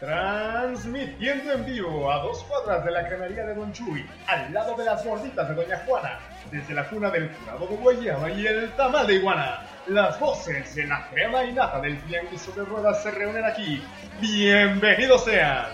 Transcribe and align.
Transmitiendo 0.00 1.52
en 1.54 1.66
vivo 1.66 2.12
a 2.12 2.22
dos 2.22 2.44
cuadras 2.44 2.84
de 2.84 2.92
la 2.92 3.08
cremería 3.08 3.44
de 3.46 3.54
Don 3.54 3.72
Chuy, 3.72 4.06
al 4.28 4.54
lado 4.54 4.76
de 4.76 4.84
las 4.84 5.04
gorditas 5.04 5.48
de 5.48 5.54
Doña 5.56 5.82
Juana, 5.84 6.20
desde 6.52 6.72
la 6.72 6.88
cuna 6.88 7.10
del 7.10 7.28
curado 7.30 7.66
de 7.66 7.76
guayaba 7.76 8.30
y 8.30 8.46
el 8.46 8.70
tamal 8.76 9.08
de 9.08 9.14
iguana. 9.14 9.66
Las 9.88 10.20
voces 10.20 10.72
de 10.76 10.86
la 10.86 11.08
crema 11.08 11.42
y 11.42 11.52
nata 11.52 11.80
del 11.80 12.00
tianguis 12.02 12.54
de 12.54 12.64
ruedas 12.64 13.02
se 13.02 13.10
reúnen 13.10 13.44
aquí. 13.44 13.82
Bienvenidos 14.20 15.24
sean 15.24 15.66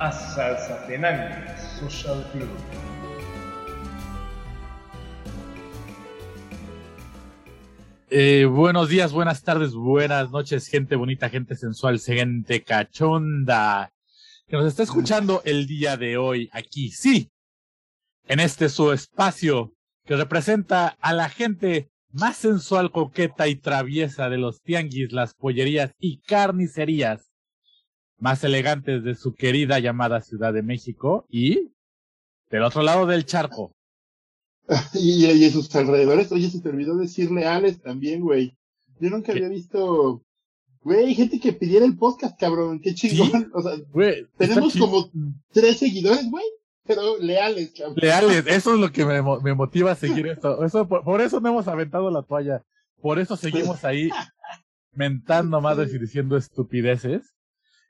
a 0.00 0.10
Salsa 0.10 0.84
Tenango 0.88 1.36
Social 1.56 2.26
Club. 2.32 2.91
Eh, 8.14 8.44
buenos 8.44 8.90
días, 8.90 9.10
buenas 9.10 9.42
tardes, 9.42 9.72
buenas 9.72 10.30
noches, 10.30 10.66
gente 10.66 10.96
bonita, 10.96 11.30
gente 11.30 11.56
sensual, 11.56 11.98
gente 11.98 12.62
cachonda, 12.62 13.90
que 14.46 14.54
nos 14.58 14.66
está 14.66 14.82
escuchando 14.82 15.40
el 15.46 15.66
día 15.66 15.96
de 15.96 16.18
hoy 16.18 16.50
aquí, 16.52 16.90
sí, 16.90 17.30
en 18.28 18.38
este 18.38 18.68
su 18.68 18.92
espacio 18.92 19.72
que 20.04 20.14
representa 20.14 20.88
a 21.00 21.14
la 21.14 21.30
gente 21.30 21.90
más 22.10 22.36
sensual, 22.36 22.90
coqueta 22.90 23.48
y 23.48 23.56
traviesa 23.56 24.28
de 24.28 24.36
los 24.36 24.60
tianguis, 24.60 25.10
las 25.10 25.32
pollerías 25.32 25.94
y 25.98 26.20
carnicerías 26.20 27.32
más 28.18 28.44
elegantes 28.44 29.04
de 29.04 29.14
su 29.14 29.34
querida 29.34 29.78
llamada 29.78 30.20
Ciudad 30.20 30.52
de 30.52 30.62
México 30.62 31.24
y 31.30 31.72
del 32.50 32.64
otro 32.64 32.82
lado 32.82 33.06
del 33.06 33.24
charco, 33.24 33.74
y, 34.94 35.26
y, 35.26 35.44
en 35.44 35.52
sus 35.52 35.74
alrededores, 35.74 36.30
oye, 36.32 36.48
se 36.48 36.60
te 36.60 36.68
olvidó 36.68 36.96
decir 36.96 37.30
leales 37.30 37.80
también, 37.80 38.20
güey. 38.20 38.56
Yo 39.00 39.10
nunca 39.10 39.32
había 39.32 39.48
visto, 39.48 40.22
güey, 40.82 41.14
gente 41.14 41.40
que 41.40 41.52
pidiera 41.52 41.84
el 41.84 41.96
podcast, 41.96 42.38
cabrón, 42.38 42.80
qué 42.80 42.94
chingón. 42.94 43.50
O 43.52 43.62
sea, 43.62 43.72
tenemos 44.38 44.76
como 44.76 45.10
tres 45.52 45.78
seguidores, 45.78 46.30
güey, 46.30 46.44
pero 46.84 47.18
leales, 47.18 47.72
cabrón. 47.76 47.96
Leales, 48.00 48.46
eso 48.46 48.74
es 48.74 48.80
lo 48.80 48.92
que 48.92 49.04
me, 49.04 49.20
me 49.42 49.54
motiva 49.54 49.92
a 49.92 49.96
seguir 49.96 50.28
esto. 50.28 50.64
Eso, 50.64 50.86
por, 50.88 51.20
eso 51.20 51.40
no 51.40 51.48
hemos 51.48 51.66
aventado 51.66 52.10
la 52.10 52.22
toalla. 52.22 52.62
Por 53.00 53.18
eso 53.18 53.36
seguimos 53.36 53.84
ahí 53.84 54.08
mentando 54.92 55.60
madres 55.60 55.92
y 55.92 55.98
diciendo 55.98 56.36
estupideces. 56.36 57.34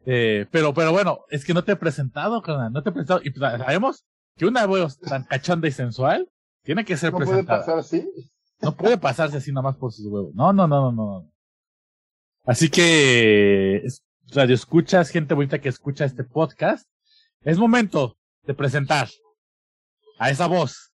Eh, 0.06 0.47
pero, 0.50 0.75
pero 0.75 0.93
bueno, 0.93 1.20
es 1.28 1.45
que 1.45 1.55
no 1.55 1.62
te 1.62 1.73
he 1.73 1.77
presentado, 1.77 2.41
carnal, 2.43 2.73
no 2.73 2.83
te 2.83 2.89
he 2.89 2.93
presentado. 2.93 3.20
Y 3.23 3.31
pues, 3.31 3.53
sabemos 3.59 4.05
que 4.37 4.47
una 4.47 4.65
voz 4.67 4.98
tan 4.98 5.25
cachonda 5.25 5.69
y 5.69 5.73
sensual 5.73 6.28
tiene 6.63 6.85
que 6.85 6.97
ser 6.97 7.13
¿No 7.13 7.19
presentada. 7.19 7.65
puede 7.65 7.67
pasar 7.67 7.79
así? 7.79 8.31
No 8.61 8.77
puede 8.77 8.99
pasarse 8.99 9.37
así 9.37 9.51
nada 9.51 9.63
más 9.63 9.77
por 9.77 9.93
sus 9.93 10.07
huevos. 10.07 10.35
No, 10.35 10.53
no, 10.53 10.69
no, 10.69 10.93
no, 10.93 10.93
no. 10.93 11.33
Así 12.45 12.69
que, 12.69 13.85
radio 14.29 14.55
escuchas, 14.55 15.11
gente 15.11 15.35
bonita 15.35 15.61
que 15.61 15.69
escucha 15.69 16.05
este 16.05 16.25
podcast, 16.25 16.89
es 17.43 17.59
momento 17.59 18.17
de 18.45 18.55
presentar 18.55 19.09
a 20.19 20.31
esa 20.31 20.47
voz, 20.47 20.93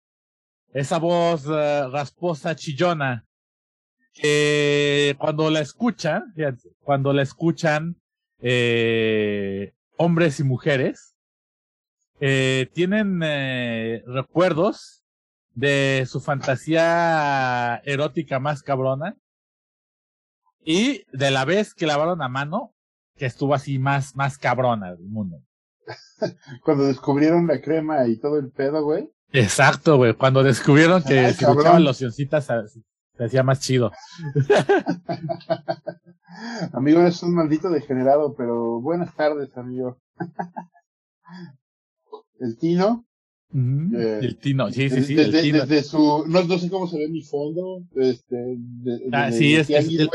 esa 0.72 0.98
voz 0.98 1.46
uh, 1.46 1.90
rasposa, 1.90 2.54
chillona, 2.54 3.24
que 4.12 5.14
cuando 5.18 5.50
la 5.50 5.60
escuchan, 5.60 6.32
fíjense, 6.34 6.70
cuando 6.80 7.12
la 7.12 7.22
escuchan 7.22 8.00
eh, 8.40 9.74
hombres 9.96 10.40
y 10.40 10.44
mujeres, 10.44 11.14
eh, 12.20 12.70
tienen 12.72 13.20
eh, 13.22 14.02
recuerdos 14.06 15.04
de 15.56 16.04
su 16.06 16.20
fantasía 16.20 17.80
erótica 17.84 18.38
más 18.38 18.62
cabrona 18.62 19.16
y 20.62 21.02
de 21.16 21.30
la 21.30 21.46
vez 21.46 21.74
que 21.74 21.86
lavaron 21.86 22.22
a 22.22 22.28
mano 22.28 22.74
que 23.16 23.24
estuvo 23.24 23.54
así 23.54 23.78
más 23.78 24.14
más 24.14 24.36
cabrona 24.36 24.94
del 24.94 25.08
mundo. 25.08 25.40
Cuando 26.62 26.84
descubrieron 26.84 27.46
la 27.46 27.62
crema 27.62 28.06
y 28.06 28.18
todo 28.18 28.38
el 28.38 28.50
pedo, 28.50 28.84
güey. 28.84 29.10
Exacto, 29.32 29.96
güey. 29.96 30.12
Cuando 30.12 30.42
descubrieron 30.42 31.02
que 31.02 31.20
Ay, 31.20 31.32
si 31.32 31.44
echaban 31.44 31.84
locioncitas 31.84 32.44
se 32.44 33.24
hacía 33.24 33.42
más 33.42 33.60
chido. 33.60 33.92
amigo, 36.74 37.00
eres 37.00 37.22
un 37.22 37.34
maldito 37.34 37.70
degenerado, 37.70 38.34
pero 38.36 38.82
buenas 38.82 39.14
tardes, 39.14 39.56
amigo. 39.56 39.98
el 42.40 42.58
Tino 42.58 43.06
eh, 43.54 44.18
el 44.22 44.36
Tino, 44.38 44.70
sí, 44.70 44.90
sí, 44.90 45.02
sí. 45.02 45.14
Desde, 45.14 45.38
el 45.38 45.44
tino. 45.44 45.66
desde 45.66 45.82
su, 45.82 46.24
no, 46.26 46.42
no, 46.42 46.58
sé 46.58 46.68
cómo 46.68 46.88
se 46.88 46.98
ve 46.98 47.08
mi 47.08 47.22
fondo, 47.22 47.82
este, 47.94 48.36
de, 48.36 49.08
ah, 49.12 49.30
sí, 49.30 49.54
es, 49.54 49.70
es 49.70 49.88
el, 49.88 50.00
el, 50.00 50.08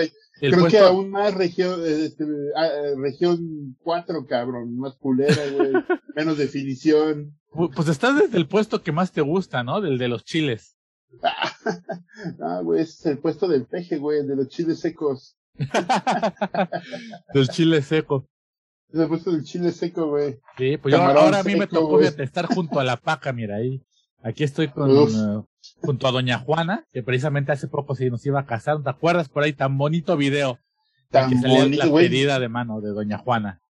Creo 0.51 0.59
puesto... 0.59 0.69
que 0.69 0.83
aún 0.83 1.09
más 1.11 1.33
región, 1.33 1.81
este, 1.85 2.25
región 2.97 3.77
4, 3.83 4.25
cabrón, 4.27 4.77
más 4.77 4.95
culera, 4.97 5.41
güey, 5.55 5.71
menos 6.15 6.37
definición. 6.37 7.37
Pues 7.51 7.87
estás 7.87 8.17
desde 8.17 8.37
el 8.37 8.47
puesto 8.47 8.81
que 8.81 8.91
más 8.91 9.11
te 9.11 9.21
gusta, 9.21 9.63
¿no? 9.63 9.81
Del 9.81 9.97
de 9.97 10.07
los 10.07 10.23
chiles. 10.23 10.77
ah, 11.21 12.61
güey, 12.63 12.81
es 12.81 13.05
el 13.05 13.17
puesto 13.17 13.47
del 13.47 13.65
peje, 13.65 13.97
güey, 13.97 14.25
de 14.25 14.35
los 14.35 14.49
chiles 14.49 14.79
secos. 14.79 15.37
del 17.33 17.47
chile 17.49 17.81
seco. 17.81 18.27
Se 18.93 19.03
ha 19.03 19.07
puesto 19.07 19.31
el 19.31 19.43
chile 19.43 19.71
seco, 19.71 20.07
güey. 20.07 20.39
Sí, 20.57 20.77
pues 20.77 20.93
yo, 20.93 21.01
ahora 21.01 21.39
a 21.39 21.43
mí 21.43 21.55
me 21.55 21.67
tocó 21.67 21.99
fíjate, 21.99 22.23
estar 22.23 22.45
junto 22.47 22.79
a 22.79 22.83
la 22.83 22.97
paca, 22.97 23.31
mira 23.31 23.55
ahí. 23.57 23.81
Aquí 24.23 24.43
estoy 24.43 24.67
con, 24.67 24.91
uh, 24.91 25.45
junto 25.81 26.07
a 26.07 26.11
Doña 26.11 26.39
Juana, 26.39 26.85
que 26.91 27.01
precisamente 27.01 27.51
hace 27.51 27.67
poco 27.67 27.95
se 27.95 28.09
nos 28.09 28.25
iba 28.25 28.39
a 28.39 28.45
casar. 28.45 28.83
¿Te 28.83 28.89
acuerdas 28.89 29.29
por 29.29 29.43
ahí 29.43 29.53
tan 29.53 29.77
bonito 29.77 30.17
video? 30.17 30.59
Tan 31.09 31.29
que 31.29 31.47
bonito, 31.47 31.83
la 31.83 31.87
güey. 31.87 32.07
pedida 32.07 32.39
de 32.39 32.49
mano 32.49 32.81
de 32.81 32.89
Doña 32.89 33.17
Juana. 33.17 33.61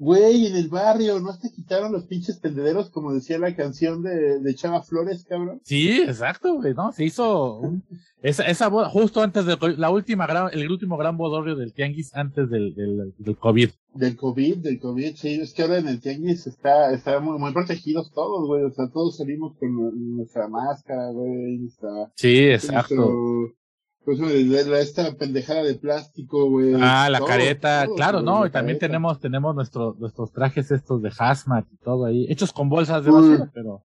Güey, 0.00 0.46
en 0.46 0.56
el 0.56 0.68
barrio, 0.68 1.20
¿no 1.20 1.38
te 1.38 1.50
quitaron 1.50 1.92
los 1.92 2.06
pinches 2.06 2.40
tendederos 2.40 2.88
como 2.88 3.12
decía 3.12 3.38
la 3.38 3.54
canción 3.54 4.02
de, 4.02 4.40
de 4.40 4.54
Chava 4.54 4.82
Flores, 4.82 5.26
cabrón? 5.28 5.60
Sí, 5.62 6.00
exacto, 6.00 6.54
güey, 6.54 6.72
¿no? 6.72 6.90
Se 6.90 7.04
hizo 7.04 7.58
un, 7.58 7.84
esa, 8.22 8.44
esa 8.44 8.70
justo 8.88 9.20
antes 9.20 9.44
de 9.44 9.58
la 9.76 9.90
última 9.90 10.26
gran, 10.26 10.48
el 10.54 10.70
último 10.70 10.96
gran 10.96 11.18
bodorrio 11.18 11.54
del 11.54 11.74
Tianguis 11.74 12.14
antes 12.14 12.48
del, 12.48 12.74
del, 12.74 13.12
del 13.18 13.36
COVID. 13.36 13.68
Del 13.92 14.16
COVID, 14.16 14.56
del 14.56 14.80
COVID, 14.80 15.16
sí, 15.16 15.38
es 15.38 15.52
que 15.52 15.64
ahora 15.64 15.76
en 15.76 15.88
el 15.88 16.00
Tianguis 16.00 16.46
está, 16.46 16.94
está 16.94 17.20
muy, 17.20 17.38
muy 17.38 17.52
protegidos 17.52 18.10
todos, 18.14 18.46
güey, 18.46 18.62
o 18.62 18.70
sea, 18.70 18.88
todos 18.88 19.18
salimos 19.18 19.54
con 19.58 20.16
nuestra 20.16 20.48
máscara, 20.48 21.10
güey, 21.10 21.58
nuestra... 21.58 22.10
Sí, 22.14 22.38
exacto. 22.38 22.94
Nuestro, 22.94 23.59
pues 24.04 24.18
esta 24.18 25.14
pendejada 25.16 25.62
de 25.62 25.74
plástico, 25.74 26.48
güey. 26.48 26.74
Ah, 26.80 27.08
la 27.10 27.18
todo, 27.18 27.28
careta, 27.28 27.84
todo, 27.84 27.94
claro, 27.94 28.22
¿no? 28.22 28.46
Y 28.46 28.50
también 28.50 28.78
careta. 28.78 28.86
tenemos, 28.86 29.20
tenemos 29.20 29.54
nuestros, 29.54 29.98
nuestros 29.98 30.32
trajes 30.32 30.70
estos 30.70 31.02
de 31.02 31.12
hazmat 31.16 31.66
y 31.70 31.76
todo 31.76 32.06
ahí, 32.06 32.26
hechos 32.30 32.52
con 32.52 32.68
bolsas 32.68 33.04
de 33.04 33.10
basura, 33.10 33.44
mm. 33.44 33.50
pero, 33.52 33.84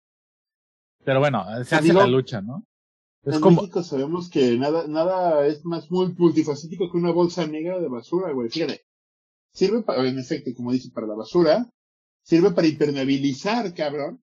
pero 1.05 1.21
bueno, 1.21 1.45
se 1.65 1.75
hace 1.75 1.85
digo, 1.89 2.01
la 2.01 2.07
lucha, 2.07 2.41
¿no? 2.41 2.67
Es 3.25 3.35
en 3.35 3.41
como... 3.41 3.61
México 3.61 3.83
sabemos 3.83 4.31
que 4.31 4.57
nada, 4.57 4.87
nada 4.87 5.47
es 5.47 5.65
más 5.65 5.91
multifacético 5.91 6.91
que 6.91 6.97
una 6.97 7.13
bolsa 7.13 7.47
negra 7.47 7.79
de 7.79 7.89
basura, 7.89 8.33
güey. 8.33 8.49
Fíjate. 8.49 8.83
Sirve 9.53 9.83
para, 9.83 10.07
en 10.07 10.19
efecto, 10.19 10.51
como 10.57 10.73
dice, 10.73 10.91
para 10.93 11.07
la 11.07 11.15
basura. 11.15 11.71
Sirve 12.23 12.53
para 12.53 12.69
impermeabilizar, 12.69 13.75
cabrón. 13.75 14.23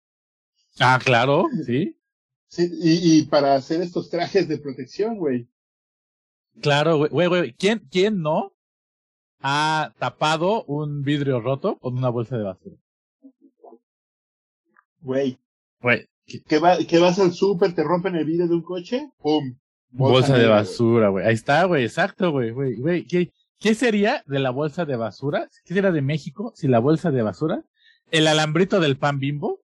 Ah, 0.80 0.98
claro, 1.02 1.44
sí. 1.66 1.96
sí 2.48 2.70
y, 2.80 3.18
y 3.18 3.22
para 3.26 3.54
hacer 3.54 3.80
estos 3.80 4.10
trajes 4.10 4.48
de 4.48 4.58
protección, 4.58 5.18
güey. 5.18 5.48
Claro, 6.60 7.08
güey, 7.08 7.28
güey. 7.28 7.52
¿Quién, 7.52 7.86
¿Quién 7.90 8.22
no 8.22 8.52
ha 9.40 9.92
tapado 9.98 10.64
un 10.64 11.02
vidrio 11.02 11.40
roto 11.40 11.78
con 11.78 11.96
una 11.96 12.08
bolsa 12.08 12.36
de 12.36 12.44
basura? 12.44 12.76
Güey. 15.00 15.38
Güey. 15.80 16.08
Que, 16.48 16.58
va, 16.58 16.78
que 16.78 16.98
vas 16.98 17.18
al 17.20 17.32
súper, 17.32 17.74
te 17.74 17.84
rompen 17.84 18.16
el 18.16 18.24
vidrio 18.24 18.48
de 18.48 18.54
un 18.54 18.62
coche, 18.62 19.12
¡pum! 19.18 19.56
Bolsa, 19.90 20.12
bolsa 20.12 20.38
de 20.38 20.48
basura, 20.48 21.08
güey. 21.08 21.24
Ahí 21.24 21.34
está, 21.34 21.64
güey, 21.64 21.84
exacto, 21.84 22.32
güey, 22.32 22.50
güey, 22.50 22.74
güey. 22.76 23.06
¿Qué, 23.06 23.30
¿Qué 23.60 23.74
sería 23.74 24.24
de 24.26 24.40
la 24.40 24.50
bolsa 24.50 24.84
de 24.84 24.96
basura? 24.96 25.48
¿Qué 25.64 25.74
sería 25.74 25.92
de 25.92 26.02
México 26.02 26.52
si 26.56 26.66
la 26.66 26.80
bolsa 26.80 27.10
de 27.12 27.22
basura? 27.22 27.62
¿El 28.10 28.26
alambrito 28.26 28.80
del 28.80 28.98
pan 28.98 29.20
bimbo? 29.20 29.60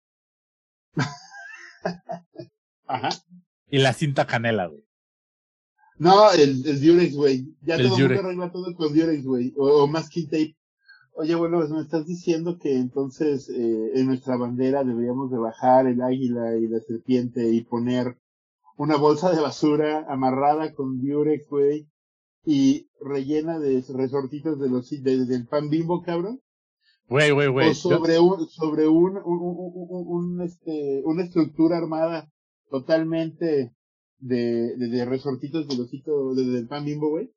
Ajá. 2.87 3.09
Y 3.69 3.79
la 3.79 3.93
cinta 3.93 4.27
canela, 4.27 4.67
güey. 4.67 4.85
No, 5.99 6.33
el, 6.33 6.67
el 6.67 6.81
Durex, 6.81 7.15
güey. 7.15 7.47
Ya 7.63 7.77
El 7.77 7.89
todo 7.89 7.97
el 7.97 8.03
mundo 8.09 8.21
arregla 8.21 8.53
todo 8.53 8.75
con 8.75 8.95
Durex, 8.95 9.25
güey. 9.25 9.55
O, 9.57 9.85
o 9.85 9.87
masking 9.87 10.27
tape. 10.27 10.57
Oye, 11.15 11.35
bueno, 11.35 11.59
pues 11.59 11.71
me 11.71 11.83
estás 11.83 12.07
diciendo 12.07 12.59
que 12.59 12.75
entonces 12.75 13.49
eh, 13.51 13.93
en 13.95 14.07
nuestra 14.07 14.37
bandera 14.37 14.83
deberíamos 14.83 15.31
de 15.31 15.39
bajar 15.39 15.87
el 15.87 16.01
águila 16.01 16.57
y 16.57 16.69
la 16.69 16.81
serpiente 16.81 17.51
y 17.51 17.63
poner 17.63 18.17
una 18.77 18.97
bolsa 18.97 19.31
de 19.31 19.41
basura 19.41 20.07
amarrada 20.09 20.73
con 20.75 21.01
Durex, 21.01 21.47
güey, 21.49 21.87
y 22.45 22.89
rellena 23.01 23.59
de 23.59 23.85
resortitos 23.95 24.59
de 24.59 24.71
los 24.71 24.89
de, 24.89 25.27
del 25.27 25.47
pan 25.47 25.69
bimbo, 25.69 26.03
cabrón. 26.03 26.41
Güey, 27.09 27.31
güey, 27.31 27.49
güey. 27.49 27.71
O 27.71 27.75
sobre 27.75 28.19
un, 28.19 28.49
sobre 28.49 28.89
un, 28.89 29.19
un, 29.19 29.39
un, 29.41 29.73
un, 29.75 30.39
un, 30.39 30.43
este, 30.43 31.03
una 31.05 31.25
estructura 31.25 31.77
armada 31.77 32.31
totalmente 32.71 33.75
de, 34.23 34.77
de, 34.77 34.89
de 34.89 35.05
resortitos 35.05 35.69
de 35.69 35.77
losito 35.77 36.35
de, 36.35 36.45
del 36.45 36.67
pan 36.69 36.85
bimbo, 36.85 37.11
güey. 37.11 37.31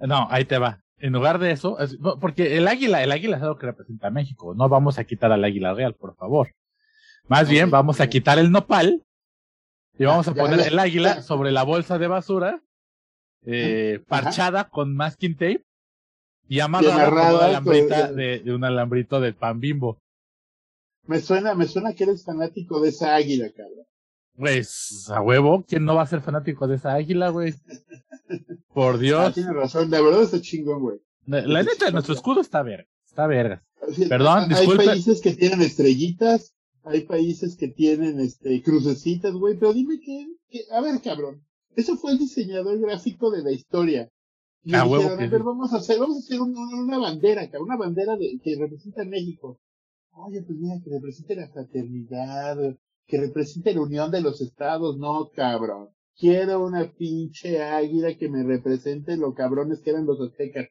No, 0.00 0.26
ahí 0.30 0.44
te 0.44 0.58
va. 0.58 0.82
en 0.98 1.12
lugar 1.12 1.38
de 1.38 1.52
eso, 1.52 1.78
es- 1.78 1.98
no, 2.00 2.18
porque 2.18 2.56
el 2.56 2.66
águila, 2.68 3.02
el 3.02 3.12
águila 3.12 3.36
es 3.36 3.42
algo 3.42 3.56
que 3.56 3.66
representa 3.66 4.08
a 4.08 4.10
México. 4.10 4.54
No 4.54 4.68
vamos 4.68 4.98
a 4.98 5.04
quitar 5.04 5.30
al 5.32 5.44
águila 5.44 5.72
real, 5.74 5.94
por 5.94 6.14
favor. 6.16 6.48
Más 7.28 7.48
bien, 7.48 7.70
vamos 7.70 8.00
a 8.00 8.08
quitar 8.08 8.38
el 8.38 8.50
nopal 8.50 9.04
y 9.98 10.04
vamos 10.04 10.26
a 10.28 10.34
Ya, 10.34 10.42
poner 10.42 10.58
ya. 10.60 10.66
el 10.66 10.78
águila 10.78 11.22
sobre 11.22 11.52
la 11.52 11.62
bolsa 11.62 11.98
de 11.98 12.06
basura, 12.08 12.62
eh, 13.46 14.02
parchada 14.08 14.68
con 14.68 14.94
masking 14.96 15.34
tape 15.34 15.64
y 16.48 16.60
amarrada, 16.60 17.04
con 17.10 17.18
una 17.18 17.44
alambrita 17.46 18.12
de, 18.12 18.38
de 18.40 18.54
un 18.54 18.64
alambrito 18.64 19.20
de 19.20 19.32
pan 19.34 19.60
bimbo. 19.60 19.98
Me 21.06 21.20
suena, 21.20 21.54
me 21.54 21.66
suena 21.66 21.94
que 21.94 22.04
eres 22.04 22.24
fanático 22.24 22.80
de 22.80 22.88
esa 22.90 23.14
águila, 23.14 23.46
cabrón. 23.56 23.86
Pues, 24.38 25.10
a 25.10 25.20
huevo, 25.20 25.64
¿quién 25.66 25.84
no 25.84 25.96
va 25.96 26.02
a 26.02 26.06
ser 26.06 26.20
fanático 26.20 26.68
de 26.68 26.76
esa 26.76 26.94
águila, 26.94 27.30
güey? 27.30 27.54
Por 28.72 28.94
Ah, 28.94 28.98
Dios. 28.98 29.34
tienes 29.34 29.52
razón, 29.54 29.90
la 29.90 30.00
verdad 30.00 30.22
está 30.22 30.40
chingón, 30.40 30.80
güey. 30.80 30.98
La, 31.26 31.42
la 31.46 31.62
neta, 31.64 31.90
nuestro 31.90 32.14
escudo 32.14 32.40
está 32.40 32.62
verga. 32.62 32.86
Está 33.04 33.26
verga. 33.26 33.64
Sí, 33.92 34.06
Perdón, 34.06 34.44
hay 34.44 34.48
disculpe. 34.50 34.84
países 34.84 35.20
que 35.20 35.34
tienen 35.34 35.60
estrellitas, 35.62 36.54
hay 36.84 37.00
países 37.02 37.56
que 37.56 37.68
tienen 37.68 38.20
este 38.20 38.62
crucecitas, 38.62 39.32
güey, 39.34 39.56
pero 39.58 39.72
dime 39.72 39.98
que, 40.00 40.26
que- 40.50 40.64
a 40.72 40.80
ver, 40.80 41.00
cabrón, 41.02 41.42
eso 41.74 41.96
fue 41.96 42.12
el 42.12 42.18
diseñador 42.18 42.78
gráfico 42.80 43.30
de 43.30 43.42
la 43.42 43.50
historia. 43.50 44.08
Y 44.62 44.74
Ah, 44.74 44.84
dijeron, 44.84 44.90
huevo 44.92 45.08
a 45.22 45.26
ver, 45.28 45.42
vamos 45.42 45.72
a 45.72 45.78
hacer, 45.78 45.98
vamos 45.98 46.16
a 46.16 46.20
hacer 46.20 46.40
un- 46.40 46.56
un- 46.56 46.74
una 46.84 46.98
bandera, 46.98 47.42
cabrón, 47.50 47.68
una 47.70 47.76
bandera 47.76 48.16
de, 48.16 48.38
que 48.42 48.56
representa 48.56 49.02
a 49.02 49.06
México. 49.06 49.58
Oye, 50.12 50.42
pues 50.42 50.58
mira, 50.58 50.76
que 50.84 50.90
represente 50.90 51.34
la 51.36 51.48
fraternidad, 51.48 52.56
que 53.08 53.18
represente 53.18 53.74
la 53.74 53.80
unión 53.80 54.10
de 54.10 54.20
los 54.20 54.40
estados, 54.40 54.98
no, 54.98 55.30
cabrón. 55.34 55.88
Quiero 56.16 56.64
una 56.64 56.92
pinche 56.92 57.62
águila 57.62 58.14
que 58.16 58.28
me 58.28 58.44
represente 58.44 59.16
lo 59.16 59.34
cabrones 59.34 59.80
que 59.80 59.90
eran 59.90 60.06
los 60.06 60.20
aztecas. 60.20 60.68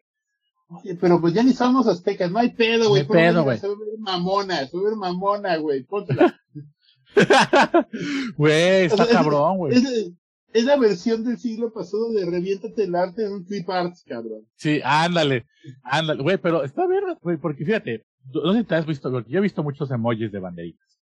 Oye, 0.70 0.96
pero 0.96 1.20
pues 1.20 1.34
ya 1.34 1.44
ni 1.44 1.54
somos 1.54 1.88
aztecas, 1.88 2.30
no 2.32 2.40
hay 2.40 2.52
pedo, 2.52 2.90
güey. 2.90 3.08
No 3.08 3.14
hay 3.14 3.22
pedo, 3.32 3.44
güey. 3.44 3.60
Mamona, 4.00 4.60
ver 4.72 4.96
mamona, 4.96 5.58
güey. 5.58 5.84
Póntela. 5.84 6.40
Güey, 8.38 8.86
está 8.86 8.96
O 8.96 8.98
sea, 8.98 9.06
es- 9.06 9.12
cabrón, 9.12 9.58
güey. 9.58 9.76
es, 9.76 10.12
es 10.54 10.66
la 10.66 10.78
versión 10.78 11.24
del 11.24 11.38
siglo 11.38 11.72
pasado 11.74 12.12
de 12.12 12.26
reviéntate 12.26 12.84
el 12.84 12.96
arte 12.96 13.26
en 13.26 13.32
un 13.34 13.44
clip 13.46 13.70
arts, 13.70 14.04
cabrón. 14.06 14.42
Sí, 14.56 14.80
ándale, 14.84 15.46
ándale, 15.84 16.22
güey, 16.22 16.38
pero 16.38 16.64
está 16.64 16.86
verga, 16.86 17.18
güey, 17.22 17.38
porque 17.38 17.66
fíjate, 17.66 18.06
no 18.34 18.54
sé 18.54 18.60
si 18.60 18.66
te 18.66 18.76
has 18.76 18.86
visto, 18.86 19.10
porque 19.10 19.32
yo 19.32 19.40
he 19.40 19.42
visto 19.42 19.64
muchos 19.64 19.90
emojis 19.90 20.32
de 20.32 20.40
banderitas. 20.40 20.97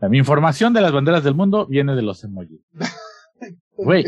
La, 0.00 0.08
mi 0.08 0.18
información 0.18 0.72
de 0.72 0.80
las 0.80 0.92
banderas 0.92 1.24
del 1.24 1.34
mundo 1.34 1.66
viene 1.66 1.94
de 1.94 2.02
los 2.02 2.22
emojis. 2.24 2.60
Güey. 3.76 4.04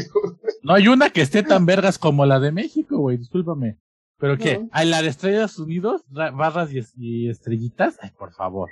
No 0.62 0.74
hay 0.74 0.88
una 0.88 1.10
que 1.10 1.20
esté 1.22 1.42
tan 1.42 1.66
vergas 1.66 1.98
como 1.98 2.24
la 2.26 2.40
de 2.40 2.52
México, 2.52 2.98
güey, 2.98 3.16
discúlpame. 3.18 3.78
¿Pero 4.18 4.36
qué? 4.36 4.58
No. 4.58 4.68
¿Hay 4.72 4.88
la 4.88 5.00
de 5.02 5.08
Estados 5.08 5.58
Unidos? 5.58 6.02
ra- 6.10 6.30
¿Barras 6.32 6.72
y, 6.72 6.78
es- 6.78 6.92
y 6.96 7.28
estrellitas? 7.28 7.98
Ay, 8.02 8.10
por 8.18 8.32
favor. 8.32 8.70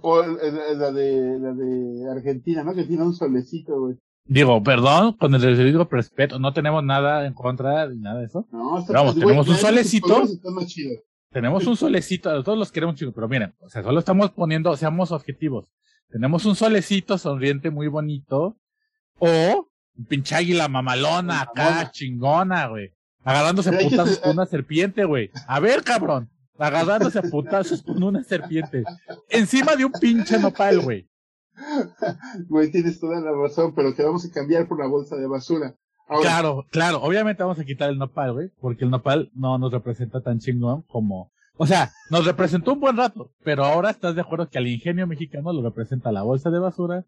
O 0.00 0.22
la 0.22 0.90
de, 0.92 1.38
la 1.38 1.52
de 1.52 2.10
Argentina, 2.10 2.64
¿no? 2.64 2.74
Que 2.74 2.84
tiene 2.84 3.02
un 3.04 3.14
solecito, 3.14 3.78
güey. 3.78 3.96
Digo, 4.26 4.62
perdón, 4.62 5.12
con 5.18 5.34
el 5.34 5.40
debido 5.40 5.84
respeto, 5.90 6.38
no 6.38 6.52
tenemos 6.52 6.82
nada 6.82 7.26
en 7.26 7.34
contra 7.34 7.86
ni 7.88 7.98
nada 8.00 8.20
de 8.20 8.26
eso. 8.26 8.46
No, 8.50 8.78
está 8.78 8.94
Vamos, 8.94 9.14
tenemos 9.16 9.46
un 9.48 9.56
solecito. 9.56 10.08
colores 10.08 10.30
están 10.32 10.54
más 10.54 10.66
chidos. 10.66 10.98
Tenemos 11.34 11.66
un 11.66 11.76
solecito, 11.76 12.44
todos 12.44 12.56
los 12.56 12.70
queremos 12.70 12.94
chicos, 12.94 13.12
pero 13.12 13.28
miren, 13.28 13.56
o 13.58 13.68
sea, 13.68 13.82
solo 13.82 13.98
estamos 13.98 14.30
poniendo, 14.30 14.76
seamos 14.76 15.10
objetivos. 15.10 15.68
Tenemos 16.08 16.44
un 16.44 16.54
solecito 16.54 17.18
sonriente 17.18 17.70
muy 17.70 17.88
bonito, 17.88 18.56
o 19.18 19.68
un 19.96 20.04
pinche 20.06 20.36
águila 20.36 20.68
mamalona 20.68 21.40
acá, 21.40 21.90
chingona, 21.90 22.68
güey. 22.68 22.94
Agarrándose 23.24 23.70
a 23.70 23.78
putazos 23.80 24.18
con 24.20 24.30
una 24.30 24.46
serpiente, 24.46 25.04
güey. 25.04 25.32
A 25.48 25.58
ver, 25.58 25.82
cabrón. 25.82 26.30
Agarrándose 26.56 27.18
a 27.18 27.22
putazos 27.22 27.82
con 27.82 28.00
una 28.00 28.22
serpiente. 28.22 28.84
Encima 29.28 29.74
de 29.74 29.86
un 29.86 29.92
pinche 29.92 30.38
nopal, 30.38 30.78
güey. 30.82 31.10
Güey, 32.46 32.70
tienes 32.70 33.00
toda 33.00 33.20
la 33.20 33.32
razón, 33.32 33.74
pero 33.74 33.92
que 33.92 34.04
vamos 34.04 34.24
a 34.24 34.30
cambiar 34.30 34.68
por 34.68 34.78
la 34.78 34.86
bolsa 34.86 35.16
de 35.16 35.26
basura. 35.26 35.74
Ahora, 36.06 36.22
Claro, 36.22 36.66
claro. 36.70 37.02
Obviamente 37.02 37.42
vamos 37.42 37.58
a 37.58 37.64
quitar 37.64 37.90
el 37.90 37.98
nopal, 37.98 38.32
güey, 38.32 38.50
porque 38.60 38.84
el 38.84 38.90
nopal 38.90 39.30
no 39.34 39.58
nos 39.58 39.72
representa 39.72 40.20
tan 40.20 40.38
chingón 40.38 40.82
como... 40.82 41.32
O 41.56 41.66
sea, 41.66 41.92
nos 42.10 42.26
representó 42.26 42.72
un 42.72 42.80
buen 42.80 42.96
rato, 42.96 43.30
pero 43.44 43.64
ahora 43.64 43.90
estás 43.90 44.16
de 44.16 44.20
acuerdo 44.20 44.48
que 44.48 44.58
al 44.58 44.66
ingenio 44.66 45.06
mexicano 45.06 45.52
lo 45.52 45.62
representa 45.62 46.10
la 46.10 46.22
bolsa 46.22 46.50
de 46.50 46.58
basura 46.58 47.06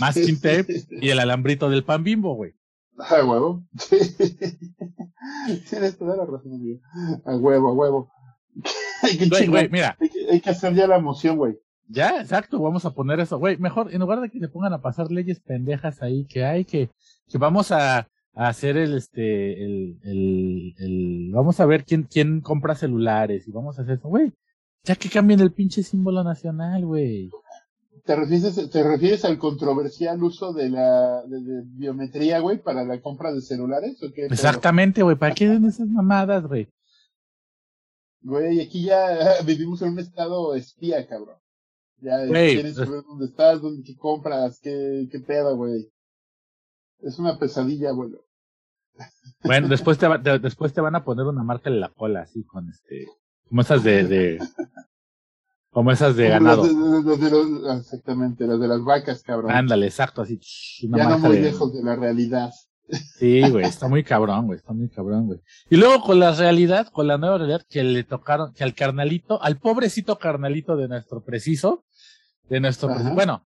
masking 0.00 0.40
tape 0.40 0.66
y 0.90 1.10
el 1.10 1.20
alambrito 1.20 1.70
del 1.70 1.84
pan 1.84 2.02
bimbo, 2.02 2.34
güey. 2.34 2.52
A 2.98 3.24
huevo. 3.24 3.62
Tienes 5.70 5.98
toda 5.98 6.16
la 6.16 6.24
razón, 6.24 6.54
amigo. 6.54 6.80
A 7.24 7.36
huevo, 7.36 7.68
a 7.68 7.72
huevo. 7.72 8.10
hay, 9.02 9.18
que 9.18 9.46
Güey, 9.46 9.68
mira, 9.68 9.96
hay, 10.00 10.08
que, 10.08 10.30
hay 10.30 10.40
que 10.40 10.50
hacer 10.50 10.74
ya 10.74 10.86
la 10.86 10.98
moción, 10.98 11.36
güey. 11.36 11.58
ya, 11.88 12.20
exacto, 12.20 12.58
vamos 12.58 12.86
a 12.86 12.94
poner 12.94 13.20
eso, 13.20 13.38
güey. 13.38 13.58
Mejor, 13.58 13.92
en 13.92 14.00
lugar 14.00 14.20
de 14.20 14.30
que 14.30 14.40
se 14.40 14.48
pongan 14.48 14.72
a 14.72 14.80
pasar 14.80 15.10
leyes 15.10 15.40
pendejas 15.40 16.02
ahí, 16.02 16.24
que 16.26 16.44
hay 16.44 16.64
que, 16.64 16.90
que 17.28 17.38
vamos 17.38 17.70
a, 17.70 18.08
a 18.36 18.48
hacer 18.48 18.76
el, 18.76 18.94
este, 18.94 19.64
el, 19.64 19.98
el, 20.04 20.74
el, 20.78 21.30
vamos 21.32 21.58
a 21.58 21.66
ver 21.66 21.84
quién, 21.84 22.02
quién 22.04 22.42
compra 22.42 22.74
celulares 22.74 23.48
y 23.48 23.50
vamos 23.50 23.78
a 23.78 23.82
hacer 23.82 23.94
eso, 23.94 24.08
güey. 24.08 24.32
Ya 24.84 24.94
que 24.94 25.08
cambien 25.08 25.40
el 25.40 25.52
pinche 25.52 25.82
símbolo 25.82 26.22
nacional, 26.22 26.84
güey. 26.84 27.30
¿Te 28.04 28.14
refieres, 28.14 28.70
¿Te 28.70 28.82
refieres 28.84 29.24
al 29.24 29.38
controversial 29.38 30.22
uso 30.22 30.52
de 30.52 30.68
la 30.68 31.24
de, 31.24 31.40
de 31.40 31.62
biometría, 31.64 32.38
güey, 32.38 32.62
para 32.62 32.84
la 32.84 33.00
compra 33.00 33.32
de 33.32 33.40
celulares? 33.40 34.00
¿o 34.02 34.12
qué? 34.14 34.26
Exactamente, 34.26 35.02
güey. 35.02 35.16
¿Para 35.16 35.34
qué 35.34 35.48
den 35.48 35.64
esas 35.64 35.88
mamadas, 35.88 36.46
güey? 36.46 36.68
Güey, 38.20 38.60
aquí 38.60 38.84
ya 38.84 39.16
vivimos 39.46 39.80
en 39.80 39.92
un 39.92 39.98
estado 39.98 40.54
espía, 40.54 41.06
cabrón. 41.08 41.38
Ya 42.02 42.18
quieren 42.28 42.74
pues- 42.74 42.74
saber 42.76 43.02
dónde 43.02 43.24
estás, 43.24 43.62
dónde 43.62 43.82
qué 43.82 43.96
compras, 43.96 44.60
qué, 44.60 45.08
qué 45.10 45.20
pedo, 45.20 45.56
güey. 45.56 45.90
Es 47.00 47.18
una 47.18 47.38
pesadilla, 47.38 47.92
güey. 47.92 48.12
Bueno, 49.44 49.68
después 49.68 49.98
te, 49.98 50.08
va- 50.08 50.20
te- 50.22 50.38
después 50.38 50.72
te 50.72 50.80
van 50.80 50.96
a 50.96 51.04
poner 51.04 51.26
una 51.26 51.42
marca 51.42 51.70
en 51.70 51.80
la 51.80 51.88
cola, 51.90 52.22
así, 52.22 52.44
con 52.44 52.68
este, 52.68 53.06
como 53.48 53.60
esas 53.60 53.84
de, 53.84 54.04
de 54.04 54.38
como 55.70 55.92
esas 55.92 56.16
de 56.16 56.28
ganado. 56.28 56.64
las 56.64 57.20
de- 57.20 57.30
los- 57.30 57.64
ah, 57.70 57.76
exactamente, 57.78 58.46
las 58.46 58.58
de 58.58 58.68
las 58.68 58.82
vacas, 58.82 59.22
cabrón. 59.22 59.52
Ándale, 59.52 59.86
exacto, 59.86 60.22
así, 60.22 60.40
una 60.88 60.98
ya 60.98 61.08
no 61.10 61.18
muy 61.18 61.36
de, 61.36 61.42
lejos 61.42 61.72
de 61.72 61.82
la 61.82 61.96
realidad. 61.96 62.50
sí, 63.18 63.48
güey, 63.50 63.66
está 63.66 63.88
muy 63.88 64.02
cabrón, 64.02 64.46
güey, 64.46 64.58
está 64.58 64.72
muy 64.72 64.88
cabrón, 64.88 65.26
güey. 65.26 65.40
Y 65.70 65.76
luego 65.76 66.02
con 66.02 66.18
la 66.18 66.32
realidad, 66.32 66.88
con 66.88 67.06
la 67.06 67.18
nueva 67.18 67.36
realidad 67.38 67.62
que 67.68 67.84
le 67.84 68.04
tocaron, 68.04 68.52
que 68.54 68.64
al 68.64 68.74
carnalito, 68.74 69.40
al 69.42 69.58
pobrecito 69.58 70.18
carnalito 70.18 70.76
de 70.76 70.88
nuestro 70.88 71.22
preciso, 71.22 71.84
de 72.48 72.60
nuestro, 72.60 72.88
preciso, 72.88 73.14
bueno, 73.14 73.45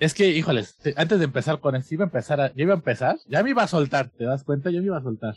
es 0.00 0.14
que, 0.14 0.28
híjoles, 0.30 0.76
te- 0.82 0.94
antes 0.96 1.18
de 1.20 1.26
empezar 1.26 1.60
con 1.60 1.76
esto, 1.76 1.94
iba 1.94 2.04
a 2.04 2.08
empezar, 2.08 2.40
a, 2.40 2.48
ya 2.48 2.62
iba 2.62 2.72
a 2.74 2.76
empezar, 2.76 3.16
ya 3.28 3.42
me 3.42 3.50
iba 3.50 3.62
a 3.62 3.68
soltar, 3.68 4.08
¿te 4.10 4.24
das 4.24 4.42
cuenta? 4.42 4.70
Yo 4.70 4.80
me 4.80 4.86
iba 4.86 4.98
a 4.98 5.02
soltar. 5.02 5.36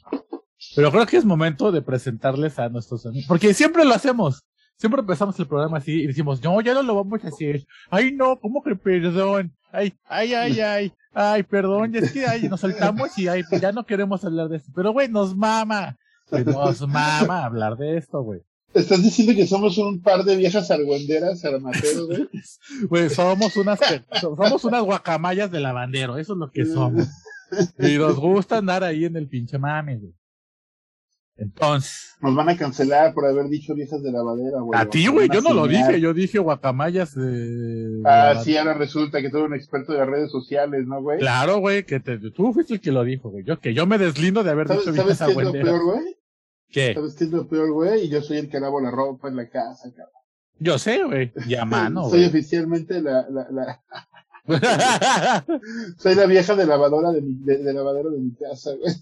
Pero 0.75 0.91
creo 0.91 1.05
que 1.05 1.17
es 1.17 1.25
momento 1.25 1.71
de 1.71 1.81
presentarles 1.81 2.57
a 2.57 2.69
nuestros 2.69 3.05
amigos, 3.05 3.25
porque 3.27 3.53
siempre 3.53 3.85
lo 3.85 3.93
hacemos. 3.93 4.43
Siempre 4.77 5.01
empezamos 5.01 5.39
el 5.39 5.45
programa 5.47 5.77
así 5.77 6.01
y 6.03 6.07
decimos, 6.07 6.41
no, 6.43 6.59
ya 6.61 6.73
no 6.73 6.81
lo 6.81 6.95
vamos 6.95 7.23
a 7.23 7.27
hacer. 7.27 7.63
Ay, 7.91 8.11
no, 8.13 8.39
¿cómo 8.39 8.63
que 8.63 8.75
perdón? 8.75 9.53
Ay, 9.71 9.93
ay, 10.05 10.33
ay, 10.33 10.59
ay, 10.61 10.93
ay, 11.13 11.43
perdón, 11.43 11.95
es 11.95 12.11
que 12.11 12.25
ay, 12.25 12.49
nos 12.49 12.59
soltamos 12.61 13.17
y 13.19 13.27
ay, 13.27 13.43
ya 13.61 13.71
no 13.71 13.85
queremos 13.85 14.23
hablar 14.25 14.49
de 14.49 14.57
esto. 14.57 14.71
Pero, 14.75 14.91
güey, 14.91 15.09
nos 15.09 15.35
mama, 15.35 15.95
nos 16.31 16.87
mama 16.87 17.45
hablar 17.45 17.77
de 17.77 17.97
esto, 17.97 18.21
güey. 18.23 18.41
¿Estás 18.73 19.03
diciendo 19.03 19.33
que 19.35 19.45
somos 19.45 19.77
un 19.77 20.01
par 20.01 20.23
de 20.23 20.35
viejas 20.35 20.71
argüenderas 20.71 21.43
armateros, 21.45 22.07
güey? 22.07 22.29
Güey, 22.89 23.09
somos 23.09 23.55
unas, 23.55 23.79
somos 24.19 24.63
unas 24.63 24.81
guacamayas 24.83 25.51
de 25.51 25.59
lavandero, 25.59 26.17
eso 26.17 26.33
es 26.33 26.39
lo 26.39 26.49
que 26.51 26.65
somos. 26.65 27.07
Y 27.77 27.97
nos 27.97 28.19
gusta 28.19 28.57
andar 28.57 28.83
ahí 28.83 29.05
en 29.05 29.15
el 29.15 29.27
pinche 29.27 29.59
mame, 29.59 29.97
güey. 29.97 30.13
Entonces, 31.35 32.15
Nos 32.21 32.35
van 32.35 32.49
a 32.49 32.57
cancelar 32.57 33.13
por 33.13 33.25
haber 33.25 33.47
dicho 33.47 33.73
viejas 33.73 34.03
de 34.03 34.11
lavadera, 34.11 34.59
güey. 34.61 34.79
a 34.79 34.85
ti, 34.85 35.07
güey, 35.07 35.27
yo 35.31 35.41
no 35.41 35.53
lo 35.53 35.67
dije, 35.67 35.99
yo 35.99 36.13
dije 36.13 36.37
guacamayas 36.37 37.15
de... 37.15 38.01
Ah, 38.05 38.39
sí, 38.43 38.55
ahora 38.55 38.75
resulta 38.75 39.19
que 39.19 39.31
tú 39.31 39.37
eres 39.37 39.49
un 39.49 39.55
experto 39.55 39.93
de 39.93 39.99
las 39.99 40.07
redes 40.07 40.31
sociales, 40.31 40.85
¿no, 40.85 41.01
güey? 41.01 41.19
Claro, 41.19 41.57
güey, 41.57 41.85
que 41.85 41.99
te, 41.99 42.19
tú 42.19 42.53
fuiste 42.53 42.75
el 42.75 42.81
que 42.81 42.91
lo 42.91 43.03
dijo, 43.03 43.29
güey. 43.31 43.43
Yo, 43.45 43.59
que 43.59 43.73
yo 43.73 43.87
me 43.87 43.97
deslindo 43.97 44.43
de 44.43 44.51
haber 44.51 44.67
¿Sabes, 44.67 44.85
dicho 44.85 44.95
¿sabes 44.95 45.17
viejas 45.17 45.35
qué 45.35 45.41
es 45.41 45.45
lo 45.47 45.51
peor, 45.51 45.83
güey? 45.83 46.15
¿Qué? 46.73 46.93
¿Sabes 46.95 47.15
qué 47.15 47.23
es 47.25 47.29
lo 47.29 47.47
peor, 47.47 47.71
güey? 47.71 48.05
Y 48.05 48.09
yo 48.09 48.21
soy 48.21 48.37
el 48.39 48.49
que 48.49 48.59
lavo 48.59 48.81
la 48.81 48.91
ropa 48.91 49.29
en 49.29 49.37
la 49.37 49.47
casa, 49.47 49.89
cabrón. 49.91 50.09
Yo 50.59 50.77
sé, 50.79 51.03
güey. 51.03 51.31
Y 51.47 51.55
a 51.55 51.63
mano, 51.65 52.09
soy 52.09 52.25
oficialmente 52.25 53.01
la, 53.01 53.25
la, 53.29 53.47
la, 53.51 53.83
soy 55.97 56.15
la 56.15 56.25
vieja 56.25 56.55
de 56.55 56.65
lavadora 56.65 57.11
de 57.11 57.21
mi, 57.21 57.35
de, 57.45 57.59
de 57.59 57.73
lavadero 57.73 58.09
de 58.09 58.19
mi 58.19 58.33
casa, 58.35 58.71
güey. 58.75 58.93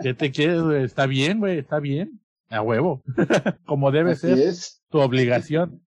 ¿Qué 0.00 0.14
te 0.14 0.30
quieres, 0.30 0.62
güey? 0.62 0.84
Está 0.84 1.06
bien, 1.06 1.38
güey, 1.38 1.58
está 1.58 1.78
bien. 1.78 2.20
A 2.50 2.62
huevo. 2.62 3.02
Como 3.66 3.90
debe 3.90 4.12
Así 4.12 4.22
ser 4.28 4.38
es. 4.38 4.82
tu 4.90 4.98
obligación. 4.98 5.82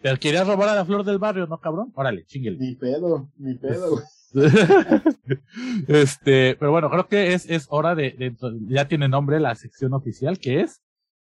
Pero 0.00 0.18
querías 0.18 0.46
robar 0.46 0.70
a 0.70 0.74
la 0.74 0.84
flor 0.84 1.04
del 1.04 1.18
barrio, 1.18 1.46
¿no, 1.46 1.60
cabrón? 1.60 1.92
Órale, 1.94 2.24
chinguele. 2.24 2.56
Ni 2.58 2.74
pedo, 2.76 3.30
ni 3.36 3.54
pedo, 3.54 3.90
güey. 3.92 4.04
este, 5.88 6.56
pero 6.56 6.70
bueno, 6.70 6.90
creo 6.90 7.08
que 7.08 7.34
es, 7.34 7.48
es 7.48 7.66
hora 7.70 7.94
de, 7.94 8.10
de, 8.10 8.34
ya 8.68 8.88
tiene 8.88 9.08
nombre 9.08 9.40
la 9.40 9.54
sección 9.54 9.94
oficial, 9.94 10.38
que 10.38 10.60
es 10.60 10.82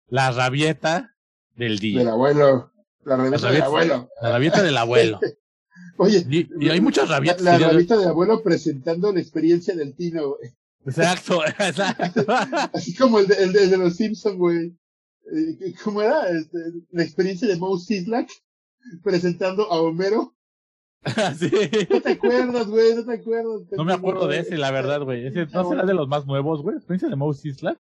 la 0.08 0.32
rabieta 0.32 1.16
del 1.56 1.80
día. 1.80 2.00
Del 2.00 2.10
abuelo. 2.10 2.72
La 3.06 3.16
rabieta, 3.16 3.52
del 3.52 3.62
abuelo. 3.62 4.10
La 4.22 4.32
rabieta 4.32 4.64
del 4.64 4.78
abuelo. 4.78 5.20
Oye, 5.98 6.26
y, 6.30 6.70
hay 6.70 6.82
muchas 6.82 7.10
rabietas. 7.10 7.42
La, 7.42 7.58
la 7.58 7.70
rabieta 7.70 7.98
del 7.98 8.10
abuelo 8.10 8.42
presentando 8.44 9.12
la 9.12 9.20
experiencia 9.20 9.76
del 9.76 9.96
Tino, 9.96 10.36
güey. 10.36 10.52
Exacto, 10.86 11.46
exacto. 11.60 12.26
Así 12.74 12.96
como 12.96 13.20
el 13.20 13.28
de, 13.28 13.36
el 13.36 13.54
de, 13.54 13.78
los 13.78 13.96
Simpsons, 13.96 14.38
güey. 14.38 14.78
Eh, 15.32 15.74
¿Cómo 15.84 16.02
era? 16.02 16.30
Este, 16.30 16.58
la 16.92 17.04
experiencia 17.04 17.48
de 17.48 17.58
Moe 17.58 17.80
Sislak 17.80 18.30
presentando 19.04 19.72
a 19.72 19.82
Homero. 19.82 20.36
sí. 21.40 21.52
No 21.90 22.02
te 22.02 22.12
acuerdas, 22.12 22.68
güey, 22.68 22.96
no 22.96 23.06
te 23.06 23.14
acuerdas. 23.14 23.62
No 23.72 23.86
me 23.86 23.94
acuerdo 23.94 24.28
de 24.28 24.40
ese, 24.40 24.58
la 24.58 24.72
verdad, 24.72 25.04
güey. 25.04 25.28
Ese 25.28 25.46
no 25.48 25.70
será 25.70 25.86
de 25.86 25.94
los 25.94 26.08
más 26.08 26.26
nuevos, 26.26 26.62
güey. 26.62 26.76
Experiencia 26.76 27.10
de 27.10 27.16
Moe 27.16 27.34
Sislak 27.34 27.80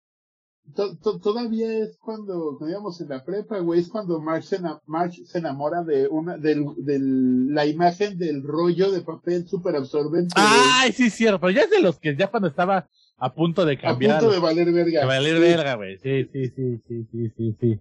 todavía 1.21 1.79
es 1.79 1.97
cuando, 1.97 2.57
íbamos 2.67 2.99
en 3.01 3.09
la 3.09 3.23
prepa, 3.23 3.59
güey, 3.59 3.81
es 3.81 3.89
cuando 3.89 4.19
Marge 4.19 4.47
se, 4.47 5.25
se 5.25 5.37
enamora 5.37 5.83
de 5.83 6.07
una, 6.07 6.37
del, 6.37 6.65
del, 6.77 7.53
la 7.53 7.65
imagen 7.65 8.17
del 8.17 8.43
rollo 8.43 8.91
de 8.91 9.01
papel 9.01 9.47
súper 9.47 9.75
absorbente. 9.75 10.33
Ay, 10.35 10.91
sí, 10.93 11.09
cierto, 11.09 11.39
pero 11.39 11.51
ya 11.51 11.61
es 11.63 11.69
de 11.69 11.81
los 11.81 11.99
que 11.99 12.15
ya 12.15 12.27
cuando 12.27 12.47
estaba 12.47 12.87
a 13.17 13.33
punto 13.33 13.65
de 13.65 13.77
cambiar. 13.77 14.17
A 14.17 14.19
punto 14.19 14.33
de 14.33 14.39
valer 14.39 14.71
verga. 14.71 15.01
De 15.01 15.05
valer 15.05 15.39
verga, 15.39 15.75
güey. 15.75 15.97
Sí, 15.97 16.25
sí, 16.31 16.47
sí, 16.49 16.81
sí, 16.87 17.07
sí, 17.11 17.29
sí, 17.35 17.57
sí. 17.59 17.79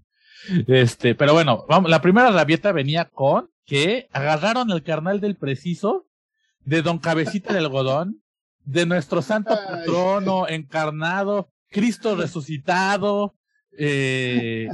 Este, 0.66 1.14
pero 1.14 1.32
bueno, 1.32 1.64
vamos, 1.68 1.90
la 1.90 2.02
primera 2.02 2.30
rabieta 2.30 2.72
venía 2.72 3.06
con 3.06 3.50
que 3.64 4.08
agarraron 4.12 4.70
el 4.70 4.82
carnal 4.82 5.20
del 5.20 5.37
preciso 5.37 6.06
de 6.64 6.82
Don 6.82 6.99
Cabecita 6.99 7.52
del 7.52 7.66
Algodón, 7.66 8.22
de 8.64 8.87
nuestro 8.87 9.22
santo 9.22 9.54
patrono 9.54 10.49
encarnado, 10.49 11.50
Cristo 11.68 12.16
resucitado, 12.16 13.34
eh, 13.76 14.68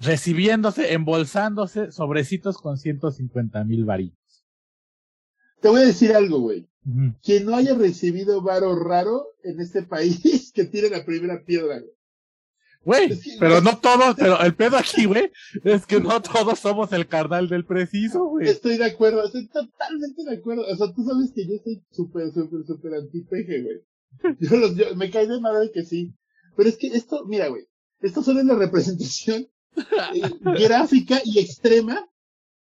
recibiéndose, 0.00 0.92
embolsándose 0.92 1.92
sobrecitos 1.92 2.58
con 2.58 2.78
150 2.78 3.64
mil 3.64 3.84
varitos. 3.84 4.44
Te 5.60 5.68
voy 5.68 5.82
a 5.82 5.86
decir 5.86 6.12
algo, 6.12 6.40
güey. 6.40 6.66
Quien 7.22 7.44
no 7.44 7.54
haya 7.54 7.74
recibido 7.74 8.40
varo 8.42 8.74
raro 8.82 9.26
en 9.44 9.60
este 9.60 9.82
país, 9.82 10.50
que 10.54 10.64
tire 10.64 10.88
la 10.88 11.04
primera 11.04 11.44
piedra, 11.44 11.78
güey. 11.78 11.92
Güey, 12.82 13.10
pero 13.38 13.60
no 13.60 13.78
todos, 13.78 14.16
pero 14.16 14.40
el 14.40 14.54
pedo 14.54 14.78
aquí, 14.78 15.04
güey, 15.04 15.30
es 15.64 15.84
que 15.84 16.00
no 16.00 16.22
todos 16.22 16.58
somos 16.58 16.90
el 16.92 17.06
carnal 17.06 17.46
del 17.48 17.66
preciso, 17.66 18.24
güey. 18.24 18.48
Estoy 18.48 18.78
de 18.78 18.86
acuerdo, 18.86 19.22
estoy 19.22 19.48
totalmente 19.48 20.24
de 20.24 20.36
acuerdo. 20.36 20.62
O 20.66 20.76
sea, 20.76 20.86
tú 20.94 21.04
sabes 21.04 21.30
que 21.34 21.46
yo 21.46 21.56
soy 21.62 21.82
súper, 21.90 22.32
súper, 22.32 22.64
súper 22.66 22.94
anti-peje, 22.94 23.62
güey. 23.62 23.76
Yo, 24.40 24.56
los, 24.56 24.74
yo 24.74 24.96
me 24.96 25.08
cae 25.08 25.28
de 25.28 25.40
madre 25.40 25.70
que 25.72 25.84
sí. 25.84 26.12
Pero 26.56 26.68
es 26.68 26.76
que 26.76 26.88
esto, 26.88 27.24
mira, 27.26 27.46
güey, 27.46 27.62
esto 28.00 28.24
solo 28.24 28.40
es 28.40 28.46
la 28.46 28.56
representación 28.56 29.46
eh, 29.76 30.22
gráfica 30.58 31.20
y 31.24 31.38
extrema 31.38 32.08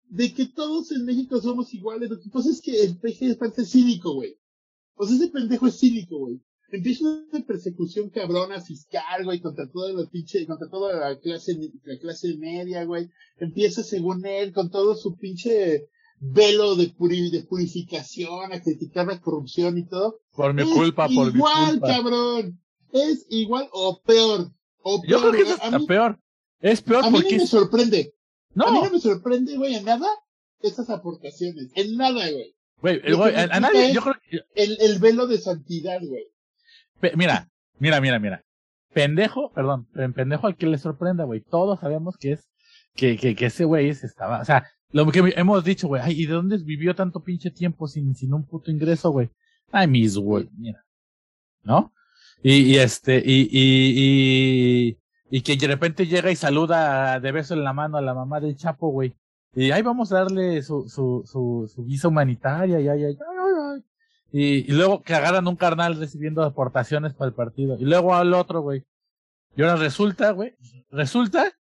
de 0.10 0.34
que 0.34 0.48
todos 0.48 0.92
en 0.92 1.06
México 1.06 1.40
somos 1.40 1.72
iguales. 1.74 2.10
Lo 2.10 2.20
que 2.20 2.30
pasa 2.32 2.50
es 2.50 2.62
que 2.62 2.82
el 2.84 2.98
peje 2.98 3.28
es 3.28 3.38
parte 3.38 3.64
cínico, 3.64 4.16
güey. 4.16 4.38
O 4.96 5.06
sea, 5.06 5.16
ese 5.18 5.28
pendejo 5.28 5.68
es 5.68 5.78
cínico, 5.80 6.18
güey. 6.18 6.42
Empieza 6.72 7.06
una 7.06 7.46
persecución 7.46 8.10
cabrona 8.10 8.60
fiscal, 8.62 9.24
güey, 9.24 9.40
contra 9.40 9.70
toda 9.70 9.94
la 9.94 10.10
pinche, 10.10 10.46
contra 10.46 10.68
toda 10.70 11.10
la 11.10 11.20
clase, 11.20 11.58
la 11.84 11.98
clase 12.00 12.36
media, 12.38 12.84
güey. 12.86 13.10
Empieza, 13.38 13.84
según 13.84 14.26
él, 14.26 14.52
con 14.52 14.70
todo 14.70 14.96
su 14.96 15.16
pinche 15.16 15.88
velo 16.20 16.76
de, 16.76 16.94
de 17.32 17.44
purificación 17.48 18.52
a 18.52 18.62
criticar 18.62 19.08
la 19.08 19.22
corrupción 19.22 19.78
y 19.78 19.86
todo. 19.86 20.22
Por 20.34 20.54
mi 20.54 20.64
culpa, 20.64 21.08
por 21.08 21.34
mi 21.34 21.40
culpa. 21.40 21.72
Igual, 21.72 21.82
cabrón. 21.82 22.62
Es 22.92 23.26
igual 23.30 23.68
o 23.72 24.02
peor. 24.02 24.52
O 24.82 25.02
Yo 25.08 25.20
creo 25.20 25.32
que 25.32 25.42
es 25.42 25.86
peor. 25.86 26.20
Es 26.60 26.82
peor 26.82 27.06
a 27.06 27.10
porque. 27.12 27.28
mí 27.30 27.36
no 27.36 27.44
me 27.44 27.48
sorprende. 27.48 28.14
No. 28.54 28.66
A 28.68 28.72
mí 28.72 28.80
no 28.84 28.90
me 28.92 29.00
sorprende, 29.00 29.58
güey, 29.58 29.76
en 29.76 29.86
nada 29.86 30.08
estas 30.62 30.90
aportaciones. 30.90 31.72
En 31.76 31.96
nada, 31.96 32.30
güey. 32.32 32.56
Güey, 32.82 33.36
a, 33.36 33.60
nadie, 33.60 33.94
yo 33.94 34.02
creo 34.02 34.16
que... 34.30 34.40
El, 34.56 34.78
el 34.80 35.00
velo 35.00 35.28
de 35.28 35.38
santidad, 35.38 36.00
güey. 36.02 36.26
Mira, 37.16 37.48
mira, 37.80 38.02
mira, 38.02 38.20
mira. 38.20 38.44
Pendejo, 38.94 39.52
perdón, 39.52 39.88
pendejo 40.16 40.48
al 40.48 40.56
que 40.56 40.68
le 40.68 40.78
sorprenda, 40.78 41.26
güey. 41.26 41.42
Todos 41.42 41.80
sabemos 41.82 42.18
que 42.18 42.34
es, 42.34 42.50
que, 42.96 43.18
que, 43.18 43.36
que 43.36 43.48
ese 43.48 43.66
güey 43.66 43.90
estaba, 43.90 44.40
o 44.40 44.46
sea, 44.46 44.66
lo 44.92 45.12
que 45.12 45.34
hemos 45.36 45.64
dicho, 45.66 45.88
güey, 45.88 46.02
ay, 46.02 46.22
¿y 46.22 46.26
de 46.26 46.34
dónde 46.34 46.58
vivió 46.58 46.96
tanto 46.96 47.22
pinche 47.22 47.52
tiempo 47.52 47.88
sin, 47.88 48.16
sin 48.16 48.34
un 48.34 48.46
puto 48.46 48.72
ingreso, 48.72 49.12
güey? 49.12 49.30
Ay, 49.72 49.88
mis 49.88 50.18
güey, 50.18 50.50
mira. 50.58 50.86
¿No? 51.64 51.92
Y, 52.42 52.54
y 52.54 52.78
este, 52.78 53.18
y, 53.18 53.50
y, 53.52 54.88
y, 54.90 54.98
y 55.30 55.42
que 55.42 55.58
de 55.58 55.68
repente 55.68 56.06
llega 56.06 56.32
y 56.32 56.36
saluda 56.36 57.20
de 57.20 57.32
beso 57.32 57.54
en 57.56 57.64
la 57.64 57.74
mano 57.74 57.98
a 57.98 58.02
la 58.02 58.14
mamá 58.14 58.40
del 58.40 58.56
Chapo, 58.56 58.90
güey. 58.90 59.14
Y 59.54 59.72
ahí 59.72 59.82
vamos 59.82 60.12
a 60.12 60.20
darle 60.20 60.62
su, 60.62 60.88
su, 60.88 61.24
su, 61.26 61.70
su 61.74 61.84
visa 61.84 62.08
humanitaria, 62.08 62.80
y, 62.80 62.88
ay, 62.88 63.04
ay, 63.04 63.18
ay, 63.20 63.84
y, 64.32 64.70
y 64.70 64.76
luego 64.76 65.02
que 65.02 65.14
agarran 65.14 65.48
un 65.48 65.56
carnal 65.56 65.98
recibiendo 65.98 66.44
aportaciones 66.44 67.14
para 67.14 67.30
el 67.30 67.34
partido. 67.34 67.78
Y 67.80 67.86
luego 67.86 68.16
al 68.16 68.34
otro, 68.34 68.62
güey. 68.62 68.84
Y 69.56 69.62
ahora 69.62 69.78
resulta, 69.78 70.32
güey, 70.32 70.56
resulta 70.90 71.54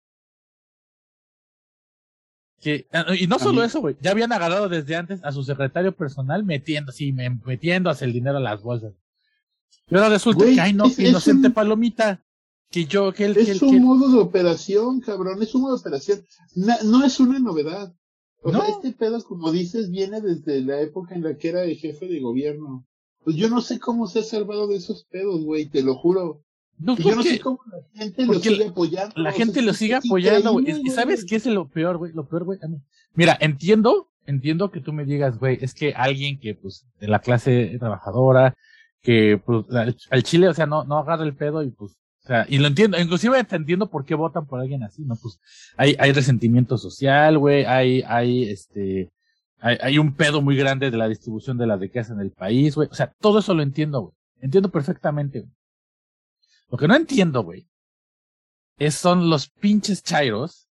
que, 2.59 2.87
ah, 2.93 3.05
y 3.19 3.27
no 3.27 3.39
solo 3.39 3.63
eso, 3.63 3.81
güey, 3.81 3.97
ya 4.01 4.11
habían 4.11 4.31
agarrado 4.31 4.69
desde 4.69 4.95
antes 4.95 5.23
a 5.23 5.31
su 5.31 5.43
secretario 5.43 5.95
personal 5.95 6.43
metiendo, 6.43 6.91
sí, 6.91 7.11
metiéndose 7.11 8.05
el 8.05 8.13
dinero 8.13 8.37
a 8.37 8.41
las 8.41 8.61
bolsas. 8.61 8.93
Y 9.89 9.95
ahora 9.95 10.09
resulta 10.09 10.45
que, 10.45 10.59
ay, 10.59 10.73
no, 10.73 10.85
que 10.93 11.09
inocente 11.09 11.49
palomita. 11.49 12.23
Que 12.71 12.85
yo, 12.85 13.13
que 13.13 13.25
él. 13.25 13.37
Es 13.37 13.61
un 13.61 13.83
modo 13.83 14.09
de 14.09 14.17
operación, 14.17 14.99
cabrón, 15.01 15.43
es 15.43 15.53
un 15.53 15.61
modo 15.61 15.75
de 15.75 15.81
operación. 15.81 16.25
no 16.55 17.05
es 17.05 17.19
una 17.19 17.37
novedad. 17.37 17.93
O 18.43 18.51
sea, 18.51 18.67
este 18.67 18.91
pedo, 18.91 19.23
como 19.23 19.51
dices, 19.51 19.89
viene 19.89 20.21
desde 20.21 20.61
la 20.61 20.81
época 20.81 21.15
en 21.15 21.23
la 21.23 21.37
que 21.37 21.49
era 21.49 21.63
el 21.63 21.77
jefe 21.77 22.07
de 22.07 22.19
gobierno. 22.19 22.85
Pues 23.23 23.37
yo 23.37 23.49
no 23.49 23.61
sé 23.61 23.79
cómo 23.79 24.07
se 24.07 24.19
ha 24.19 24.23
salvado 24.23 24.67
de 24.67 24.75
esos 24.75 25.05
pedos, 25.05 25.45
güey, 25.45 25.69
te 25.69 25.81
lo 25.81 25.95
juro. 25.95 26.43
No, 26.77 26.97
yo 26.97 27.15
no 27.15 27.23
sé 27.23 27.39
cómo 27.39 27.59
la 27.71 27.79
gente 27.93 28.25
lo 28.25 28.33
sigue 28.33 28.67
apoyando. 28.67 29.13
La 29.15 29.31
gente 29.31 29.61
lo 29.61 29.73
sigue 29.73 29.95
apoyando, 29.95 30.53
güey. 30.53 30.81
Y 30.83 30.89
sabes 30.89 31.23
qué 31.23 31.37
es 31.37 31.45
lo 31.45 31.69
peor, 31.69 31.97
güey. 31.97 32.11
Lo 32.13 32.27
peor, 32.27 32.43
güey. 32.43 32.59
Mira, 33.13 33.37
entiendo, 33.39 34.09
entiendo 34.25 34.71
que 34.71 34.81
tú 34.81 34.91
me 34.91 35.05
digas, 35.05 35.39
güey, 35.39 35.57
es 35.61 35.73
que 35.73 35.93
alguien 35.93 36.39
que, 36.39 36.55
pues, 36.55 36.85
de 36.99 37.07
la 37.07 37.19
clase 37.19 37.77
trabajadora, 37.79 38.55
que 39.01 39.39
pues 39.45 39.65
al 40.09 40.23
Chile, 40.23 40.47
o 40.47 40.53
sea, 40.53 40.65
no, 40.65 40.83
no 40.83 40.97
agarra 40.97 41.23
el 41.23 41.35
pedo 41.35 41.63
y 41.63 41.71
pues, 41.71 41.95
o 42.23 42.27
sea, 42.27 42.45
y 42.47 42.57
lo 42.57 42.67
entiendo, 42.67 42.97
inclusive 42.97 43.45
entiendo 43.51 43.89
por 43.89 44.05
qué 44.05 44.15
votan 44.15 44.45
por 44.45 44.61
alguien 44.61 44.83
así, 44.83 45.03
¿no? 45.03 45.15
Pues 45.21 45.39
hay, 45.75 45.95
hay 45.99 46.13
resentimiento 46.13 46.77
social, 46.77 47.37
güey, 47.37 47.65
hay, 47.65 48.01
hay, 48.07 48.49
este, 48.49 49.11
hay, 49.59 49.77
hay 49.81 49.97
un 49.97 50.15
pedo 50.15 50.41
muy 50.41 50.55
grande 50.55 50.89
de 50.89 50.95
la 50.95 51.09
distribución 51.09 51.57
de 51.57 51.67
la 51.67 51.75
riqueza 51.75 52.13
en 52.13 52.21
el 52.21 52.31
país, 52.31 52.75
güey. 52.75 52.87
O 52.89 52.93
sea, 52.93 53.13
todo 53.19 53.39
eso 53.39 53.53
lo 53.53 53.61
entiendo, 53.61 54.01
güey. 54.01 54.13
Entiendo 54.39 54.71
perfectamente, 54.71 55.41
güey. 55.41 55.51
Lo 56.69 56.77
que 56.77 56.87
no 56.87 56.95
entiendo, 56.95 57.43
güey, 57.43 57.67
es 58.77 58.95
son 58.95 59.29
los 59.29 59.49
pinches 59.49 60.01
chairos, 60.01 60.69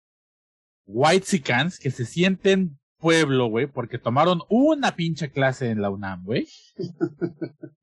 white 0.87 1.25
sicans, 1.25 1.79
que 1.79 1.91
se 1.91 2.05
sienten 2.05 2.79
pueblo, 2.99 3.47
güey, 3.47 3.67
porque 3.67 3.99
tomaron 3.99 4.43
una 4.51 4.95
pinche 4.95 5.31
clase 5.31 5.71
en 5.71 5.81
la 5.81 5.89
UNAM, 5.89 6.25
güey. 6.25 6.47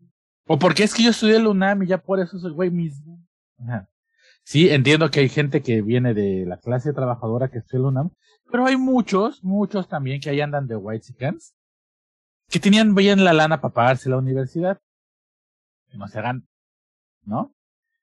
O 0.47 0.59
porque 0.59 0.83
es 0.83 0.93
que 0.93 1.01
yo 1.01 1.09
estudié 1.09 1.37
el 1.37 1.47
UNAM 1.47 1.81
y 1.81 1.87
ya 1.87 1.97
por 1.97 2.19
eso 2.19 2.37
soy 2.37 2.51
güey 2.51 2.69
Sí, 4.43 4.69
entiendo 4.69 5.09
que 5.09 5.21
hay 5.21 5.29
gente 5.29 5.61
que 5.61 5.81
viene 5.81 6.13
de 6.13 6.45
la 6.45 6.57
clase 6.57 6.93
trabajadora 6.93 7.49
que 7.49 7.57
estudia 7.57 7.79
el 7.79 7.85
UNAM, 7.85 8.11
pero 8.51 8.65
hay 8.65 8.77
muchos, 8.77 9.43
muchos 9.43 9.87
también 9.87 10.21
que 10.21 10.29
ahí 10.29 10.39
andan 10.39 10.67
de 10.67 10.75
white 10.75 11.05
chickens, 11.05 11.55
que 12.47 12.59
tenían 12.59 12.93
bien 12.93 13.23
la 13.23 13.33
lana 13.33 13.59
para 13.59 13.73
pagarse 13.73 14.09
la 14.09 14.17
universidad. 14.17 14.79
Que 15.89 15.97
no 15.97 16.07
se 16.07 16.19
hagan, 16.19 16.47
¿no? 17.23 17.55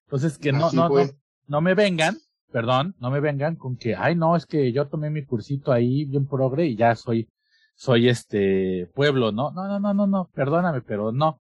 Entonces 0.06 0.36
que 0.36 0.52
no, 0.52 0.72
no, 0.72 0.88
no, 0.88 1.04
no 1.46 1.60
me 1.60 1.74
vengan, 1.74 2.16
perdón, 2.50 2.94
no 2.98 3.10
me 3.10 3.20
vengan 3.20 3.56
con 3.56 3.76
que, 3.76 3.94
ay 3.94 4.14
no, 4.14 4.36
es 4.36 4.46
que 4.46 4.72
yo 4.72 4.88
tomé 4.88 5.10
mi 5.10 5.24
cursito 5.24 5.72
ahí 5.72 6.04
bien 6.04 6.26
progre 6.26 6.66
y 6.66 6.76
ya 6.76 6.94
soy, 6.96 7.28
soy 7.74 8.08
este 8.08 8.90
pueblo, 8.94 9.32
¿no? 9.32 9.52
No, 9.52 9.66
no, 9.68 9.78
no, 9.78 9.94
no, 9.94 10.06
no, 10.06 10.30
perdóname, 10.34 10.82
pero 10.82 11.12
no. 11.12 11.40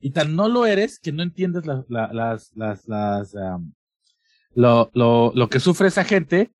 Y 0.00 0.10
tan 0.10 0.36
no 0.36 0.48
lo 0.48 0.66
eres 0.66 0.98
que 0.98 1.12
no 1.12 1.22
entiendes 1.22 1.64
las, 1.66 1.84
las, 1.88 2.52
las, 2.54 3.34
lo, 4.54 4.90
lo, 4.94 5.32
lo 5.34 5.48
que 5.48 5.60
sufre 5.60 5.88
esa 5.88 6.04
gente, 6.04 6.50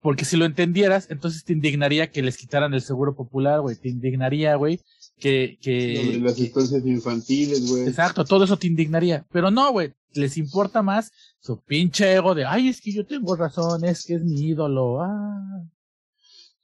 porque 0.00 0.24
si 0.24 0.36
lo 0.36 0.44
entendieras, 0.44 1.08
entonces 1.10 1.44
te 1.44 1.52
indignaría 1.52 2.10
que 2.10 2.22
les 2.22 2.36
quitaran 2.36 2.74
el 2.74 2.80
seguro 2.80 3.16
popular, 3.16 3.60
güey, 3.60 3.76
te 3.76 3.88
indignaría, 3.88 4.54
güey, 4.54 4.80
que, 5.18 5.58
que... 5.60 6.20
las 6.22 6.38
instancias 6.38 6.86
infantiles, 6.86 7.68
güey. 7.68 7.88
Exacto, 7.88 8.24
todo 8.24 8.44
eso 8.44 8.56
te 8.56 8.66
indignaría. 8.66 9.26
Pero 9.32 9.50
no, 9.50 9.72
güey, 9.72 9.92
les 10.12 10.36
importa 10.36 10.82
más 10.82 11.10
su 11.40 11.60
pinche 11.60 12.14
ego 12.14 12.34
de, 12.34 12.44
ay, 12.44 12.68
es 12.68 12.80
que 12.80 12.92
yo 12.92 13.04
tengo 13.04 13.34
razón, 13.36 13.84
es 13.84 14.04
que 14.04 14.14
es 14.14 14.22
mi 14.22 14.40
ídolo, 14.40 15.00
ah. 15.02 15.62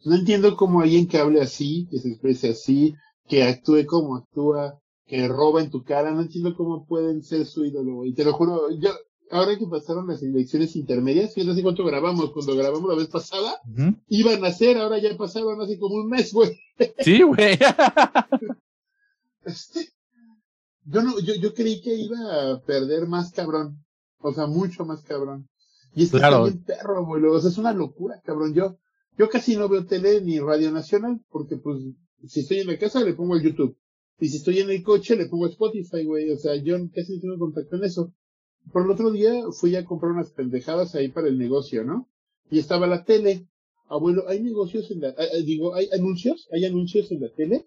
No 0.04 0.14
entiendo 0.14 0.56
cómo 0.56 0.80
alguien 0.80 1.06
que 1.06 1.18
hable 1.18 1.40
así, 1.40 1.86
que 1.90 1.98
se 1.98 2.08
exprese 2.08 2.50
así, 2.50 2.94
que 3.28 3.44
actúe 3.44 3.86
como 3.86 4.16
actúa, 4.16 4.78
que 5.06 5.28
roba 5.28 5.60
en 5.62 5.70
tu 5.70 5.82
cara, 5.84 6.10
no 6.12 6.22
entiendo 6.22 6.54
cómo 6.56 6.86
pueden 6.86 7.22
ser 7.22 7.46
su 7.46 7.64
ídolo, 7.64 7.96
güey. 7.96 8.14
Te 8.14 8.24
lo 8.24 8.32
juro, 8.32 8.70
yo, 8.78 8.90
ahora 9.30 9.58
que 9.58 9.66
pasaron 9.66 10.06
las 10.06 10.22
elecciones 10.22 10.74
intermedias, 10.76 11.34
fíjate 11.34 11.52
hace 11.52 11.62
cuánto 11.62 11.84
grabamos, 11.84 12.32
cuando 12.32 12.54
grabamos 12.56 12.88
la 12.88 12.96
vez 12.96 13.08
pasada, 13.08 13.60
Ujú. 13.70 13.96
iban 14.08 14.44
a 14.44 14.52
ser, 14.52 14.78
ahora 14.78 14.98
ya 14.98 15.16
pasaron 15.16 15.60
hace 15.60 15.78
como 15.78 15.96
un 15.96 16.08
mes, 16.08 16.32
güey. 16.32 16.50
Sí, 17.00 17.22
güey. 17.22 17.58
Este, 19.44 19.88
yo 20.84 21.02
no, 21.02 21.18
yo, 21.20 21.34
yo 21.34 21.52
creí 21.54 21.80
que 21.80 21.94
iba 21.94 22.52
a 22.52 22.60
perder 22.62 23.06
más 23.08 23.32
cabrón. 23.32 23.84
O 24.20 24.32
sea, 24.32 24.46
mucho 24.46 24.84
más 24.84 25.02
cabrón. 25.02 25.48
Y 25.94 26.08
Claro. 26.08 26.46
está 26.46 26.52
bien 26.54 26.64
perro, 26.64 26.98
abuelo. 26.98 27.32
O 27.32 27.40
sea, 27.40 27.50
es 27.50 27.58
una 27.58 27.72
locura, 27.72 28.20
cabrón. 28.24 28.54
Yo, 28.54 28.78
yo 29.18 29.28
casi 29.28 29.56
no 29.56 29.68
veo 29.68 29.84
tele 29.84 30.20
ni 30.22 30.38
radio 30.38 30.70
nacional, 30.70 31.20
porque 31.28 31.56
pues, 31.56 31.78
si 32.28 32.40
estoy 32.40 32.60
en 32.60 32.68
la 32.68 32.78
casa 32.78 33.00
le 33.02 33.14
pongo 33.14 33.34
el 33.34 33.42
YouTube. 33.42 33.76
Y 34.22 34.28
si 34.28 34.36
estoy 34.36 34.60
en 34.60 34.70
el 34.70 34.84
coche 34.84 35.16
le 35.16 35.26
pongo 35.26 35.48
Spotify, 35.48 36.04
güey. 36.04 36.30
O 36.30 36.36
sea, 36.36 36.54
yo 36.54 36.76
casi 36.94 37.16
no 37.16 37.20
tengo 37.20 37.38
contacto 37.40 37.74
en 37.74 37.82
eso. 37.82 38.14
Por 38.72 38.84
el 38.84 38.92
otro 38.92 39.10
día 39.10 39.42
fui 39.50 39.74
a 39.74 39.84
comprar 39.84 40.12
unas 40.12 40.30
pendejadas 40.30 40.94
ahí 40.94 41.08
para 41.08 41.26
el 41.26 41.36
negocio, 41.36 41.82
¿no? 41.82 42.08
Y 42.48 42.60
estaba 42.60 42.86
la 42.86 43.04
tele. 43.04 43.48
Abuelo, 43.88 44.28
hay 44.28 44.40
negocios 44.40 44.92
en 44.92 45.00
la, 45.00 45.08
ah, 45.08 45.14
ah, 45.18 45.38
digo, 45.44 45.74
hay 45.74 45.88
anuncios, 45.92 46.48
hay 46.52 46.64
anuncios 46.64 47.10
en 47.10 47.20
la 47.20 47.30
tele 47.30 47.66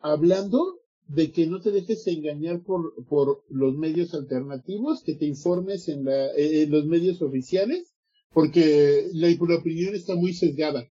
hablando 0.00 0.80
de 1.08 1.30
que 1.30 1.46
no 1.46 1.60
te 1.60 1.70
dejes 1.70 2.06
engañar 2.06 2.62
por, 2.62 2.94
por 3.04 3.44
los 3.50 3.74
medios 3.76 4.14
alternativos, 4.14 5.02
que 5.02 5.14
te 5.14 5.26
informes 5.26 5.88
en, 5.88 6.06
la, 6.06 6.28
eh, 6.28 6.62
en 6.62 6.70
los 6.70 6.86
medios 6.86 7.20
oficiales, 7.20 7.92
porque 8.32 9.08
la, 9.12 9.28
la 9.28 9.56
opinión 9.58 9.94
está 9.94 10.14
muy 10.14 10.32
sesgada. 10.32 10.88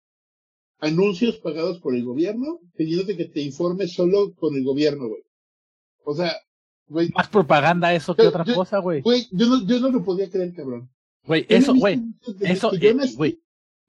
Anuncios 0.81 1.37
pagados 1.37 1.79
por 1.79 1.95
el 1.95 2.03
gobierno, 2.03 2.59
pidiéndote 2.75 3.15
que 3.15 3.25
te 3.25 3.41
informes 3.41 3.93
solo 3.93 4.33
con 4.35 4.55
el 4.55 4.63
gobierno, 4.63 5.07
güey. 5.07 5.21
O 6.03 6.15
sea, 6.15 6.33
güey, 6.87 7.09
Más 7.15 7.29
propaganda 7.29 7.93
eso 7.93 8.15
que 8.15 8.23
Yo- 8.23 8.29
otra 8.29 8.43
yo- 8.43 8.55
cosa, 8.55 8.79
güey. 8.79 9.01
güey, 9.01 9.27
yo 9.31 9.45
no, 9.47 9.65
yo 9.65 9.79
no 9.79 9.89
lo 9.91 10.03
podía 10.03 10.29
creer, 10.29 10.53
cabrón. 10.53 10.89
Güey, 11.25 11.45
eso, 11.49 11.75
güey. 11.75 12.01
Eso, 12.41 12.71
eh, 12.73 12.95
güey. 13.15 13.39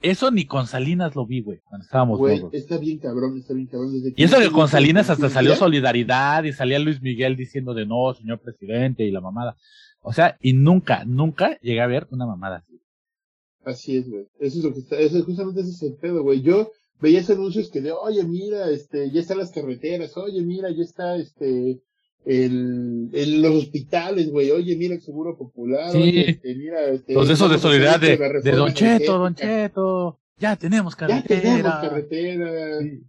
Eso 0.02 0.30
ni 0.32 0.44
con 0.46 0.66
Salinas 0.66 1.14
lo 1.14 1.24
vi, 1.26 1.40
güey, 1.42 1.60
cuando 1.64 1.84
estábamos 1.84 2.18
Güey, 2.18 2.42
está 2.52 2.76
bien 2.76 2.98
cabrón, 2.98 3.38
está 3.38 3.54
bien 3.54 3.68
cabrón. 3.68 3.92
Desde 3.92 4.12
Y 4.16 4.24
eso 4.24 4.38
que 4.40 4.50
con 4.50 4.68
Salinas 4.68 5.08
hasta 5.08 5.30
salió 5.30 5.54
Solidaridad 5.54 6.42
y 6.44 6.52
salía 6.52 6.78
Luis 6.80 7.00
Miguel 7.00 7.36
diciendo 7.36 7.72
de 7.72 7.86
no, 7.86 8.12
señor 8.12 8.40
presidente 8.40 9.04
y 9.04 9.12
la 9.12 9.20
mamada. 9.20 9.56
O 10.00 10.12
sea, 10.12 10.36
y 10.42 10.52
nunca, 10.54 11.04
nunca 11.06 11.56
llegué 11.60 11.80
a 11.80 11.86
ver 11.86 12.08
una 12.10 12.26
mamada 12.26 12.56
así. 12.56 12.80
Así 13.64 13.96
es, 13.96 14.10
güey. 14.10 14.26
Eso 14.40 14.58
es 14.58 14.64
lo 14.64 14.72
que 14.72 14.80
está, 14.80 14.98
eso 14.98 15.16
es 15.18 15.24
justamente 15.24 15.60
ese 15.60 15.70
es 15.70 15.82
el 15.84 15.94
pedo, 15.94 16.22
güey. 16.24 16.42
Yo 16.42 16.72
veía 17.02 17.20
esos 17.20 17.36
anuncios 17.36 17.70
que 17.70 17.80
de, 17.82 17.92
oye, 17.92 18.24
mira, 18.24 18.70
este, 18.70 19.10
ya 19.10 19.20
están 19.20 19.38
las 19.38 19.50
carreteras, 19.50 20.16
oye, 20.16 20.40
mira, 20.42 20.70
ya 20.70 20.82
está, 20.82 21.16
este, 21.16 21.82
el, 22.24 23.10
el 23.12 23.42
los 23.42 23.54
hospitales, 23.56 24.30
güey, 24.30 24.50
oye, 24.52 24.76
mira 24.76 24.94
el 24.94 25.02
seguro 25.02 25.36
popular, 25.36 25.90
Sí. 25.92 25.98
oye, 25.98 26.30
este, 26.30 26.54
mira, 26.54 26.86
este. 26.88 27.12
Los 27.14 27.28
de 27.28 27.34
esos 27.34 27.50
de 27.50 27.58
solidaridad 27.58 28.00
de, 28.00 28.16
de 28.42 28.56
Don 28.56 28.72
Cheto, 28.72 29.18
Don. 29.18 29.34
Cheto. 29.34 30.18
Ya 30.38 30.56
tenemos 30.56 30.96
Ya 30.96 31.22
tenemos 31.22 31.22
carretera. 31.26 31.80
carretera. 31.82 32.80
Sí. 32.80 33.02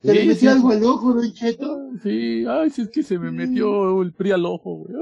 ¿Se 0.00 0.14
le 0.14 0.20
Sí, 0.22 0.28
metió 0.28 0.50
algo 0.52 0.70
al 0.70 0.84
ojo, 0.84 1.12
Don 1.14 1.32
Cheto? 1.32 1.90
Sí, 2.02 2.44
ay, 2.48 2.70
si 2.70 2.82
es 2.82 2.88
que 2.90 3.02
se 3.02 3.18
me 3.18 3.32
metió 3.32 4.00
el 4.02 4.12
PRI 4.12 4.30
al 4.32 4.44
ojo, 4.46 4.76
güey. 4.76 4.94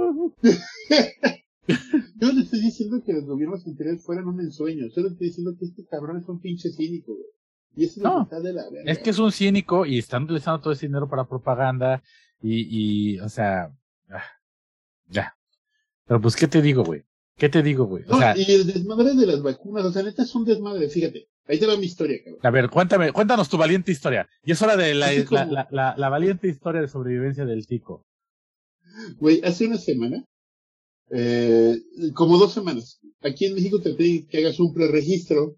Yo 2.20 2.32
no 2.32 2.40
estoy 2.40 2.60
diciendo 2.60 3.02
que 3.04 3.12
los 3.12 3.24
gobiernos 3.26 3.66
anteriores 3.66 4.02
fueran 4.04 4.28
un 4.28 4.40
ensueño, 4.40 4.88
solo 4.90 5.08
estoy 5.08 5.26
diciendo 5.28 5.54
que 5.58 5.64
este 5.66 5.84
cabrón 5.84 6.18
es 6.22 6.28
un 6.28 6.40
pinche 6.40 6.70
cínico, 6.70 7.12
güey. 7.14 7.26
Y 7.76 7.84
eso 7.84 8.00
No, 8.00 8.16
que 8.28 8.34
está 8.36 8.40
de 8.40 8.52
la 8.54 8.70
verga. 8.70 8.90
Es 8.90 8.98
que 8.98 9.10
es 9.10 9.18
un 9.18 9.30
cínico 9.30 9.84
y 9.86 9.98
están 9.98 10.24
utilizando 10.24 10.60
todo 10.60 10.72
ese 10.72 10.86
dinero 10.86 11.08
para 11.08 11.24
propaganda 11.28 12.02
y, 12.42 13.14
y 13.14 13.20
o 13.20 13.28
sea, 13.28 13.70
ah, 14.10 14.24
ya. 15.08 15.36
Pero 16.06 16.20
pues, 16.20 16.34
¿qué 16.36 16.48
te 16.48 16.62
digo, 16.62 16.84
güey? 16.84 17.04
¿Qué 17.36 17.48
te 17.50 17.62
digo, 17.62 17.84
güey? 17.84 18.04
O 18.04 18.12
No, 18.12 18.18
sea, 18.18 18.34
y 18.36 18.50
el 18.50 18.66
desmadre 18.66 19.14
de 19.14 19.26
las 19.26 19.42
vacunas, 19.42 19.84
o 19.84 19.92
sea, 19.92 20.02
neta 20.02 20.22
es 20.22 20.34
un 20.34 20.44
desmadre, 20.46 20.88
fíjate. 20.88 21.28
Ahí 21.48 21.58
te 21.60 21.66
va 21.66 21.76
mi 21.76 21.84
historia, 21.86 22.18
cabrón. 22.24 22.40
a 22.42 22.50
ver, 22.50 22.70
cuéntame, 22.70 23.12
cuéntanos 23.12 23.48
tu 23.48 23.56
valiente 23.58 23.92
historia. 23.92 24.26
Y 24.44 24.52
es 24.52 24.62
hora 24.62 24.76
de 24.76 24.94
la, 24.94 25.12
la, 25.12 25.24
como- 25.26 25.52
la, 25.52 25.68
la, 25.70 25.94
la 25.96 26.08
valiente 26.08 26.48
historia 26.48 26.80
de 26.80 26.88
sobrevivencia 26.88 27.44
del 27.44 27.66
tico. 27.66 28.04
Güey, 29.18 29.42
hace 29.44 29.66
una 29.66 29.76
semana, 29.76 30.24
eh, 31.10 31.76
como 32.14 32.38
dos 32.38 32.52
semanas, 32.54 32.98
aquí 33.20 33.44
en 33.46 33.54
México 33.54 33.80
te 33.80 33.94
piden 33.94 34.26
que 34.26 34.38
hagas 34.38 34.58
un 34.58 34.72
preregistro. 34.74 35.56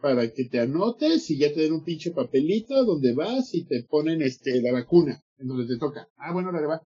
Para 0.00 0.30
que 0.32 0.44
te 0.44 0.60
anotes 0.60 1.30
y 1.30 1.38
ya 1.38 1.52
te 1.52 1.60
den 1.60 1.72
un 1.72 1.84
pinche 1.84 2.10
papelito 2.10 2.84
donde 2.84 3.14
vas 3.14 3.54
y 3.54 3.64
te 3.64 3.84
ponen 3.84 4.22
este 4.22 4.60
la 4.60 4.72
vacuna 4.72 5.22
en 5.38 5.48
donde 5.48 5.66
te 5.66 5.78
toca. 5.78 6.08
Ah, 6.16 6.32
bueno, 6.32 6.52
la 6.52 6.60
va. 6.66 6.82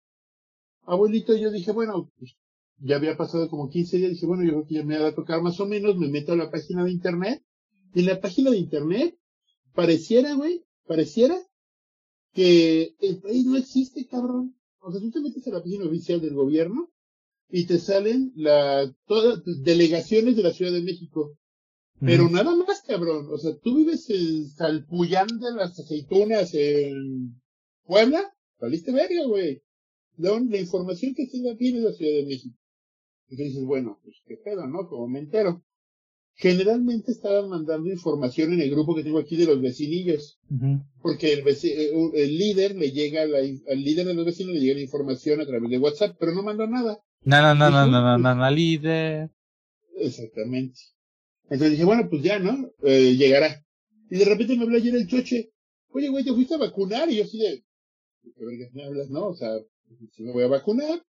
Abuelito, 0.86 1.34
yo 1.36 1.50
dije, 1.50 1.72
bueno, 1.72 2.10
pues, 2.18 2.36
ya 2.78 2.96
había 2.96 3.16
pasado 3.16 3.48
como 3.48 3.70
15 3.70 3.96
días, 3.96 4.10
dije, 4.10 4.26
bueno, 4.26 4.44
yo 4.44 4.50
creo 4.50 4.66
que 4.66 4.74
ya 4.74 4.84
me 4.84 4.98
va 4.98 5.08
a 5.08 5.14
tocar 5.14 5.40
más 5.42 5.58
o 5.60 5.66
menos, 5.66 5.96
me 5.96 6.08
meto 6.08 6.32
a 6.32 6.36
la 6.36 6.50
página 6.50 6.84
de 6.84 6.90
internet, 6.90 7.42
y 7.94 8.02
la 8.02 8.20
página 8.20 8.50
de 8.50 8.58
internet 8.58 9.16
pareciera, 9.72 10.34
güey, 10.34 10.64
pareciera 10.86 11.36
que 12.32 12.94
el 13.00 13.20
país 13.20 13.46
no 13.46 13.56
existe, 13.56 14.06
cabrón. 14.06 14.56
O 14.80 14.90
sea, 14.90 15.00
tú 15.00 15.10
te 15.10 15.20
metes 15.20 15.46
a 15.46 15.50
la 15.50 15.62
página 15.62 15.86
oficial 15.86 16.20
del 16.20 16.34
gobierno 16.34 16.90
y 17.48 17.66
te 17.66 17.78
salen 17.78 18.32
la, 18.34 18.92
todas 19.06 19.42
delegaciones 19.62 20.36
de 20.36 20.42
la 20.42 20.52
Ciudad 20.52 20.72
de 20.72 20.82
México. 20.82 21.38
Pero 22.00 22.28
nada 22.28 22.54
más, 22.54 22.82
cabrón. 22.86 23.28
O 23.30 23.38
sea, 23.38 23.52
tú 23.62 23.76
vives 23.76 24.08
en 24.10 24.48
Salpuyán 24.50 25.26
de 25.38 25.52
las 25.52 25.78
aceitunas 25.78 26.52
en 26.54 27.40
Puebla, 27.84 28.22
saliste 28.58 28.92
verga, 28.92 29.24
güey. 29.26 29.62
La, 30.16 30.30
la 30.40 30.58
información 30.58 31.14
que 31.14 31.26
tenga 31.26 31.54
bien 31.54 31.76
es 31.76 31.82
la 31.82 31.92
Ciudad 31.92 32.12
de 32.12 32.26
México. 32.26 32.56
Entonces 33.28 33.54
dices, 33.54 33.64
bueno, 33.64 33.98
pues 34.04 34.16
qué 34.26 34.36
pedo, 34.36 34.66
¿no? 34.66 34.86
Como 34.88 35.08
me 35.08 35.20
entero. 35.20 35.62
Generalmente 36.36 37.12
estaban 37.12 37.48
mandando 37.48 37.88
información 37.90 38.52
en 38.52 38.60
el 38.60 38.70
grupo 38.70 38.94
que 38.96 39.04
tengo 39.04 39.20
aquí 39.20 39.36
de 39.36 39.46
los 39.46 39.60
vecinillos. 39.60 40.38
Ujú. 40.50 40.82
Porque 41.00 41.32
el, 41.32 41.44
veci- 41.44 41.72
eh, 41.74 41.90
el 42.14 42.36
líder 42.38 42.74
le 42.74 42.90
llega, 42.90 43.24
la, 43.24 43.38
al 43.38 43.80
líder 43.84 44.06
de 44.06 44.14
los 44.14 44.24
vecinos 44.26 44.52
le 44.54 44.60
llega 44.60 44.74
la 44.74 44.80
información 44.82 45.40
a 45.40 45.46
través 45.46 45.70
de 45.70 45.78
WhatsApp, 45.78 46.16
pero 46.18 46.32
no 46.34 46.42
mandó 46.42 46.66
nada. 46.66 46.98
Na, 47.22 47.40
na, 47.40 47.54
na, 47.54 47.70
na, 47.70 47.82
Ujú. 47.84 47.90
na, 47.92 48.00
na, 48.02 48.18
na, 48.18 48.34
na, 48.34 48.50
líder. 48.50 49.30
Exactamente. 49.96 50.78
Entonces 51.44 51.72
dije, 51.72 51.84
bueno, 51.84 52.08
pues 52.08 52.22
ya, 52.22 52.38
¿no? 52.38 52.70
Eh, 52.82 53.16
llegará. 53.16 53.62
Y 54.10 54.18
de 54.18 54.24
repente 54.24 54.56
me 54.56 54.64
habla 54.64 54.78
ayer 54.78 54.94
el 54.94 55.06
choche. 55.06 55.50
Oye, 55.88 56.08
güey, 56.08 56.24
¿te 56.24 56.32
fuiste 56.32 56.54
a 56.54 56.58
vacunar? 56.58 57.10
Y 57.10 57.16
yo 57.16 57.24
así 57.24 57.38
de, 57.38 57.64
¿qué 58.22 58.44
vergas 58.44 58.72
me 58.72 58.84
hablas, 58.84 59.10
no? 59.10 59.28
O 59.28 59.34
sea, 59.34 59.58
sí 60.12 60.22
me 60.22 60.32
voy 60.32 60.44
a 60.44 60.48
vacunar, 60.48 61.04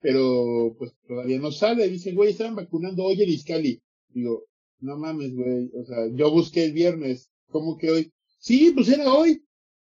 pero 0.00 0.74
pues 0.78 0.92
todavía 1.06 1.38
no 1.38 1.52
sale. 1.52 1.86
Y 1.86 1.90
dicen, 1.90 2.14
güey, 2.14 2.30
estaban 2.30 2.56
vacunando 2.56 3.04
hoy 3.04 3.22
en 3.22 3.28
Iscali. 3.28 3.80
Digo, 4.08 4.44
no 4.80 4.96
mames, 4.96 5.34
güey. 5.34 5.70
O 5.74 5.84
sea, 5.84 6.06
yo 6.12 6.30
busqué 6.30 6.64
el 6.64 6.72
viernes. 6.72 7.30
¿Cómo 7.48 7.76
que 7.76 7.90
hoy? 7.90 8.12
Sí, 8.38 8.72
pues 8.74 8.88
era 8.88 9.12
hoy. 9.12 9.44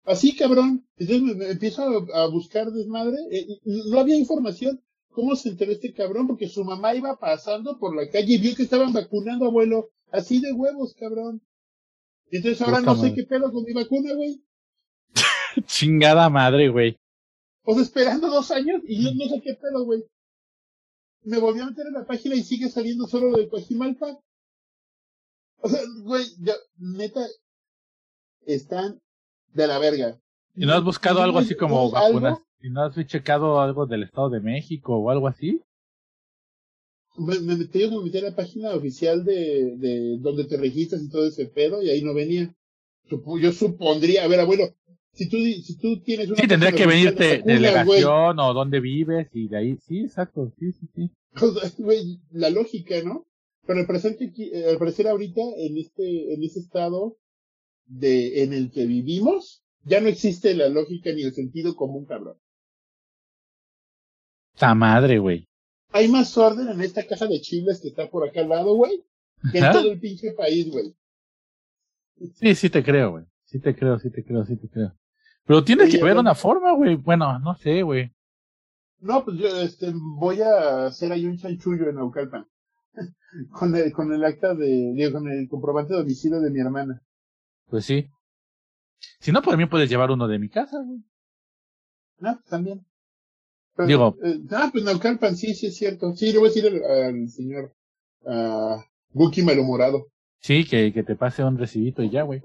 Así, 0.05 0.35
cabrón. 0.35 0.87
Entonces 0.97 1.37
me, 1.37 1.51
empiezo 1.51 2.07
a, 2.13 2.27
buscar 2.29 2.71
desmadre. 2.73 3.17
eh, 3.31 3.47
no 3.65 3.99
había 3.99 4.17
información. 4.17 4.83
¿Cómo 5.15 5.37
se 5.37 5.51
enteró 5.51 5.71
este 5.71 5.93
cabrón? 5.93 6.27
Porque 6.27 6.49
su 6.49 6.65
mamá 6.65 6.95
iba 6.95 7.17
pasando 7.17 7.79
por 7.79 7.95
la 7.95 8.11
calle 8.11 8.35
y 8.35 8.39
vio 8.39 8.57
que 8.57 8.65
estaban 8.65 8.93
vacunando, 8.93 9.47
abuelo. 9.47 9.91
Así 10.11 10.41
de 10.41 10.53
huevos, 10.53 10.95
cabrón. 10.95 11.41
Entonces 12.31 12.61
ahora 12.63 12.81
Puta 12.81 12.95
no 12.95 13.01
sé 13.01 13.15
qué 13.15 13.23
pedo 13.23 13.53
con 13.53 13.63
mi 13.63 13.73
vacuna, 13.73 14.13
güey. 14.15 14.43
Chingada 15.67 16.29
madre, 16.29 16.69
güey. 16.69 16.99
O 17.63 17.75
sea, 17.75 17.85
esperando 17.85 18.29
dos 18.29 18.51
años 18.51 18.83
y 18.87 19.05
yo 19.05 19.11
no 19.15 19.29
sé 19.29 19.41
qué 19.41 19.55
pedo, 19.55 19.85
güey. 19.85 20.05
Me 21.23 21.39
volví 21.39 21.61
a 21.61 21.67
meter 21.67 21.87
en 21.87 21.95
la 21.95 22.05
página 22.05 22.35
y 22.35 22.43
sigue 22.43 22.69
saliendo 22.69 23.07
solo 23.07 23.31
lo 23.31 23.39
de 23.39 23.49
Coajimalpa. 23.49 24.19
O 25.59 25.69
sea, 25.69 25.81
güey, 26.03 26.27
ya, 26.41 26.55
neta, 26.77 27.25
están 28.47 29.01
de 29.53 29.67
la 29.69 29.79
verga. 29.79 30.21
¿Y 30.57 30.67
no 30.67 30.75
has 30.75 30.83
buscado 30.83 31.23
algo 31.23 31.39
así 31.39 31.55
como 31.57 31.91
vacunas? 31.91 32.44
¿Y 32.65 32.71
no 32.71 32.83
has 32.83 32.95
checado 33.07 33.61
algo 33.61 33.85
del 33.85 34.05
Estado 34.05 34.31
de 34.31 34.41
México 34.41 34.97
o 34.97 35.11
algo 35.11 35.29
así? 35.29 35.61
Me, 37.17 37.39
me 37.41 37.57
metí, 37.57 37.87
me 37.91 38.01
metí 38.03 38.19
a 38.19 38.23
la 38.23 38.35
página 38.35 38.71
oficial 38.75 39.23
de, 39.23 39.77
de 39.77 40.17
donde 40.19 40.45
te 40.45 40.57
registras 40.57 41.03
y 41.03 41.11
todo 41.11 41.27
ese 41.27 41.45
pedo 41.47 41.83
y 41.83 41.91
ahí 41.91 42.03
no 42.03 42.15
venía. 42.15 42.55
Supo- 43.09 43.39
Yo 43.39 43.53
supondría, 43.53 44.25
a 44.25 44.29
ver, 44.29 44.41
abuelo, 44.41 44.75
si 45.13 45.29
tú, 45.29 45.37
di- 45.37 45.63
si 45.63 45.77
tú 45.77 46.01
tienes 46.01 46.29
una 46.31 46.41
Sí, 46.41 46.49
tendría 46.49 46.73
que 46.73 46.87
venirte 46.87 47.23
de 47.23 47.43
delegación 47.43 48.41
o 48.41 48.55
dónde 48.55 48.81
vives 48.81 49.29
y 49.35 49.47
de 49.49 49.57
ahí. 49.59 49.77
Sí, 49.77 50.01
exacto. 50.01 50.51
Sí, 50.59 50.73
sí, 50.73 50.89
sí. 50.95 51.11
La 52.33 52.49
lógica, 52.49 53.03
¿no? 53.03 53.27
Pero 53.67 53.81
al 53.81 53.87
parecer, 53.87 54.17
que 54.17 54.31
eh, 54.53 54.71
al 54.71 54.79
parecer 54.79 55.07
ahorita, 55.07 55.43
en 55.59 55.77
este, 55.77 56.35
en 56.35 56.43
ese 56.43 56.61
estado 56.61 57.19
de, 57.87 58.43
en 58.45 58.53
el 58.53 58.71
que 58.73 58.87
vivimos, 58.87 59.63
ya 59.85 60.01
no 60.01 60.09
existe 60.09 60.55
la 60.55 60.69
lógica 60.69 61.13
ni 61.13 61.23
el 61.23 61.35
sentido 61.35 61.77
común, 61.77 62.05
cabrón. 62.07 62.37
Ta 64.57 64.75
madre, 64.75 65.19
güey. 65.19 65.49
Hay 65.93 66.09
más 66.09 66.37
orden 66.37 66.69
en 66.69 66.81
esta 66.81 67.07
caja 67.07 67.27
de 67.27 67.41
chiles 67.41 67.81
que 67.81 67.89
está 67.89 68.09
por 68.09 68.29
acá 68.29 68.41
al 68.41 68.49
lado, 68.49 68.75
güey, 68.75 69.05
que 69.53 69.59
en 69.59 69.73
todo 69.73 69.93
el 69.93 70.01
pinche 70.01 70.33
país, 70.33 70.71
güey. 70.71 70.95
Sí, 72.35 72.55
sí 72.55 72.71
te 72.71 72.83
creo, 72.83 73.13
güey. 73.13 73.25
Sí 73.45 73.61
te 73.61 73.75
creo, 73.75 73.99
sí 73.99 74.11
te 74.11 74.25
creo, 74.25 74.45
sí 74.45 74.57
te 74.57 74.69
creo. 74.69 74.93
Pero 75.45 75.63
tiene 75.63 75.89
que 75.89 76.01
haber 76.01 76.17
una 76.17 76.35
forma, 76.35 76.73
güey. 76.75 76.97
Bueno, 76.97 77.39
no 77.39 77.55
sé, 77.55 77.83
güey. 77.83 78.13
No, 78.99 79.25
pues 79.25 79.37
yo 79.39 79.61
este, 79.61 79.93
voy 79.95 80.41
a 80.41 80.87
hacer 80.87 81.13
ahí 81.13 81.27
un 81.27 81.37
chanchullo 81.37 81.89
en 81.89 81.97
Naucalpan. 81.97 82.47
con, 83.51 83.75
el, 83.77 83.93
con 83.93 84.13
el 84.13 84.25
acta 84.25 84.55
de, 84.55 84.93
digo, 84.95 85.13
con 85.13 85.29
el 85.29 85.49
comprobante 85.49 85.93
de 85.93 86.01
domicilio 86.01 86.41
de 86.41 86.51
mi 86.51 86.61
hermana. 86.61 87.03
Pues 87.67 87.85
sí. 87.85 88.09
Si 89.21 89.33
no, 89.33 89.43
por 89.43 89.57
mí 89.57 89.67
puedes 89.67 89.91
llevar 89.91 90.11
uno 90.11 90.27
de 90.27 90.39
mi 90.39 90.49
casa, 90.49 90.79
güey. 90.83 91.01
No, 92.19 92.35
pues 92.35 92.47
también. 92.47 92.87
Pero, 93.77 93.89
Digo- 93.89 94.17
eh, 94.23 94.41
ah, 94.53 94.69
pues 94.73 94.85
Naucalpan, 94.85 95.37
sí, 95.37 95.55
sí 95.55 95.67
es 95.67 95.77
cierto. 95.77 96.15
Sí, 96.15 96.33
le 96.33 96.39
voy 96.39 96.49
a 96.49 96.53
decir 96.53 96.67
al, 96.67 96.85
al 96.85 97.29
señor 97.29 97.73
uh, 98.23 98.77
Buki 99.13 99.43
Malhumorado. 99.43 100.07
Sí, 100.41 100.65
que, 100.65 100.93
que 100.93 101.03
te 101.03 101.17
pase 101.17 101.43
un 101.43 101.59
recibito 101.59 102.03
y 102.03 102.11
ya, 102.11 102.23
güey. 102.23 102.43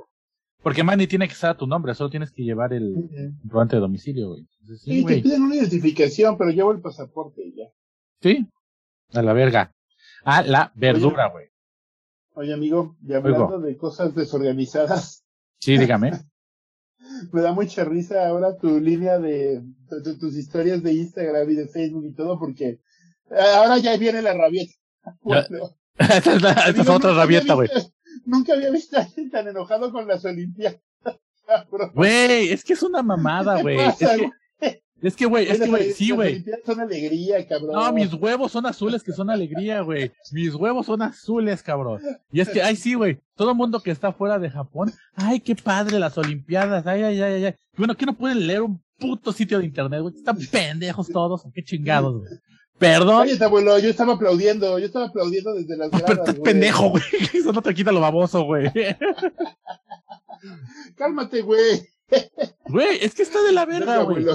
Porque 0.61 0.83
Manny 0.83 1.07
tiene 1.07 1.27
que 1.27 1.33
estar 1.33 1.51
a 1.51 1.57
tu 1.57 1.67
nombre, 1.67 1.93
solo 1.93 2.09
tienes 2.09 2.31
que 2.31 2.43
llevar 2.43 2.73
el 2.73 2.93
comprobante 3.41 3.75
de 3.77 3.81
domicilio, 3.81 4.29
güey. 4.29 4.41
Entonces, 4.61 4.81
Sí, 4.81 4.99
Sí, 4.99 5.05
te 5.05 5.21
piden 5.21 5.43
una 5.43 5.55
identificación, 5.55 6.37
pero 6.37 6.49
llevo 6.51 6.71
el 6.71 6.81
pasaporte 6.81 7.41
y 7.45 7.55
ya. 7.55 7.65
Sí. 8.21 8.47
A 9.13 9.21
la 9.21 9.33
verga. 9.33 9.71
A 10.23 10.41
la 10.43 10.71
verdura, 10.75 11.29
güey. 11.29 11.47
Oye, 12.33 12.53
amigo, 12.53 12.95
y 13.05 13.13
hablando 13.13 13.59
de 13.59 13.77
cosas 13.77 14.13
desorganizadas, 14.15 15.23
Sí, 15.59 15.77
dígame. 15.77 16.11
me 17.31 17.41
da 17.41 17.53
mucha 17.53 17.83
risa 17.83 18.27
ahora 18.27 18.57
tu 18.57 18.79
línea 18.79 19.19
de, 19.19 19.61
tus 20.19 20.35
historias 20.35 20.83
de 20.83 20.93
Instagram 20.93 21.49
y 21.49 21.55
de 21.55 21.67
Facebook 21.67 22.05
y 22.05 22.13
todo, 22.13 22.39
porque 22.39 22.79
ahora 23.55 23.77
ya 23.77 23.95
viene 23.97 24.21
la 24.21 24.33
rabieta. 24.33 24.73
Bueno, 25.21 25.75
esta 25.97 26.33
es, 26.33 26.41
la- 26.41 26.51
esta 26.51 26.65
amigo, 26.69 26.83
es 26.83 26.89
otra 26.89 27.13
rabieta, 27.13 27.53
güey. 27.55 27.69
Nunca 28.25 28.53
había 28.53 28.69
visto 28.69 28.97
a 28.97 29.01
alguien 29.01 29.29
tan 29.31 29.47
enojado 29.47 29.91
con 29.91 30.07
las 30.07 30.23
Olimpiadas. 30.25 30.81
Güey, 31.93 32.49
es 32.49 32.63
que 32.63 32.73
es 32.73 32.83
una 32.83 33.01
mamada, 33.01 33.55
¿Qué 33.57 33.61
güey. 33.63 33.79
Es 33.79 33.95
que, 33.95 34.29
es 35.01 35.15
que, 35.15 35.25
güey, 35.25 35.49
es 35.49 35.59
que, 35.59 35.67
güey, 35.67 35.91
sí, 35.93 36.11
güey. 36.11 36.43
Son 36.65 36.79
alegría, 36.79 37.45
cabrón. 37.47 37.71
No, 37.73 37.93
mis 37.93 38.13
huevos 38.13 38.51
son 38.51 38.65
azules 38.65 39.03
que 39.03 39.11
son 39.11 39.29
alegría, 39.29 39.81
güey. 39.81 40.11
Mis 40.31 40.53
huevos 40.55 40.85
son 40.85 41.01
azules, 41.01 41.63
cabrón. 41.63 42.01
Y 42.31 42.41
es 42.41 42.49
que, 42.49 42.61
ay, 42.61 42.75
sí, 42.75 42.93
güey. 42.93 43.19
Todo 43.35 43.51
el 43.51 43.57
mundo 43.57 43.81
que 43.81 43.91
está 43.91 44.11
fuera 44.11 44.39
de 44.39 44.49
Japón, 44.49 44.91
ay, 45.15 45.39
qué 45.39 45.55
padre 45.55 45.99
las 45.99 46.17
Olimpiadas, 46.17 46.85
ay, 46.87 47.03
ay, 47.03 47.21
ay, 47.21 47.45
ay. 47.45 47.55
Bueno, 47.77 47.95
que 47.95 48.05
no 48.05 48.17
pueden 48.17 48.45
leer 48.45 48.61
un 48.61 48.81
puto 48.97 49.31
sitio 49.31 49.59
de 49.59 49.65
internet, 49.65 50.01
güey. 50.01 50.15
Están 50.15 50.37
pendejos 50.51 51.07
todos, 51.07 51.43
qué 51.53 51.63
chingados, 51.63 52.19
güey. 52.19 52.31
Perdón, 52.77 53.27
Oye, 53.27 53.43
abuelo, 53.43 53.77
yo 53.77 53.89
estaba 53.89 54.13
aplaudiendo, 54.13 54.79
yo 54.79 54.85
estaba 54.85 55.07
aplaudiendo 55.07 55.53
desde 55.53 55.75
las 55.75 55.89
pero 55.91 56.05
gradas, 56.05 56.19
estás 56.19 56.39
güey. 56.39 56.53
pendejo, 56.53 56.89
güey. 56.89 57.03
Eso 57.33 57.51
no 57.51 57.61
te 57.61 57.73
quita 57.73 57.91
lo 57.91 57.99
baboso, 57.99 58.43
güey. 58.43 58.71
Cálmate, 60.95 61.41
güey. 61.41 61.85
Güey, 62.67 62.99
es 63.01 63.13
que 63.13 63.23
está 63.23 63.41
de 63.43 63.51
la 63.51 63.65
verga, 63.65 64.03
güey. 64.03 64.25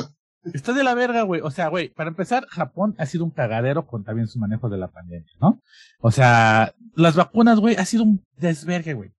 Está 0.52 0.72
de 0.72 0.84
la 0.84 0.94
verga, 0.94 1.22
güey. 1.22 1.40
O 1.40 1.50
sea, 1.50 1.68
güey, 1.68 1.88
para 1.88 2.10
empezar, 2.10 2.46
Japón 2.48 2.94
ha 2.98 3.06
sido 3.06 3.24
un 3.24 3.30
cagadero 3.30 3.86
con 3.86 4.04
también 4.04 4.28
su 4.28 4.38
manejo 4.38 4.68
de 4.68 4.78
la 4.78 4.88
pandemia, 4.88 5.32
¿no? 5.40 5.62
O 6.00 6.10
sea, 6.10 6.74
las 6.94 7.16
vacunas, 7.16 7.60
güey, 7.60 7.76
ha 7.76 7.84
sido 7.84 8.04
un 8.04 8.24
desvergue, 8.36 8.94
güey. 8.94 9.10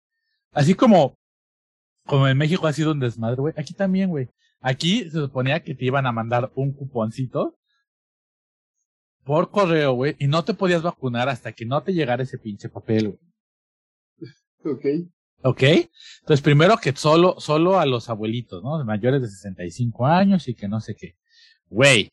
Así 0.52 0.76
como, 0.76 1.18
como 2.06 2.28
en 2.28 2.38
México 2.38 2.68
ha 2.68 2.74
sido 2.74 2.92
un 2.92 3.00
desmadre, 3.00 3.42
güey. 3.42 3.54
Aquí 3.58 3.74
también, 3.74 4.10
güey. 4.10 4.30
Aquí 4.62 5.10
se 5.10 5.20
suponía 5.20 5.64
que 5.64 5.76
te 5.76 5.86
iban 5.86 6.06
a 6.06 6.12
mandar 6.12 6.52
un 6.56 6.74
cuponcito 6.74 7.58
por 9.24 9.50
correo, 9.50 9.94
güey, 9.94 10.16
y 10.20 10.28
no 10.28 10.44
te 10.46 10.54
podías 10.54 10.84
vacunar 10.84 11.30
hasta 11.30 11.52
que 11.52 11.66
no 11.66 11.82
te 11.82 11.94
llegara 11.94 12.24
ese 12.24 12.38
pinche 12.38 12.70
papel, 12.70 13.08
güey. 13.10 13.20
Ok. 14.64 14.86
¿Ok? 15.48 15.62
Entonces, 16.22 16.42
primero 16.42 16.78
que 16.78 16.92
solo, 16.96 17.36
solo 17.40 17.80
a 17.80 17.86
los 17.86 18.10
abuelitos, 18.10 18.64
¿no? 18.64 18.84
Mayores 18.84 19.22
de 19.22 19.28
65 19.28 20.08
años 20.08 20.48
y 20.48 20.56
que 20.56 20.68
no 20.68 20.82
sé 20.82 20.96
qué. 20.96 21.16
Güey, 21.70 22.10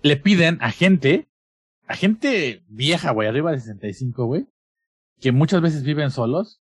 le 0.00 0.16
piden 0.16 0.56
a 0.62 0.70
gente, 0.72 1.28
a 1.86 1.94
gente 1.96 2.64
vieja, 2.68 3.10
güey, 3.10 3.28
arriba 3.28 3.52
de 3.52 3.60
65, 3.60 4.24
güey, 4.24 4.46
que 5.20 5.32
muchas 5.32 5.60
veces 5.60 5.82
viven 5.82 6.10
solos, 6.10 6.62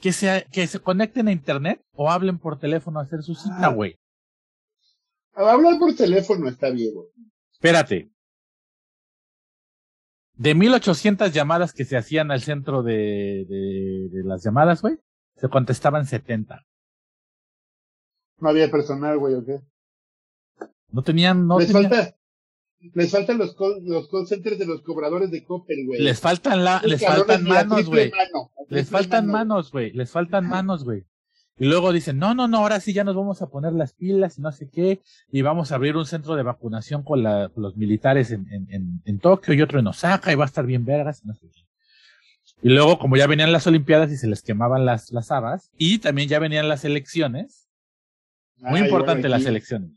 que 0.00 0.12
se, 0.12 0.46
que 0.52 0.68
se 0.68 0.78
conecten 0.78 1.26
a 1.26 1.32
internet 1.32 1.82
o 1.92 2.08
hablen 2.08 2.38
por 2.38 2.60
teléfono 2.60 3.00
a 3.00 3.02
hacer 3.02 3.22
su 3.22 3.34
cita, 3.34 3.66
Ah. 3.66 3.74
güey. 3.74 3.96
Hablar 5.34 5.78
por 5.80 5.94
teléfono 5.96 6.48
está 6.48 6.70
bien, 6.70 6.94
güey. 6.94 7.08
Espérate. 7.52 8.10
De 10.40 10.54
1800 10.54 11.32
llamadas 11.34 11.74
que 11.74 11.84
se 11.84 11.98
hacían 11.98 12.30
al 12.30 12.40
centro 12.40 12.82
de, 12.82 13.44
de, 13.46 14.08
de 14.10 14.24
las 14.24 14.42
llamadas, 14.42 14.80
güey, 14.80 14.96
se 15.36 15.50
contestaban 15.50 16.06
70. 16.06 16.64
No 18.38 18.48
había 18.48 18.70
personal, 18.70 19.18
güey, 19.18 19.34
¿o 19.34 19.44
qué? 19.44 19.60
No 20.88 21.02
tenían, 21.02 21.46
no 21.46 21.58
les 21.58 21.68
tenían- 21.70 21.90
falta, 21.90 22.16
les 22.94 23.10
faltan 23.10 23.36
los 23.36 23.54
call, 23.54 23.84
los 23.84 24.08
call 24.08 24.26
centers 24.26 24.58
de 24.58 24.64
los 24.64 24.80
cobradores 24.80 25.30
de 25.30 25.44
Coppel, 25.44 25.84
güey. 25.86 26.00
Les 26.00 26.18
faltan 26.18 26.64
la, 26.64 26.80
les 26.86 27.04
faltan 27.04 27.44
manos, 27.44 27.86
güey. 27.86 28.10
mano, 28.10 28.50
Les 28.70 28.88
faltan 28.88 29.26
mano. 29.26 29.38
manos, 29.38 29.70
güey. 29.70 29.92
Les 29.92 30.10
faltan 30.10 30.48
manos, 30.48 30.84
güey. 30.84 31.04
Y 31.60 31.66
luego 31.66 31.92
dicen, 31.92 32.18
no, 32.18 32.34
no, 32.34 32.48
no, 32.48 32.56
ahora 32.56 32.80
sí 32.80 32.94
ya 32.94 33.04
nos 33.04 33.14
vamos 33.14 33.42
a 33.42 33.50
poner 33.50 33.74
las 33.74 33.92
pilas 33.92 34.38
y 34.38 34.40
no 34.40 34.50
sé 34.50 34.70
qué. 34.70 35.02
Y 35.30 35.42
vamos 35.42 35.70
a 35.70 35.74
abrir 35.74 35.94
un 35.94 36.06
centro 36.06 36.34
de 36.34 36.42
vacunación 36.42 37.02
con, 37.02 37.22
la, 37.22 37.50
con 37.50 37.62
los 37.62 37.76
militares 37.76 38.30
en, 38.30 38.50
en, 38.50 38.66
en, 38.70 39.02
en 39.04 39.18
Tokio 39.18 39.52
y 39.52 39.60
otro 39.60 39.78
en 39.78 39.86
Osaka 39.86 40.32
y 40.32 40.36
va 40.36 40.44
a 40.44 40.46
estar 40.46 40.64
bien 40.64 40.86
vergas 40.86 41.20
y 41.22 41.28
no 41.28 41.34
sé 41.34 41.50
qué. 41.52 41.60
Y 42.62 42.70
luego, 42.70 42.98
como 42.98 43.18
ya 43.18 43.26
venían 43.26 43.52
las 43.52 43.66
Olimpiadas 43.66 44.10
y 44.10 44.16
se 44.16 44.26
les 44.26 44.40
quemaban 44.40 44.86
las, 44.86 45.12
las 45.12 45.30
habas, 45.30 45.70
y 45.76 45.98
también 45.98 46.30
ya 46.30 46.38
venían 46.38 46.66
las 46.66 46.86
elecciones, 46.86 47.68
muy 48.56 48.80
Ay, 48.80 48.86
importante 48.86 49.28
bueno, 49.28 49.36
las 49.36 49.44
elecciones. 49.44 49.90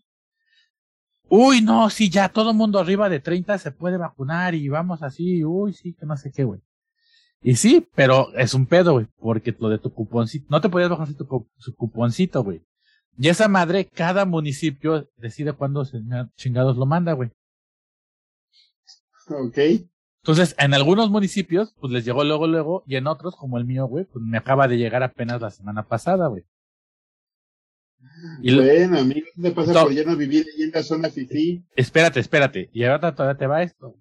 Uy, 1.29 1.61
no, 1.61 1.89
sí, 1.89 2.09
ya 2.09 2.27
todo 2.27 2.53
mundo 2.53 2.77
arriba 2.77 3.07
de 3.07 3.21
30 3.21 3.57
se 3.57 3.71
puede 3.71 3.95
vacunar 3.95 4.53
y 4.53 4.67
vamos 4.67 5.01
así, 5.01 5.45
uy, 5.45 5.71
sí, 5.71 5.93
que 5.93 6.05
no 6.05 6.17
sé 6.17 6.29
qué, 6.29 6.43
güey. 6.43 6.61
Y 7.43 7.55
sí, 7.57 7.85
pero 7.93 8.33
es 8.35 8.53
un 8.53 8.65
pedo, 8.65 8.93
güey, 8.93 9.07
porque 9.19 9.53
lo 9.59 9.69
de 9.69 9.77
tu 9.77 9.93
cuponcito, 9.93 10.45
no 10.49 10.61
te 10.61 10.69
podías 10.69 10.89
bajar 10.89 11.07
su, 11.09 11.27
cu- 11.27 11.49
su 11.57 11.75
cuponcito, 11.75 12.43
güey. 12.43 12.61
Y 13.17 13.27
esa 13.27 13.47
madre, 13.47 13.85
cada 13.85 14.25
municipio 14.25 15.09
decide 15.17 15.53
cuándo 15.53 15.85
chingados 16.37 16.77
lo 16.77 16.85
manda, 16.85 17.13
güey. 17.13 17.29
Ok. 19.29 19.57
Entonces, 20.23 20.55
en 20.57 20.73
algunos 20.73 21.09
municipios, 21.09 21.75
pues 21.81 21.91
les 21.91 22.05
llegó 22.05 22.23
luego, 22.23 22.47
luego, 22.47 22.83
y 22.87 22.95
en 22.95 23.07
otros, 23.07 23.35
como 23.35 23.57
el 23.57 23.65
mío, 23.65 23.85
güey, 23.87 24.05
pues 24.05 24.23
me 24.25 24.37
acaba 24.37 24.67
de 24.69 24.77
llegar 24.77 25.03
apenas 25.03 25.41
la 25.41 25.51
semana 25.51 25.83
pasada, 25.83 26.27
güey. 26.27 26.43
Y 28.41 28.51
lo- 28.51 28.63
Bueno, 28.63 28.99
amigo, 28.99 29.27
¿qué 29.35 29.41
te 29.41 29.51
pasa 29.51 29.73
No. 29.73 29.83
por 29.83 29.93
ya 29.93 30.03
no 30.05 30.15
vivir 30.15 30.45
ahí 30.55 30.63
en 30.63 30.71
la 30.71 30.81
zona 30.83 31.09
fifí? 31.09 31.65
Espérate, 31.75 32.19
espérate. 32.21 32.69
Y 32.73 32.83
ahora 32.85 33.13
todavía 33.13 33.37
te 33.37 33.47
va 33.47 33.63
esto. 33.63 33.95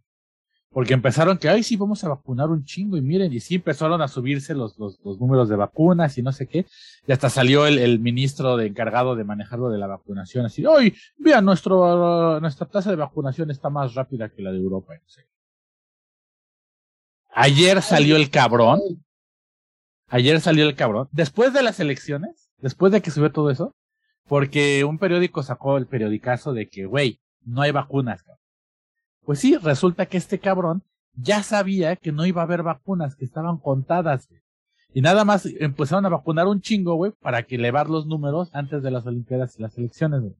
Porque 0.72 0.94
empezaron 0.94 1.36
que, 1.36 1.50
ay, 1.50 1.62
sí, 1.62 1.76
vamos 1.76 2.02
a 2.02 2.08
vacunar 2.08 2.48
un 2.48 2.64
chingo. 2.64 2.96
Y 2.96 3.02
miren, 3.02 3.32
y 3.32 3.40
sí 3.40 3.56
empezaron 3.56 4.00
a 4.00 4.08
subirse 4.08 4.54
los, 4.54 4.78
los, 4.78 4.98
los 5.04 5.20
números 5.20 5.48
de 5.50 5.56
vacunas 5.56 6.16
y 6.16 6.22
no 6.22 6.32
sé 6.32 6.46
qué. 6.46 6.66
Y 7.06 7.12
hasta 7.12 7.28
salió 7.28 7.66
el, 7.66 7.78
el 7.78 8.00
ministro 8.00 8.56
de 8.56 8.66
encargado 8.66 9.14
de 9.14 9.24
manejarlo 9.24 9.68
de 9.68 9.78
la 9.78 9.86
vacunación. 9.86 10.46
Así, 10.46 10.64
ay, 10.66 10.94
vean, 11.18 11.44
nuestro, 11.44 12.40
nuestra 12.40 12.66
tasa 12.66 12.90
de 12.90 12.96
vacunación 12.96 13.50
está 13.50 13.68
más 13.68 13.94
rápida 13.94 14.30
que 14.30 14.42
la 14.42 14.50
de 14.50 14.58
Europa. 14.58 14.94
no 14.94 15.08
sé. 15.08 15.26
Ayer 17.34 17.82
salió 17.82 18.16
el 18.16 18.30
cabrón. 18.30 18.80
Ayer 20.08 20.40
salió 20.40 20.66
el 20.66 20.74
cabrón. 20.74 21.08
Después 21.12 21.52
de 21.52 21.62
las 21.62 21.80
elecciones, 21.80 22.50
después 22.58 22.92
de 22.92 23.02
que 23.02 23.10
subió 23.10 23.30
todo 23.30 23.50
eso, 23.50 23.74
porque 24.26 24.84
un 24.84 24.98
periódico 24.98 25.42
sacó 25.42 25.76
el 25.76 25.86
periodicazo 25.86 26.54
de 26.54 26.68
que, 26.68 26.86
güey, 26.86 27.20
no 27.44 27.62
hay 27.62 27.72
vacunas. 27.72 28.22
cabrón. 28.22 28.41
Pues 29.24 29.38
sí, 29.38 29.56
resulta 29.56 30.06
que 30.06 30.16
este 30.16 30.38
cabrón 30.38 30.82
ya 31.14 31.42
sabía 31.42 31.96
que 31.96 32.12
no 32.12 32.26
iba 32.26 32.42
a 32.42 32.44
haber 32.44 32.62
vacunas, 32.62 33.14
que 33.16 33.24
estaban 33.24 33.58
contadas. 33.58 34.28
güey. 34.28 34.40
Y 34.94 35.00
nada 35.00 35.24
más 35.24 35.46
empezaron 35.46 36.04
a 36.06 36.10
vacunar 36.10 36.46
un 36.46 36.60
chingo, 36.60 36.94
güey, 36.94 37.12
para 37.20 37.44
que 37.44 37.54
elevar 37.56 37.88
los 37.88 38.06
números 38.06 38.50
antes 38.52 38.82
de 38.82 38.90
las 38.90 39.06
Olimpiadas 39.06 39.58
y 39.58 39.62
las 39.62 39.76
elecciones, 39.78 40.20
güey. 40.20 40.34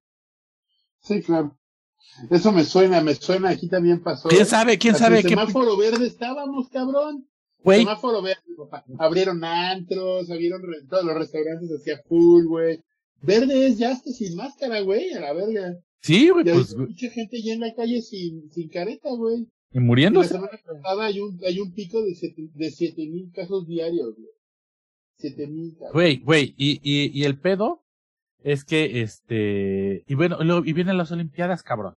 Sí, 1.01 1.23
claro. 1.23 1.57
Eso 2.31 2.53
me 2.53 2.65
suena, 2.65 3.01
me 3.01 3.15
suena, 3.15 3.51
aquí 3.51 3.69
también 3.69 4.03
pasó. 4.03 4.29
¿Quién 4.29 4.45
sabe? 4.45 4.77
¿Quién 4.79 4.95
sabe 4.97 5.17
en 5.17 5.23
qué? 5.23 5.29
semáforo 5.31 5.77
verde 5.77 6.07
estábamos, 6.07 6.69
cabrón. 6.69 7.27
Güey, 7.63 7.81
Semáforo 7.81 8.21
verde, 8.23 8.43
papá. 8.59 8.85
Abrieron 8.99 9.43
antros, 9.45 10.31
abrieron 10.31 10.63
todos 10.91 11.05
los 11.05 11.15
restaurantes 11.15 11.71
hacia 11.71 12.03
full, 12.09 12.45
güey. 12.47 12.83
Verde 13.23 13.67
es 13.67 13.79
ya 13.79 13.93
hasta 13.93 14.11
sin 14.11 14.37
máscara, 14.37 14.81
güey, 14.81 15.13
a 15.13 15.21
la 15.21 15.33
verga. 15.33 15.77
Sí, 16.03 16.29
güey, 16.31 16.45
pues, 16.45 16.77
mucha 16.77 17.09
gente 17.11 17.39
en 17.45 17.61
la 17.61 17.75
calle 17.75 18.03
sin, 18.03 18.51
sin 18.51 18.69
careta, 18.69 19.09
güey. 19.17 19.37
y 19.41 19.47
Y 19.73 19.75
la 19.79 19.81
muriéndose. 19.81 20.29
semana 20.35 20.59
pasada 20.65 21.07
hay 21.07 21.21
un, 21.21 21.41
hay 21.47 21.59
un 21.61 21.73
pico 21.73 22.03
de 22.03 22.15
siete, 22.15 22.49
de 22.55 22.71
siete 22.71 23.07
mil 23.07 23.31
casos 23.33 23.67
diarios, 23.67 24.15
güey. 24.17 24.29
Siete 25.19 25.47
mil, 25.47 25.73
cabrón. 25.75 25.93
Güey, 25.95 26.17
güey, 26.19 26.55
y, 26.59 26.81
y, 26.83 27.11
y 27.19 27.25
el 27.25 27.39
pedo 27.39 27.85
es 28.43 28.65
que, 28.65 29.03
este, 29.03 30.05
y 30.07 30.15
bueno, 30.15 30.43
luego- 30.43 30.65
y 30.67 30.73
vienen 30.73 30.99
las 30.99 31.13
Olimpiadas, 31.13 31.63
cabrón. 31.63 31.95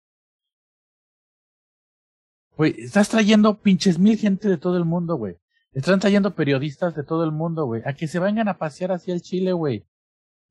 Güey, 2.56 2.74
estás 2.78 3.08
trayendo 3.10 3.60
pinches 3.60 3.98
mil 3.98 4.16
gente 4.16 4.48
de 4.48 4.56
todo 4.56 4.76
el 4.78 4.84
mundo, 4.84 5.16
güey. 5.16 5.34
Están 5.72 6.00
trayendo 6.00 6.34
periodistas 6.34 6.94
de 6.94 7.02
todo 7.02 7.22
el 7.24 7.32
mundo, 7.32 7.66
güey. 7.66 7.82
A 7.84 7.92
que 7.92 8.08
se 8.08 8.18
vengan 8.18 8.48
a 8.48 8.56
pasear 8.56 8.92
hacia 8.92 9.12
el 9.12 9.20
Chile, 9.20 9.52
güey. 9.52 9.84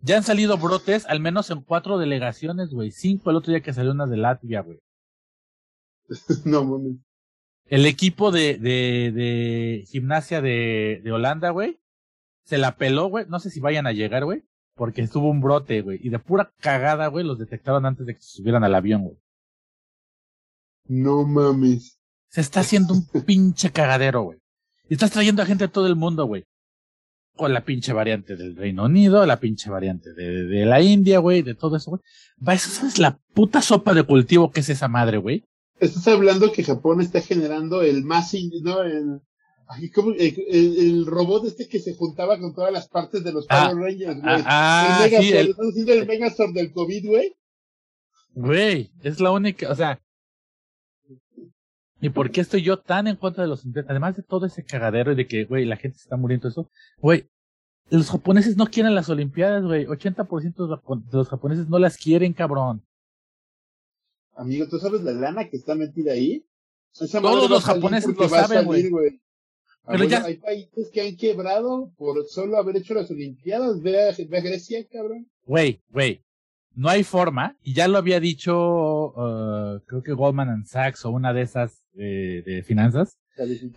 Ya 0.06 0.18
han 0.18 0.24
salido 0.24 0.56
brotes, 0.60 1.08
al 1.08 1.20
menos 1.20 1.50
en 1.50 1.62
cuatro 1.62 1.98
delegaciones, 1.98 2.70
güey. 2.70 2.92
Cinco 2.92 3.32
el 3.32 3.38
otro 3.38 3.52
día 3.52 3.64
que 3.64 3.74
salió 3.74 3.92
una 3.92 4.06
de 4.06 4.18
Latvia, 4.18 4.62
güey. 4.62 4.80
no 6.46 6.64
mames. 6.64 6.98
El 7.66 7.88
equipo 7.88 8.30
de, 8.30 8.60
de, 8.60 9.12
de 9.12 9.84
gimnasia 9.88 10.42
de, 10.42 11.02
de 11.04 11.12
Holanda, 11.12 11.50
güey, 11.50 11.80
se 12.44 12.60
la 12.60 12.76
peló, 12.78 13.08
güey. 13.08 13.26
No 13.30 13.40
sé 13.40 13.50
si 13.50 13.60
vayan 13.60 13.88
a 13.88 13.94
llegar, 13.94 14.26
güey, 14.26 14.44
porque 14.76 15.02
estuvo 15.02 15.28
un 15.28 15.42
brote, 15.42 15.82
güey. 15.82 15.98
Y 16.04 16.10
de 16.10 16.20
pura 16.20 16.54
cagada, 16.60 17.08
güey, 17.08 17.26
los 17.26 17.40
detectaron 17.40 17.88
antes 17.88 18.06
de 18.06 18.14
que 18.14 18.22
se 18.22 18.38
subieran 18.38 18.64
al 18.64 18.76
avión, 18.76 19.06
güey. 19.06 19.18
No 20.84 21.24
mames. 21.24 22.00
Se 22.30 22.42
está 22.42 22.60
haciendo 22.60 22.94
un 22.94 23.08
pinche 23.26 23.72
cagadero, 23.72 24.22
güey. 24.22 24.38
Y 24.88 24.94
estás 24.94 25.10
trayendo 25.10 25.42
a 25.42 25.48
gente 25.48 25.64
de 25.64 25.74
todo 25.74 25.88
el 25.88 25.96
mundo, 25.96 26.26
güey. 26.28 26.46
Con 27.36 27.54
la 27.54 27.66
pinche 27.66 27.92
variante 27.92 28.36
del 28.38 28.56
Reino 28.56 28.86
Unido, 28.86 29.26
la 29.26 29.40
pinche 29.40 29.70
variante 29.70 30.14
de, 30.14 30.46
de 30.46 30.66
la 30.66 30.82
India, 30.82 31.20
güey, 31.20 31.42
de 31.42 31.54
todo 31.56 31.76
eso, 31.76 31.92
güey. 31.92 32.02
Va, 32.48 32.54
eso 32.54 32.88
es 32.88 32.98
la 32.98 33.20
puta 33.34 33.62
sopa 33.62 33.94
de 33.94 34.04
cultivo 34.04 34.52
que 34.52 34.62
es 34.62 34.70
esa 34.70 34.88
madre, 34.88 35.18
güey. 35.18 35.44
Estás 35.80 36.08
hablando 36.08 36.52
que 36.54 36.64
Japón 36.64 37.02
está 37.02 37.20
generando 37.22 37.82
el 37.82 38.04
más, 38.06 38.34
no, 38.64 38.82
el, 38.84 39.20
ay, 39.68 39.90
¿cómo? 39.90 40.12
el, 40.12 40.34
el- 40.50 40.78
el 40.80 41.06
robot 41.06 41.46
este 41.46 41.68
que 41.68 41.80
se 41.80 41.94
juntaba 41.96 42.40
con 42.40 42.56
todas 42.56 42.72
las 42.72 42.88
partes 42.88 43.24
de 43.26 43.34
los 43.34 43.46
Ah, 43.50 43.68
Power 43.70 43.84
Rangers, 43.84 44.22
güey. 44.22 44.34
Ah, 44.36 44.44
ah, 44.46 45.00
el 45.04 45.12
Megazord, 45.12 45.74
sí, 45.74 45.82
el- 45.82 45.90
el 45.90 46.08
Megazord 46.08 46.54
del 46.54 46.72
COVID, 46.72 47.06
güey. 47.08 47.36
güey, 48.34 48.92
es 49.04 49.20
la 49.20 49.32
única, 49.32 49.70
o 49.70 49.76
sea. 49.76 50.00
¿Y 52.06 52.10
por 52.10 52.30
qué 52.32 52.42
estoy 52.42 52.62
yo 52.62 52.78
tan 52.78 53.08
en 53.08 53.16
contra 53.16 53.44
de 53.44 53.50
los? 53.50 53.66
Además 53.88 54.16
de 54.16 54.22
todo 54.24 54.46
ese 54.46 54.64
cagadero 54.64 55.12
y 55.12 55.16
de 55.16 55.26
que, 55.28 55.46
güey, 55.46 55.66
la 55.66 55.76
gente 55.78 55.98
se 55.98 56.04
está 56.04 56.18
muriendo 56.18 56.48
eso, 56.48 56.70
güey, 57.00 57.28
los 57.90 58.10
japoneses 58.12 58.58
no 58.58 58.68
quieren 58.68 58.94
las 58.94 59.10
olimpiadas, 59.10 59.64
güey. 59.64 59.86
80% 59.88 60.64
de 60.64 60.70
los 60.70 60.80
japo- 60.82 61.04
de 61.04 61.18
los 61.18 61.30
japoneses 61.30 61.68
no 61.68 61.80
las 61.80 61.98
quieren, 61.98 62.34
cabrón. 62.34 62.84
Amigo, 64.36 64.68
¿tú 64.68 64.78
sabes 64.80 65.02
la 65.02 65.14
lana 65.14 65.50
que 65.50 65.58
está 65.58 65.76
metida 65.76 66.12
ahí? 66.14 66.46
Esa 67.00 67.22
Todos 67.22 67.50
los 67.50 67.64
japoneses 67.64 68.16
lo 68.16 68.30
saben, 68.30 68.66
güey. 68.66 69.20
Pero 69.88 70.04
ya- 70.06 70.26
Hay 70.26 70.38
países 70.38 70.90
que 70.92 71.02
han 71.02 71.16
quebrado 71.16 71.92
por 71.98 72.24
solo 72.28 72.58
haber 72.58 72.78
hecho 72.78 72.94
las 72.96 73.10
Olimpiadas. 73.12 73.82
Ve 73.82 74.10
a, 74.10 74.16
ve 74.28 74.38
a 74.38 74.42
Grecia, 74.42 74.86
cabrón. 74.92 75.28
Güey, 75.46 75.82
güey, 75.90 76.24
no 76.74 76.90
hay 76.90 77.04
forma, 77.04 77.56
y 77.64 77.74
ya 77.74 77.88
lo 77.88 77.98
había 78.00 78.20
dicho, 78.20 78.56
uh, 79.16 79.80
creo 79.86 80.02
que 80.04 80.14
Goldman 80.14 80.50
and 80.50 80.66
Sachs 80.66 81.06
o 81.06 81.12
una 81.12 81.34
de 81.34 81.44
esas 81.44 81.85
eh, 81.98 82.44
de 82.46 82.64
finanzas, 82.64 83.18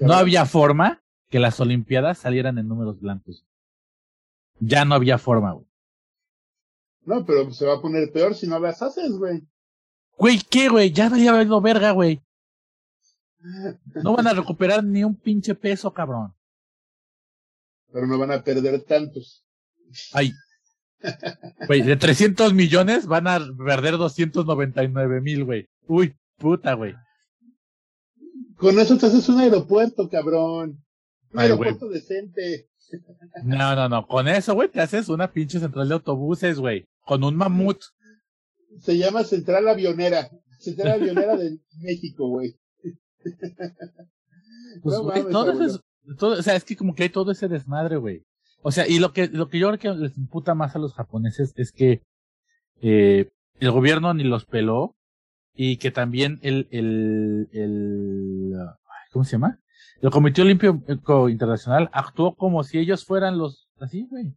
no 0.00 0.14
había 0.14 0.46
forma 0.46 1.02
que 1.28 1.38
las 1.38 1.61
Olimpiadas 1.61 2.18
salieran 2.18 2.59
en 2.59 2.68
números 2.68 3.00
blancos. 3.00 3.44
Ya 4.61 4.85
no 4.85 4.94
había 4.94 5.18
forma, 5.18 5.52
güey. 5.52 5.66
No, 7.04 7.24
pero 7.24 7.50
se 7.52 7.66
va 7.66 7.74
a 7.74 7.81
poner 7.81 8.12
peor 8.12 8.35
si 8.35 8.46
no 8.46 8.59
las 8.59 8.83
haces, 8.83 9.12
güey. 9.12 9.42
Güey, 10.16 10.40
¿qué, 10.50 10.68
güey? 10.68 10.90
Ya 10.90 11.07
había 11.07 11.33
valido 11.33 11.61
verga, 11.61 11.92
güey. 11.92 12.22
No 14.02 14.16
van 14.16 14.26
a 14.26 14.35
recuperar 14.35 14.83
ni 14.83 15.04
un 15.04 15.14
pinche 15.14 15.54
peso, 15.54 15.92
cabrón. 15.92 16.35
Pero 17.92 18.07
no 18.07 18.18
van 18.18 18.33
a 18.33 18.42
perder 18.42 18.83
tantos. 18.83 19.44
Ay. 20.12 20.33
Güey, 21.66 21.83
de 21.83 21.96
300 21.96 22.52
millones 22.52 23.07
van 23.07 23.28
a 23.28 23.38
perder 23.57 23.96
299 23.96 25.20
mil, 25.20 25.44
güey. 25.44 25.68
Uy, 25.87 26.16
puta, 26.37 26.74
güey. 26.74 26.94
Con 28.59 28.79
eso 28.79 28.97
te 28.99 29.07
haces 29.07 29.29
un 29.29 29.38
aeropuerto, 29.40 30.09
cabrón. 30.09 30.85
Un 31.33 31.38
Ay, 31.38 31.44
aeropuerto 31.47 31.88
decente. 31.88 32.68
No, 33.44 33.75
no, 33.77 33.88
no. 33.88 34.07
Con 34.07 34.29
eso, 34.29 34.55
güey, 34.55 34.68
te 34.68 34.81
haces 34.81 35.09
una 35.09 35.31
pinche 35.31 35.61
central 35.61 35.88
de 35.88 35.94
autobuses, 35.94 36.59
güey. 36.59 36.87
Con 37.05 37.23
un 37.25 37.37
mamut. 37.37 37.79
Se 38.81 38.97
llama 38.99 39.25
Central 39.25 39.68
Avionera. 39.68 40.31
Central 40.59 40.92
Avionera 41.01 41.37
de 41.37 41.59
México, 41.81 42.29
güey. 42.29 42.57
Pues, 44.83 44.97
No 44.97 45.05
mames, 45.05 45.29
todo 45.31 45.62
es- 45.64 45.81
todo- 46.18 46.38
o 46.38 46.42
sea, 46.42 46.55
es 46.57 46.64
que 46.64 46.77
como 46.77 46.94
que 46.94 47.05
hay 47.05 47.09
todo 47.09 47.33
ese 47.33 47.49
desmadre, 47.49 47.97
güey. 47.97 48.25
O 48.62 48.71
sea, 48.71 48.87
y 48.87 48.99
lo 48.99 49.12
que, 49.12 49.29
lo 49.29 49.49
que 49.49 49.59
yo 49.59 49.68
creo 49.68 49.79
que 49.79 50.01
les 50.01 50.16
imputa 50.18 50.55
más 50.55 50.75
a 50.77 50.79
los 50.79 50.94
japoneses 50.94 51.53
es 51.57 51.73
que 51.73 52.03
eh, 52.81 53.29
el 53.61 53.71
gobierno 53.71 54.12
ni 54.14 54.25
los 54.25 54.44
peló 54.47 54.94
y 55.61 55.77
que 55.79 55.90
también 55.90 56.38
el, 56.42 56.68
el, 56.71 57.49
el, 57.51 58.55
¿cómo 59.11 59.25
se 59.25 59.33
llama? 59.33 59.59
El 60.01 60.11
Comité 60.11 60.42
Olímpico 60.42 61.29
Internacional 61.29 61.90
actuó 61.92 62.37
como 62.37 62.62
si 62.62 62.79
ellos 62.79 63.05
fueran 63.05 63.38
los, 63.38 63.68
así, 63.81 64.07
güey. 64.09 64.33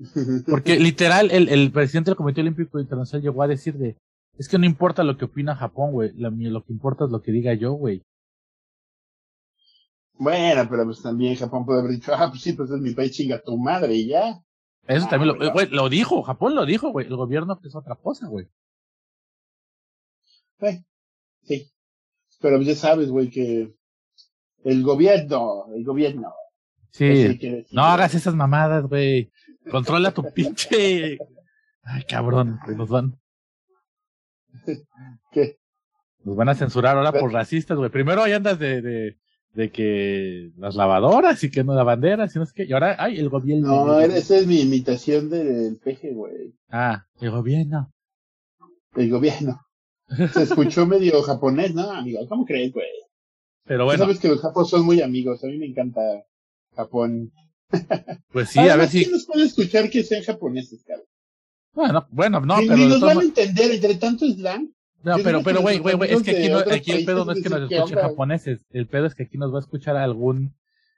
Porque 0.50 0.80
literal, 0.80 1.30
el, 1.30 1.48
el 1.48 1.70
presidente 1.70 2.10
del 2.10 2.16
Comité 2.16 2.40
Olímpico 2.40 2.80
Internacional 2.80 3.22
llegó 3.22 3.44
a 3.44 3.46
decir 3.46 3.74
de, 3.74 3.96
es 4.36 4.48
que 4.48 4.58
no 4.58 4.66
importa 4.66 5.04
lo 5.04 5.16
que 5.16 5.26
opina 5.26 5.54
Japón, 5.54 5.92
güey, 5.92 6.10
lo, 6.16 6.30
lo 6.32 6.64
que 6.64 6.72
importa 6.72 7.04
es 7.04 7.12
lo 7.12 7.22
que 7.22 7.30
diga 7.30 7.54
yo, 7.54 7.74
güey. 7.74 8.02
Bueno, 10.18 10.66
pero 10.68 10.84
pues 10.84 11.00
también 11.00 11.36
Japón 11.36 11.64
puede 11.64 11.78
haber 11.78 11.92
dicho, 11.92 12.12
ah, 12.12 12.26
pues 12.28 12.42
sí, 12.42 12.54
pues 12.54 12.68
es 12.72 12.80
mi 12.80 12.92
país, 12.92 13.12
chinga 13.12 13.40
tu 13.40 13.56
madre 13.56 13.94
y 13.94 14.08
ya. 14.08 14.40
Eso 14.88 15.06
Ah, 15.06 15.10
también 15.10 15.38
lo, 15.38 15.52
güey, 15.52 15.68
lo 15.68 15.88
dijo, 15.88 16.24
Japón 16.24 16.56
lo 16.56 16.66
dijo, 16.66 16.90
güey. 16.90 17.06
El 17.06 17.14
gobierno 17.14 17.56
es 17.62 17.76
otra 17.76 17.94
cosa, 17.94 18.26
güey. 18.26 18.48
Eh, 20.62 20.82
sí. 21.42 21.70
Pero 22.40 22.60
ya 22.62 22.74
sabes, 22.74 23.08
güey, 23.10 23.30
que 23.30 23.72
el 24.64 24.82
gobierno, 24.82 25.66
el 25.74 25.84
gobierno. 25.84 26.32
Sí. 26.90 27.38
que. 27.38 27.66
No 27.70 27.84
hagas 27.84 28.14
esas 28.14 28.34
mamadas, 28.34 28.86
güey. 28.86 29.30
Controla 29.70 30.12
tu 30.12 30.22
pinche. 30.34 31.18
Ay, 31.84 32.04
cabrón, 32.08 32.60
nos 32.76 32.88
van, 32.88 33.18
¿Qué? 35.32 35.56
nos 36.24 36.36
van 36.36 36.48
a 36.48 36.54
censurar 36.54 36.96
ahora 36.96 37.12
por 37.12 37.32
racistas, 37.32 37.76
güey. 37.76 37.90
Primero 37.90 38.22
ahí 38.22 38.32
andas 38.32 38.58
de, 38.58 38.80
de, 38.80 39.16
de 39.54 39.70
que 39.72 40.52
las 40.56 40.76
lavadoras 40.76 41.42
y 41.42 41.50
que 41.50 41.64
no 41.64 41.74
la 41.74 41.82
bandera, 41.82 42.26
y 42.32 42.38
no 42.38 42.46
sé 42.46 42.52
qué. 42.54 42.64
Y 42.64 42.72
ahora, 42.72 42.96
ay, 42.98 43.18
el 43.18 43.28
gobierno. 43.28 43.86
No, 43.86 44.00
esa 44.00 44.36
es 44.36 44.46
mi 44.46 44.60
imitación 44.60 45.28
del 45.28 45.78
peje, 45.82 46.12
güey. 46.12 46.54
Ah, 46.70 47.04
el 47.20 47.30
gobierno. 47.30 47.92
El 48.94 49.10
gobierno. 49.10 49.60
Se 50.32 50.42
escuchó 50.42 50.86
medio 50.86 51.22
japonés, 51.22 51.74
¿no, 51.74 51.90
amigo? 51.90 52.26
¿Cómo 52.28 52.44
crees, 52.44 52.72
güey? 52.72 52.86
Pero 53.64 53.84
bueno, 53.84 54.04
sabes 54.04 54.18
que 54.18 54.28
los 54.28 54.40
japos 54.40 54.70
son 54.70 54.84
muy 54.84 55.00
amigos. 55.00 55.42
A 55.44 55.46
mí 55.46 55.58
me 55.58 55.66
encanta 55.66 56.00
Japón. 56.74 57.32
pues 58.32 58.50
sí, 58.50 58.58
a 58.58 58.76
ver 58.76 58.88
si. 58.88 59.00
¿Quién 59.00 59.12
nos 59.12 59.26
puede 59.26 59.44
escuchar 59.44 59.88
que 59.90 60.02
sean 60.02 60.22
japoneses, 60.22 60.82
cabrón? 60.84 61.06
Bueno, 61.74 62.06
bueno, 62.10 62.40
no, 62.40 62.60
ni, 62.60 62.66
pero. 62.66 62.78
ni 62.78 62.86
nos 62.86 63.00
van 63.00 63.18
a 63.18 63.22
entender 63.22 63.70
entre 63.70 63.94
tanto 63.94 64.26
slang. 64.26 64.68
No, 65.02 65.18
Yo 65.18 65.24
pero, 65.24 65.42
pero, 65.42 65.62
güey, 65.62 65.78
güey, 65.78 65.96
güey, 65.96 66.12
es 66.12 66.22
que 66.22 66.30
aquí, 66.30 66.48
no, 66.48 66.58
aquí 66.58 66.92
el 66.92 67.04
pedo 67.04 67.24
no 67.24 67.32
es 67.32 67.42
que 67.42 67.48
nos 67.48 67.62
dicen, 67.62 67.68
¿qué 67.68 67.76
escuchen 67.76 67.98
japoneses. 67.98 68.66
El 68.70 68.86
pedo 68.86 69.06
es 69.06 69.14
que 69.14 69.24
aquí 69.24 69.36
nos 69.36 69.52
va 69.52 69.56
a 69.56 69.60
escuchar 69.60 69.96
algún, 69.96 70.54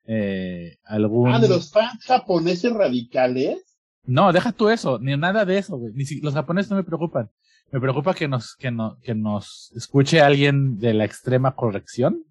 eh, 0.07 0.77
algún. 0.85 1.33
Ah, 1.33 1.39
de 1.39 1.49
los 1.49 1.71
fans 1.71 2.05
japoneses 2.05 2.73
radicales. 2.73 3.63
No, 4.05 4.33
deja 4.33 4.53
tú 4.53 4.69
eso, 4.69 4.99
ni 4.99 5.17
nada 5.17 5.47
de 5.47 5.57
eso, 5.57 5.79
güey. 5.79 5.95
Ni 5.95 6.05
si... 6.05 6.21
Los 6.21 6.35
japoneses 6.35 6.71
no 6.71 6.77
me 6.77 6.85
preocupan. 6.85 7.31
Me 7.75 7.81
preocupa 7.81 8.15
que 8.15 8.29
nos, 8.29 8.55
que 8.55 8.71
no, 8.71 9.01
que 9.03 9.17
nos 9.17 9.73
escuche 9.75 10.21
alguien 10.21 10.79
de 10.79 10.95
la 10.95 11.05
extrema 11.05 11.57
corrección. 11.57 12.25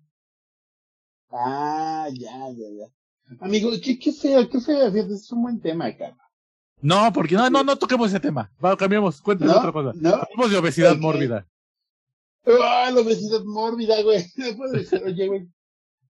Ah, 1.32 2.08
ya, 2.14 2.32
ya, 2.52 2.68
ya. 2.80 3.36
Amigo, 3.42 3.70
qué, 3.84 4.00
qué 4.00 4.14
feo, 4.14 4.50
qué 4.50 4.62
fíjate, 4.62 5.00
Es 5.14 5.30
un 5.34 5.42
buen 5.42 5.60
tema, 5.60 5.94
cara. 5.98 6.16
No, 6.80 7.12
porque 7.12 7.36
no, 7.36 7.50
no, 7.50 7.62
no 7.62 7.76
toquemos 7.76 8.08
ese 8.08 8.22
tema. 8.22 8.54
Va, 8.64 8.78
cambiemos, 8.78 9.20
cuéntanos 9.20 9.56
¿No? 9.56 9.60
otra 9.60 9.74
cosa. 9.74 9.92
¿No? 10.00 10.14
Hablemos 10.14 10.50
de 10.50 10.58
obesidad 10.60 10.96
mórbida. 10.96 11.46
Ah, 12.46 12.90
la 12.94 13.02
obesidad 13.02 13.44
mórbida, 13.44 14.02
güey. 14.02 14.24
Oye, 15.06 15.28
güey. 15.28 15.50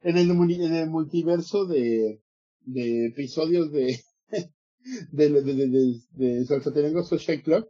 En 0.01 0.15
el, 0.15 0.29
en 0.29 0.75
el 0.75 0.89
multiverso 0.91 1.65
de, 1.65 2.21
de 2.59 3.07
episodios 3.07 3.71
de, 3.71 3.99
de, 5.11 5.29
de, 5.29 5.41
de, 5.41 5.99
de, 6.11 6.45
de 6.45 7.03
Social 7.03 7.41
Club, 7.41 7.67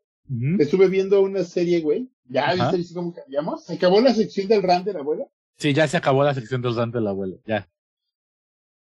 Estuve 0.60 0.88
viendo 0.88 1.22
una 1.22 1.44
serie, 1.44 1.82
güey. 1.82 2.10
¿Ya 2.30 2.54
viste, 2.54 2.94
cómo 2.94 3.14
cambiamos? 3.14 3.66
¿Se 3.66 3.74
acabó 3.74 4.02
la 4.02 4.14
sección 4.14 4.48
del 4.48 4.64
rant 4.64 4.86
de 4.86 4.94
la 4.94 5.00
abuela? 5.00 5.26
Sí, 5.58 5.74
ya 5.74 5.88
se 5.88 5.98
acabó 5.98 6.24
la 6.24 6.34
sección 6.34 6.62
del 6.62 6.76
rant 6.76 6.94
del 6.94 7.08
abuelo. 7.08 7.40
Ya. 7.46 7.70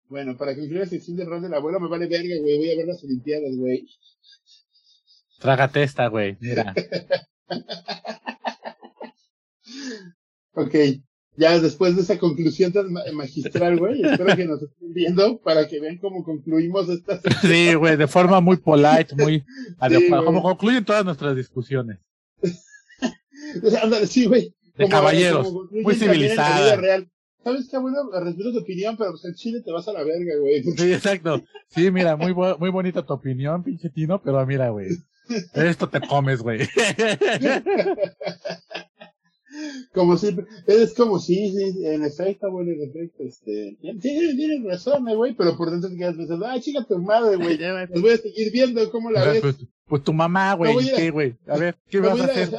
Bueno, 0.07 0.35
para 0.35 0.55
concluir 0.55 0.79
la 0.79 0.85
sección 0.87 1.15
del 1.17 1.29
rant 1.29 1.43
del 1.43 1.53
abuelo 1.53 1.79
me 1.79 1.87
vale 1.87 2.07
verga, 2.07 2.35
güey. 2.39 2.57
Voy 2.57 2.71
a 2.71 2.77
ver 2.77 2.87
las 2.87 3.03
Olimpiadas, 3.03 3.55
güey. 3.55 3.87
Trágate 5.39 5.83
esta, 5.83 6.07
güey. 6.07 6.37
Mira. 6.39 6.73
Ok, 10.53 10.75
ya 11.39 11.59
después 11.59 11.95
de 11.95 12.01
esa 12.01 12.19
conclusión 12.19 12.73
tan 12.73 12.91
ma- 12.91 13.01
magistral, 13.13 13.77
güey, 13.79 14.01
espero 14.03 14.35
que 14.35 14.45
nos 14.45 14.61
estén 14.61 14.93
viendo 14.93 15.39
para 15.39 15.67
que 15.67 15.79
vean 15.79 15.97
cómo 15.97 16.23
concluimos 16.23 16.89
esta 16.89 17.19
Sí, 17.41 17.73
güey, 17.75 17.95
de 17.97 18.07
forma 18.07 18.41
muy 18.41 18.57
polite, 18.57 19.15
muy 19.15 19.43
adecuada. 19.79 20.25
Como 20.25 20.41
concluyen 20.43 20.83
todas 20.85 21.05
nuestras 21.05 21.35
discusiones. 21.35 21.97
Sí, 24.07 24.25
güey. 24.25 24.53
De 24.75 24.83
Como- 24.83 24.89
caballeros, 24.89 25.47
como 25.47 25.63
muy 25.71 25.93
en 25.93 25.99
civilizada. 25.99 26.75
real. 26.75 27.09
¿Sabes 27.43 27.67
qué, 27.71 27.77
bueno? 27.77 27.97
Respeto 28.11 28.51
tu 28.51 28.59
opinión, 28.59 28.95
pero 28.97 29.11
pues 29.11 29.23
el 29.25 29.33
chile 29.33 29.61
te 29.65 29.71
vas 29.71 29.87
a 29.87 29.93
la 29.93 30.03
verga, 30.03 30.33
güey. 30.39 30.61
Sí, 30.61 30.91
exacto. 30.93 31.41
Sí, 31.69 31.89
mira, 31.89 32.15
muy, 32.17 32.33
muy 32.33 32.69
bonita 32.69 33.03
tu 33.05 33.13
opinión, 33.13 33.63
pinche 33.63 33.89
Tino, 33.89 34.21
pero 34.21 34.45
mira, 34.45 34.69
güey. 34.69 34.89
Esto 35.53 35.87
te 35.89 36.01
comes, 36.01 36.41
güey. 36.41 36.67
Como 39.93 40.17
siempre, 40.17 40.45
es 40.67 40.93
como 40.93 41.19
sí, 41.19 41.51
sí, 41.51 41.85
en 41.85 42.03
efecto, 42.03 42.51
güey, 42.51 42.69
en 42.69 42.89
efecto, 42.89 43.23
este, 43.23 43.77
tienes, 43.81 44.35
tienes 44.35 44.63
razón, 44.63 45.07
eh, 45.09 45.15
güey, 45.15 45.35
pero 45.35 45.57
por 45.57 45.71
dentro 45.71 45.89
te 45.89 45.97
quedas 45.97 46.15
pensando, 46.15 46.45
ah, 46.45 46.59
chica 46.59 46.85
tu 46.85 46.99
madre, 46.99 47.35
güey, 47.37 47.57
los 47.57 48.01
voy 48.01 48.11
a 48.11 48.17
seguir 48.17 48.51
viendo, 48.51 48.89
¿cómo 48.91 49.11
la 49.11 49.25
ves? 49.25 49.41
Pues, 49.41 49.57
pues 49.85 50.03
tu 50.03 50.13
mamá, 50.13 50.53
güey, 50.53 50.75
¿qué, 50.95 51.11
güey? 51.11 51.35
A 51.47 51.57
ver, 51.57 51.77
¿qué 51.89 51.99
vas 51.99 52.19
a 52.19 52.25
hacer? 52.25 52.49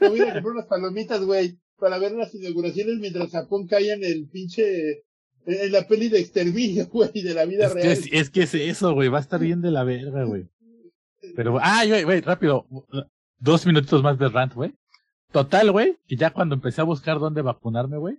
me 0.00 0.08
voy 0.08 0.20
a 0.20 0.32
comprar 0.32 0.52
unas 0.52 0.66
palomitas, 0.66 1.22
güey, 1.24 1.58
para 1.78 1.98
ver 1.98 2.12
las 2.12 2.34
inauguraciones 2.34 2.98
mientras 2.98 3.30
Japón 3.30 3.66
cae 3.66 3.92
en 3.92 4.04
el 4.04 4.28
pinche, 4.28 5.04
en 5.46 5.72
la 5.72 5.86
peli 5.86 6.08
de 6.08 6.20
exterminio, 6.20 6.86
güey, 6.92 7.22
de 7.22 7.34
la 7.34 7.44
vida 7.44 7.66
Es 7.66 7.74
que 7.74 7.80
real. 7.80 7.92
es, 7.92 8.08
es 8.12 8.30
que 8.30 8.42
es 8.42 8.54
eso, 8.54 8.92
güey, 8.94 9.08
va 9.08 9.18
a 9.18 9.22
estar 9.22 9.40
bien 9.40 9.60
de 9.60 9.70
la 9.70 9.84
verga, 9.84 10.24
güey. 10.24 10.48
Pero, 11.34 11.58
ah, 11.60 11.84
güey, 11.86 12.04
güey, 12.04 12.20
rápido, 12.20 12.66
dos 13.38 13.66
minutitos 13.66 14.02
más 14.02 14.18
de 14.18 14.28
rant, 14.28 14.54
güey. 14.54 14.72
Total, 15.32 15.70
güey, 15.70 15.98
que 16.06 16.16
ya 16.16 16.30
cuando 16.32 16.54
empecé 16.54 16.80
a 16.80 16.84
buscar 16.84 17.18
dónde 17.18 17.42
vacunarme, 17.42 17.98
güey, 17.98 18.18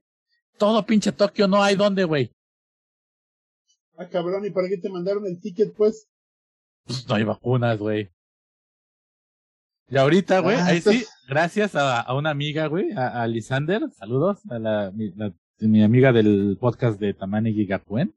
todo 0.57 0.85
pinche 0.85 1.11
Tokio 1.11 1.47
no 1.47 1.61
hay 1.63 1.75
dónde, 1.75 2.03
güey. 2.03 2.31
Ah, 3.97 4.07
cabrón, 4.07 4.45
¿y 4.45 4.49
para 4.51 4.67
qué 4.69 4.77
te 4.77 4.89
mandaron 4.89 5.25
el 5.25 5.39
ticket, 5.41 5.73
pues? 5.75 6.07
Pues 6.85 7.07
no 7.07 7.15
hay 7.15 7.23
vacunas, 7.23 7.77
güey. 7.79 8.09
Y 9.89 9.97
ahorita, 9.97 10.39
güey, 10.41 10.55
Ah, 10.57 10.65
ahí 10.67 10.81
sí, 10.81 11.03
gracias 11.27 11.75
a, 11.75 11.99
a 12.01 12.13
una 12.15 12.29
amiga, 12.29 12.67
güey, 12.67 12.91
a, 12.93 13.23
a 13.23 13.27
Lisander, 13.27 13.81
saludos, 13.91 14.39
a 14.49 14.59
la, 14.59 14.91
mi, 14.93 15.09
la- 15.15 15.33
mi 15.61 15.83
amiga 15.83 16.13
del 16.13 16.57
podcast 16.59 16.99
de 16.99 17.13
Tamane 17.13 17.51
Gigapuen. 17.51 18.13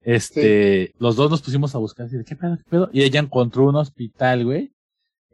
Este, 0.00 0.94
los 0.98 1.16
dos 1.16 1.30
nos 1.30 1.42
pusimos 1.42 1.74
a 1.74 1.78
buscar 1.78 2.06
así 2.06 2.16
de 2.16 2.24
qué 2.24 2.34
pedo, 2.34 2.56
qué 2.56 2.64
pedo, 2.70 2.90
y 2.92 3.02
ella 3.02 3.20
encontró 3.20 3.68
un 3.68 3.76
hospital, 3.76 4.44
güey, 4.44 4.71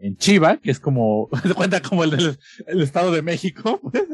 en 0.00 0.16
Chiva, 0.16 0.58
que 0.58 0.70
es 0.70 0.80
como, 0.80 1.28
se 1.42 1.54
cuenta 1.54 1.80
como 1.82 2.04
el 2.04 2.10
del 2.10 2.38
el 2.66 2.82
Estado 2.82 3.12
de 3.12 3.22
México, 3.22 3.80
pues, 3.82 4.04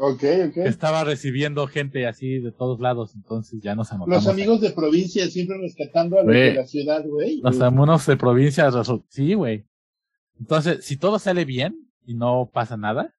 Ok, 0.00 0.20
que 0.20 0.44
ok. 0.44 0.56
estaba 0.58 1.02
recibiendo 1.02 1.66
gente 1.66 2.06
así 2.06 2.38
de 2.38 2.52
todos 2.52 2.78
lados, 2.78 3.16
entonces 3.16 3.60
ya 3.60 3.74
nos 3.74 3.90
anotamos. 3.90 4.24
Los 4.24 4.32
amigos 4.32 4.60
de 4.60 4.70
provincia 4.70 5.26
siempre 5.28 5.58
rescatando 5.58 6.20
a 6.20 6.22
los 6.22 6.32
de 6.32 6.54
la 6.54 6.66
ciudad, 6.66 7.04
güey. 7.04 7.40
Los 7.42 7.60
amunos 7.60 8.06
de 8.06 8.16
provincia, 8.16 8.70
sí, 9.08 9.34
güey. 9.34 9.66
Entonces, 10.38 10.84
si 10.84 10.96
todo 10.96 11.18
sale 11.18 11.44
bien 11.44 11.90
y 12.06 12.14
no 12.14 12.48
pasa 12.52 12.76
nada, 12.76 13.12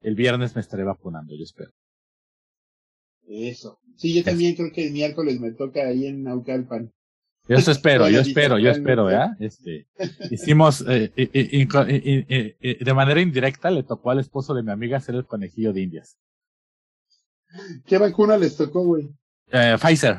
el 0.00 0.14
viernes 0.14 0.54
me 0.54 0.60
estaré 0.60 0.84
vacunando, 0.84 1.34
yo 1.36 1.42
espero. 1.42 1.72
Eso. 3.26 3.80
Sí, 3.96 4.14
yo 4.14 4.22
también 4.22 4.54
creo 4.54 4.70
que 4.72 4.86
el 4.86 4.92
miércoles 4.92 5.40
me 5.40 5.50
toca 5.50 5.80
ahí 5.86 6.06
en 6.06 6.22
Naucalpan. 6.22 6.92
Yo 7.48 7.56
eso 7.56 7.70
espero, 7.70 8.08
yo 8.10 8.20
espero, 8.20 8.58
yo 8.58 8.70
espero, 8.70 9.06
¿verdad? 9.06 9.30
Este, 9.40 9.86
hicimos, 10.30 10.82
eh, 10.86 11.10
eh, 11.16 12.56
eh, 12.60 12.78
de 12.84 12.94
manera 12.94 13.20
indirecta 13.22 13.70
le 13.70 13.82
tocó 13.82 14.10
al 14.10 14.18
esposo 14.20 14.52
de 14.54 14.62
mi 14.62 14.70
amiga 14.70 15.00
ser 15.00 15.14
el 15.14 15.24
conejillo 15.24 15.72
de 15.72 15.80
indias. 15.82 16.18
¿Qué 17.86 17.96
vacuna 17.98 18.36
les 18.36 18.56
tocó, 18.56 18.84
güey? 18.84 19.08
Eh, 19.50 19.76
Pfizer, 19.80 20.18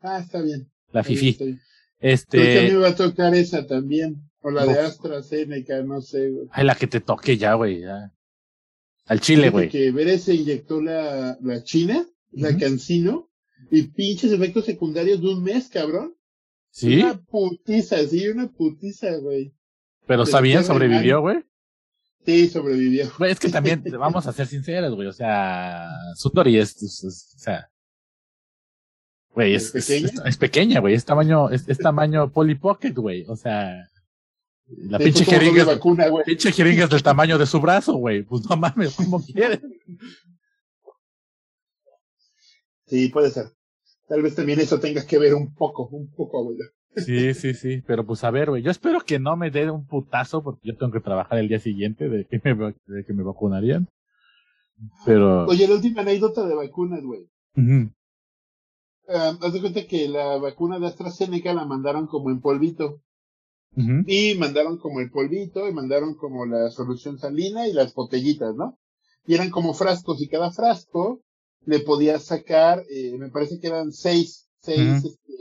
Ah, 0.00 0.20
está 0.20 0.40
bien. 0.40 0.70
la 0.92 1.00
Está 1.00 1.08
FIFI. 1.12 1.28
está 1.30 1.44
bien. 1.44 1.60
Creo 1.98 2.44
que 2.44 2.58
a 2.58 2.62
mí 2.62 2.66
Este, 2.68 2.72
me 2.72 2.76
va 2.76 2.88
a 2.88 2.94
tocar 2.94 3.34
esa 3.34 3.66
también. 3.66 4.22
O 4.42 4.50
la 4.50 4.64
de. 4.64 4.78
AstraZeneca, 4.78 5.82
no 5.82 6.00
sé, 6.00 6.30
güey. 6.30 6.46
ay, 6.52 6.64
la 6.64 6.76
que 6.76 6.86
te 6.86 7.00
toque 7.00 7.36
ya, 7.36 7.54
güey, 7.54 7.80
ya. 7.80 8.12
Al 9.06 9.20
chile, 9.20 9.50
güey. 9.50 9.68
que 9.68 9.90
Bere 9.90 10.18
se 10.18 10.34
inyectó 10.34 10.80
la, 10.80 11.36
la 11.40 11.62
China, 11.64 12.06
la 12.32 12.50
Ujú. 12.50 12.58
Cancino, 12.60 13.28
y 13.70 13.82
pinches 13.82 14.32
efectos 14.32 14.64
secundarios 14.64 15.20
de 15.20 15.28
un 15.28 15.42
mes, 15.42 15.68
cabrón. 15.68 16.14
Sí, 16.70 17.00
Una 17.00 17.18
putiza, 17.22 17.96
sí, 18.06 18.28
una 18.28 18.48
putiza, 18.52 19.16
güey. 19.16 19.52
pero 20.06 20.24
está 20.24 20.40
bien, 20.40 20.62
sobrevivió, 20.64 21.20
güey. 21.20 21.42
Sí, 22.26 22.48
sobrevivió. 22.48 23.10
Güey, 23.18 23.32
es 23.32 23.40
que 23.40 23.48
también, 23.50 23.82
vamos 23.98 24.26
a 24.26 24.32
ser 24.32 24.46
sinceros, 24.46 24.94
güey, 24.94 25.08
o 25.08 25.12
sea, 25.12 25.88
Sundori 26.16 26.58
es, 26.58 26.82
es- 26.82 27.04
es- 27.04 27.32
o 27.34 27.38
sea, 27.38 27.70
güey, 29.34 29.54
es, 29.54 29.74
¿Es 29.74 30.36
pequeña? 30.36 30.80
güey, 30.80 30.94
es 30.94 31.04
tamaño, 31.04 31.50
es, 31.50 31.68
es 31.68 31.78
tamaño 31.78 32.30
Polly 32.32 32.54
Pocket, 32.56 32.92
güey, 32.94 33.24
o 33.28 33.36
sea, 33.36 33.88
la 34.68 34.98
pinche 34.98 35.24
jeringa, 35.24 35.64
vacuna, 35.64 36.06
pinche 36.24 36.50
jeringa 36.52 36.84
es 36.84 36.90
del 36.90 37.02
tamaño 37.02 37.38
de 37.38 37.46
su 37.46 37.60
brazo, 37.60 37.94
güey, 37.94 38.22
pues 38.22 38.44
no 38.48 38.56
mames, 38.56 38.94
¿cómo 38.94 39.22
quieres? 39.24 39.60
Sí, 42.86 43.08
puede 43.08 43.30
ser. 43.30 43.46
Tal 44.08 44.22
vez 44.22 44.34
también 44.34 44.60
eso 44.60 44.78
tenga 44.78 45.04
que 45.04 45.18
ver 45.18 45.34
un 45.34 45.54
poco, 45.54 45.88
un 45.88 46.10
poco, 46.12 46.38
abuela. 46.38 46.64
Sí, 46.94 47.34
sí, 47.34 47.52
sí, 47.52 47.82
pero 47.86 48.06
pues 48.06 48.24
a 48.24 48.30
ver, 48.30 48.48
güey, 48.48 48.62
yo 48.62 48.70
espero 48.70 49.00
que 49.00 49.18
no 49.18 49.36
me 49.36 49.50
dé 49.50 49.70
un 49.70 49.86
putazo 49.86 50.42
porque 50.42 50.68
yo 50.68 50.76
tengo 50.76 50.92
que 50.92 51.00
trabajar 51.00 51.38
el 51.38 51.48
día 51.48 51.58
siguiente 51.58 52.08
de 52.08 52.26
que 52.26 52.40
me, 52.42 52.54
de 52.54 53.04
que 53.04 53.12
me 53.12 53.22
vacunarían, 53.22 53.86
pero, 55.04 55.46
Oye, 55.46 55.66
la 55.66 55.74
última 55.74 56.02
anécdota 56.02 56.46
de 56.46 56.54
vacunas, 56.54 57.02
güey. 57.02 57.28
Ah, 59.08 59.38
haz 59.40 59.52
de 59.52 59.60
cuenta 59.60 59.86
que 59.86 60.08
la 60.08 60.36
vacuna 60.38 60.78
de 60.78 60.86
AstraZeneca 60.86 61.54
la 61.54 61.64
mandaron 61.64 62.06
como 62.06 62.30
en 62.30 62.40
polvito. 62.40 63.02
Y 64.06 64.34
mandaron 64.38 64.78
como 64.78 65.00
el 65.00 65.10
polvito, 65.10 65.68
y 65.68 65.72
mandaron 65.72 66.14
como 66.14 66.46
la 66.46 66.70
solución 66.70 67.18
salina 67.18 67.68
y 67.68 67.74
las 67.74 67.94
botellitas, 67.94 68.54
¿no? 68.54 68.78
Y 69.26 69.34
eran 69.34 69.50
como 69.50 69.74
frascos, 69.74 70.22
y 70.22 70.28
cada 70.28 70.50
frasco 70.50 71.20
le 71.66 71.80
podías 71.80 72.24
sacar, 72.24 72.84
eh, 72.88 73.16
me 73.18 73.28
parece 73.28 73.60
que 73.60 73.66
eran 73.66 73.92
seis, 73.92 74.48
seis 74.60 75.04
Ujú. 75.04 75.08
este, 75.08 75.32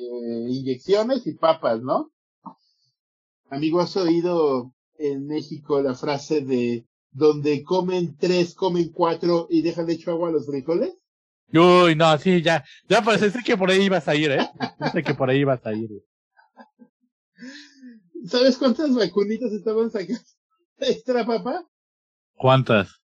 inyecciones 0.49 1.25
y 1.27 1.33
papas, 1.33 1.81
¿no? 1.81 2.11
Amigo, 3.49 3.79
¿has 3.79 3.95
oído 3.95 4.73
en 4.97 5.27
México 5.27 5.81
la 5.81 5.93
frase 5.93 6.41
de 6.41 6.85
donde 7.11 7.63
comen 7.63 8.17
tres, 8.17 8.55
comen 8.55 8.91
cuatro 8.91 9.47
y 9.49 9.61
dejan 9.61 9.89
hecho 9.89 10.11
agua 10.11 10.29
a 10.29 10.31
los 10.31 10.47
frijoles? 10.47 10.97
Uy, 11.53 11.95
no, 11.95 12.17
sí, 12.17 12.41
ya, 12.41 12.65
ya 12.89 13.03
parece 13.03 13.31
que 13.43 13.55
por 13.55 13.69
ahí 13.69 13.83
ibas 13.83 14.07
a 14.07 14.15
ir, 14.15 14.31
¿eh? 14.31 14.49
Sé 14.91 15.03
que 15.03 15.13
por 15.13 15.29
ahí 15.29 15.39
ibas 15.39 15.63
a 15.65 15.73
ir. 15.73 15.89
¿Sabes 18.25 18.57
cuántas 18.57 18.95
vacunitas 18.95 19.51
estaban 19.51 19.91
sacando 19.91 20.19
extra, 20.79 21.23
papá? 21.23 21.63
¿Cuántas? 22.33 22.99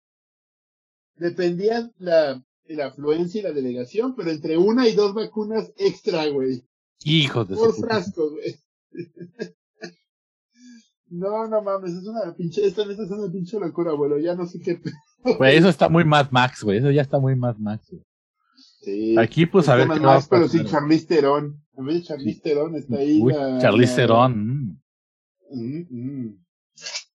Dependía 1.16 1.90
la, 1.98 2.42
la 2.74 2.86
afluencia 2.86 3.40
y 3.40 3.42
la 3.42 3.52
delegación, 3.52 4.14
pero 4.14 4.30
entre 4.30 4.56
una 4.58 4.88
y 4.88 4.92
dos 4.94 5.14
vacunas 5.14 5.72
extra, 5.76 6.26
güey. 6.28 6.64
Hijos 7.04 7.48
de 7.48 7.56
Por 7.56 7.74
frasco, 7.74 8.30
güey. 8.30 8.56
No, 11.12 11.48
no 11.48 11.60
mames, 11.60 11.92
es 11.94 12.06
una 12.06 12.32
pinche, 12.36 12.64
esta 12.64 12.86
neta 12.86 13.02
es 13.02 13.10
una 13.10 13.30
pinche 13.32 13.58
locura, 13.58 13.90
abuelo. 13.90 14.16
Ya 14.18 14.36
no 14.36 14.46
sé 14.46 14.60
qué. 14.60 14.80
Güey, 15.38 15.56
eso 15.56 15.68
está 15.68 15.88
muy 15.88 16.04
Mad 16.04 16.30
Max, 16.30 16.62
güey. 16.62 16.78
Eso 16.78 16.90
ya 16.92 17.02
está 17.02 17.18
muy 17.18 17.34
Mad 17.34 17.56
Max, 17.56 17.88
güey. 17.90 18.02
Sí. 18.80 19.18
Aquí, 19.18 19.44
pues, 19.46 19.68
a 19.68 19.74
ver 19.74 19.88
qué 19.88 19.98
va 19.98 20.12
a 20.12 20.14
más, 20.14 20.28
pero 20.28 20.48
sin 20.48 20.60
güey. 20.62 20.72
Charlize 20.72 21.06
Theron. 21.06 21.60
En 21.76 21.84
vez 21.84 21.96
de 21.96 22.02
Charlize 22.04 22.40
Theron 22.40 22.76
está 22.76 22.96
ahí 22.98 23.20
Uy, 23.20 23.32
la. 23.32 23.58
Charlize 23.60 23.90
la- 23.90 23.96
Theron. 23.96 24.46
mm. 24.46 24.80
Mm, 25.50 25.86
mm. 25.90 26.44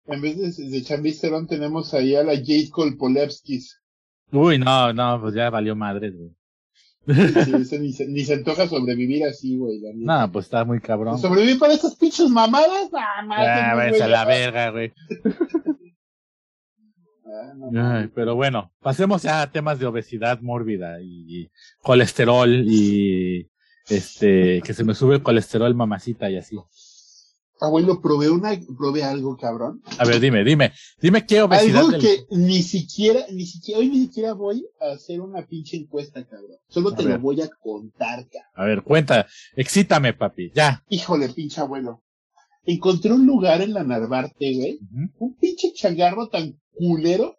En 0.06 0.20
vez 0.20 0.56
de, 0.56 0.64
de 0.70 0.82
Charlize 0.82 1.20
Theron 1.20 1.46
tenemos 1.46 1.94
ahí 1.94 2.16
a 2.16 2.24
la 2.24 2.34
Jade 2.34 2.70
Kolpolevskis. 2.70 3.80
Uy, 4.34 4.58
no, 4.58 4.92
no, 4.92 5.20
pues 5.20 5.34
ya 5.34 5.48
valió 5.50 5.74
madres, 5.76 6.14
güey. 6.16 6.30
Sí, 7.06 7.52
ni, 7.78 7.92
se, 7.92 8.06
ni 8.06 8.24
se 8.24 8.34
antoja 8.34 8.66
sobrevivir 8.66 9.24
así, 9.24 9.56
güey. 9.58 9.78
No, 9.94 10.32
pues 10.32 10.46
está 10.46 10.64
muy 10.64 10.80
cabrón. 10.80 11.18
¿Sobrevivir 11.18 11.58
para 11.58 11.74
estas 11.74 11.94
pinches 11.96 12.30
mamadas? 12.30 12.90
Mátenme, 13.26 13.74
váyanse 13.74 13.98
güey. 13.98 14.02
a 14.02 14.08
la 14.08 14.24
verga, 14.24 14.70
güey. 14.70 14.92
Ah, 17.26 17.52
no 17.56 17.66
Ay, 17.66 17.72
mames. 17.72 18.10
pero 18.14 18.34
bueno, 18.34 18.72
pasemos 18.80 19.22
ya 19.22 19.42
a 19.42 19.50
temas 19.50 19.78
de 19.78 19.86
obesidad 19.86 20.40
mórbida 20.40 21.00
y, 21.00 21.42
y 21.42 21.50
colesterol 21.80 22.50
y 22.66 23.50
este, 23.88 24.62
que 24.62 24.72
se 24.74 24.84
me 24.84 24.94
sube 24.94 25.16
el 25.16 25.22
colesterol 25.22 25.74
mamacita 25.74 26.30
y 26.30 26.36
así. 26.36 26.56
Abuelo, 27.60 28.00
probé 28.02 28.28
una, 28.30 28.50
probé 28.76 29.04
algo, 29.04 29.36
cabrón. 29.36 29.80
A 29.98 30.04
ver, 30.04 30.20
dime, 30.20 30.42
dime, 30.44 30.72
dime 31.00 31.24
qué 31.24 31.40
obesidad 31.40 31.78
Algo 31.84 31.90
del- 31.92 32.00
que 32.00 32.24
ni 32.30 32.62
siquiera, 32.62 33.20
ni 33.32 33.46
siquiera, 33.46 33.78
hoy 33.80 33.88
ni 33.88 34.00
siquiera 34.06 34.32
voy 34.34 34.66
a 34.80 34.92
hacer 34.94 35.20
una 35.20 35.46
pinche 35.46 35.76
encuesta, 35.76 36.24
cabrón. 36.26 36.56
Solo 36.68 36.90
A 36.90 36.96
te 36.96 37.04
ver. 37.04 37.14
lo 37.16 37.20
voy 37.20 37.40
a 37.40 37.48
contar, 37.60 38.26
cabrón. 38.28 38.50
A 38.54 38.64
ver, 38.64 38.82
cuenta, 38.82 39.26
excítame, 39.56 40.12
papi, 40.14 40.50
ya. 40.54 40.82
Híjole, 40.88 41.28
pinche 41.28 41.60
abuelo. 41.60 42.02
Encontré 42.64 43.12
un 43.12 43.26
lugar 43.26 43.60
en 43.62 43.72
la 43.74 43.84
Narvarte, 43.84 44.54
güey. 44.54 44.78
Un 45.18 45.34
pinche 45.36 45.72
changarro 45.74 46.28
tan 46.28 46.58
culero 46.74 47.36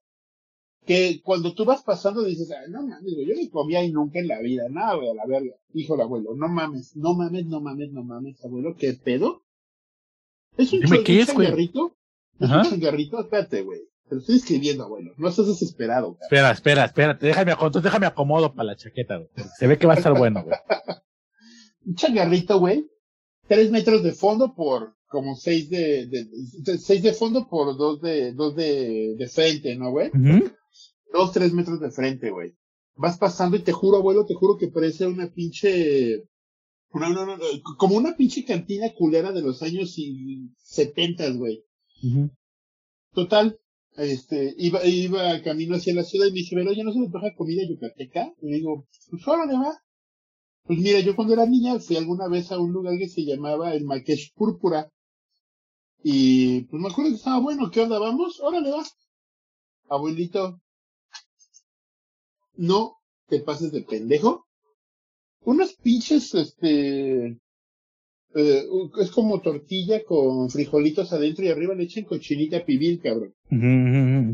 que 0.85 1.19
cuando 1.23 1.53
tú 1.53 1.65
vas 1.65 1.81
pasando 1.83 2.23
dices, 2.23 2.51
Ay, 2.51 2.71
no 2.71 2.83
mames, 2.85 3.11
yo 3.27 3.33
ni 3.35 3.49
comía 3.49 3.79
ahí 3.79 3.91
nunca 3.91 4.19
en 4.19 4.27
la 4.27 4.39
vida. 4.39 4.63
Nada, 4.69 4.95
güey, 4.95 5.09
a 5.09 5.13
la 5.15 5.25
verga. 5.25 5.55
Híjole, 5.73 6.03
abuelo, 6.03 6.35
no 6.35 6.47
mames, 6.47 6.95
no 6.95 7.15
mames, 7.15 7.47
no 7.47 7.59
mames, 7.59 7.91
no 7.91 8.03
mames, 8.03 8.43
abuelo, 8.45 8.75
¿qué 8.77 8.93
pedo? 8.93 9.41
Es 10.57 10.71
un, 10.73 10.79
Dime, 10.81 11.03
¿qué 11.03 11.21
es, 11.21 11.33
güey? 11.33 11.47
Es 12.39 12.49
un 12.49 12.61
changarrito, 12.63 13.19
espérate, 13.21 13.61
güey. 13.61 13.79
Te 14.07 14.15
lo 14.15 14.21
estoy 14.21 14.35
escribiendo, 14.35 14.83
abuelo. 14.83 15.13
No 15.17 15.27
estás 15.29 15.47
desesperado, 15.47 16.13
cabrón. 16.13 16.19
Espera, 16.23 16.51
espera, 16.51 16.85
espérate, 16.85 17.25
déjame, 17.27 17.51
entonces 17.53 17.83
déjame 17.83 18.05
acomodo 18.05 18.53
para 18.53 18.67
la 18.67 18.75
chaqueta, 18.75 19.17
güey. 19.17 19.29
Se 19.57 19.67
ve 19.67 19.77
que 19.77 19.87
va 19.87 19.93
a 19.93 19.97
estar 19.97 20.15
bueno, 20.17 20.43
güey. 20.43 20.55
Un 21.85 21.95
changarrito, 21.95 22.59
güey. 22.59 22.87
Tres 23.47 23.69
metros 23.71 24.03
de 24.03 24.11
fondo 24.11 24.53
por 24.55 24.95
como 25.07 25.35
seis 25.35 25.69
de, 25.69 26.07
de, 26.07 26.25
de- 26.63 26.77
seis 26.77 27.01
de 27.03 27.13
fondo 27.13 27.47
por 27.47 27.77
dos 27.77 28.01
de, 28.01 28.33
dos 28.33 28.55
de, 28.55 29.15
de 29.17 29.27
frente, 29.27 29.75
¿no, 29.75 29.91
güey? 29.91 30.09
Dos, 31.13 31.31
tres 31.31 31.53
metros 31.53 31.79
de 31.79 31.91
frente, 31.91 32.31
güey. 32.31 32.53
Vas 32.95 33.17
pasando 33.17 33.55
y 33.55 33.61
te 33.61 33.71
juro, 33.71 33.97
abuelo, 33.97 34.25
te 34.25 34.33
juro 34.33 34.57
que 34.57 34.67
parece 34.67 35.05
una 35.05 35.27
pinche, 35.31 36.23
una, 36.97 37.09
una- 37.09 37.23
una- 37.23 37.37
como 37.77 37.95
una 37.97 38.15
pinche 38.15 38.45
cantina 38.45 38.93
culera 38.97 39.31
de 39.31 39.41
los 39.41 39.61
años 39.61 39.93
y 39.97 40.49
setentas, 40.57 41.35
güey. 41.37 41.63
Ujú. 42.03 42.29
Total, 43.13 43.59
este, 43.97 44.53
iba, 44.57 44.85
iba 44.85 45.41
camino 45.41 45.75
hacia 45.75 45.93
la 45.93 46.03
ciudad 46.03 46.27
y 46.27 46.31
me 46.31 46.39
dice, 46.39 46.55
pero 46.55 46.71
oye, 46.71 46.83
¿no 46.83 46.91
se 46.93 46.99
me 46.99 47.09
toca 47.09 47.33
comida 47.35 47.63
yucateca? 47.67 48.33
Y 48.41 48.49
le 48.49 48.55
digo, 48.57 48.87
pues 49.09 49.27
órale, 49.27 49.53
va. 49.53 49.77
Pues 50.63 50.79
mira, 50.79 50.99
yo 50.99 51.15
cuando 51.15 51.33
era 51.33 51.45
niña 51.45 51.79
fui 51.79 51.95
alguna 51.95 52.27
vez 52.27 52.51
a 52.51 52.59
un 52.59 52.71
lugar 52.73 52.97
que 52.97 53.07
se 53.07 53.23
llamaba 53.23 53.73
el 53.73 53.85
Maquesh 53.85 54.33
Púrpura. 54.33 54.89
Y 56.03 56.61
pues 56.65 56.81
me 56.81 56.89
acuerdo 56.89 57.11
que 57.11 57.17
estaba 57.17 57.39
bueno, 57.39 57.69
¿qué 57.71 57.81
onda? 57.81 57.99
¿Vamos? 57.99 58.39
Órale, 58.41 58.71
va. 58.71 58.83
Abuelito, 59.89 60.59
no 62.57 62.97
te 63.27 63.39
pases 63.39 63.71
de 63.71 63.81
pendejo. 63.81 64.44
Unos 65.45 65.73
pinches, 65.75 66.33
este, 66.33 67.37
eh, 68.35 68.63
es 68.99 69.11
como 69.11 69.41
tortilla 69.41 70.03
con 70.03 70.49
frijolitos 70.49 71.13
adentro 71.13 71.45
y 71.45 71.49
arriba 71.49 71.73
le 71.73 71.83
echan 71.83 72.03
cochinita 72.03 72.65
pibil, 72.65 72.99
cabrón. 72.99 73.33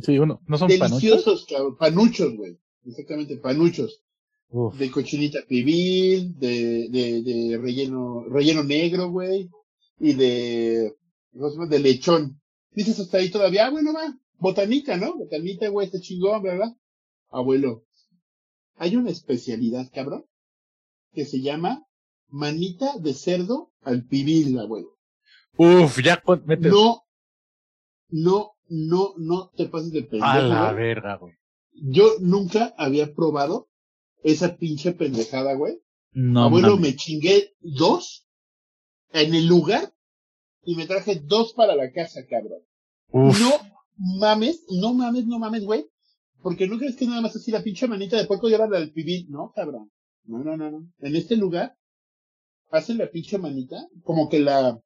Sí, 0.04 0.18
bueno, 0.18 0.42
no 0.48 0.58
son 0.58 0.70
panuchos. 0.70 0.90
Deliciosos, 0.90 1.46
cabrón. 1.46 1.78
Panuchos, 1.78 2.36
güey. 2.36 2.58
Exactamente, 2.86 3.38
panuchos. 3.38 4.02
Uf. 4.50 4.78
De 4.78 4.90
cochinita 4.90 5.40
pibil, 5.48 6.38
de, 6.40 6.88
de, 6.90 7.22
de 7.22 7.58
relleno, 7.58 8.26
relleno 8.28 8.64
negro, 8.64 9.12
güey. 9.12 9.50
Y 10.00 10.14
de, 10.14 10.96
de 11.34 11.80
lechón. 11.80 12.42
Dices 12.72 13.00
hasta 13.00 13.18
ahí 13.18 13.30
todavía, 13.30 13.68
ah, 13.68 13.70
bueno, 13.70 13.94
va. 13.94 14.18
Botanita, 14.40 14.98
¿no? 14.98 15.16
Botanita, 15.16 15.68
güey, 15.68 15.86
está 15.86 16.00
chingón, 16.00 16.42
¿verdad? 16.42 16.76
Abuelo. 17.30 17.84
Hay 18.78 18.96
una 18.96 19.12
especialidad, 19.12 19.92
cabrón, 19.94 20.26
que 21.14 21.26
se 21.26 21.42
llama 21.42 21.86
manita 22.30 22.98
de 23.00 23.14
cerdo 23.14 23.72
al 23.82 24.06
pibil, 24.06 24.58
abuelo. 24.60 24.98
Uf, 25.58 26.00
ya 26.04 26.22
mete 26.46 26.70
No, 26.70 27.04
no, 28.10 28.52
no, 28.70 29.14
no 29.18 29.50
te 29.56 29.66
pases 29.68 29.92
de 29.92 30.04
pendejo. 30.04 30.26
a 30.26 30.40
la 30.40 30.72
güey. 30.72 30.84
verga, 30.84 31.16
güey. 31.18 31.34
Yo 31.74 32.16
nunca 32.20 32.74
había 32.78 33.14
probado 33.14 33.70
esa 34.24 34.56
pinche 34.58 34.94
pendejada, 34.94 35.54
güey. 35.56 35.82
No, 36.14 36.44
Abuelo, 36.44 36.78
me 36.78 36.96
chingué 36.96 37.54
dos 37.62 38.28
en 39.14 39.34
el 39.34 39.48
lugar 39.48 39.94
y 40.64 40.76
me 40.76 40.86
traje 40.86 41.16
dos 41.16 41.54
para 41.54 41.76
la 41.76 41.92
casa, 41.92 42.26
cabrón. 42.30 42.62
Uf. 43.10 43.40
No 43.40 43.52
mames, 44.20 44.66
no 44.70 44.94
mames, 44.94 45.26
no 45.26 45.40
mames, 45.40 45.64
güey. 45.64 45.86
Porque 46.42 46.68
no 46.68 46.78
crees 46.78 46.96
que 46.96 47.06
nada 47.06 47.22
más 47.22 47.36
así 47.36 47.52
la 47.52 47.64
pinche 47.64 47.88
manita 47.88 48.18
de 48.18 48.26
puerco 48.26 48.50
la 48.50 48.68
del 48.68 48.92
pibil. 48.92 49.28
No, 49.30 49.52
cabrón. 49.56 49.92
No, 50.26 50.44
no, 50.44 50.56
no, 50.58 50.72
no. 50.72 50.88
En 51.00 51.16
este 51.16 51.36
lugar 51.36 51.76
hacen 52.70 52.98
la 52.98 53.10
pinche 53.10 53.38
manita 53.38 53.88
como 54.04 54.30
que 54.30 54.40
la... 54.40 54.80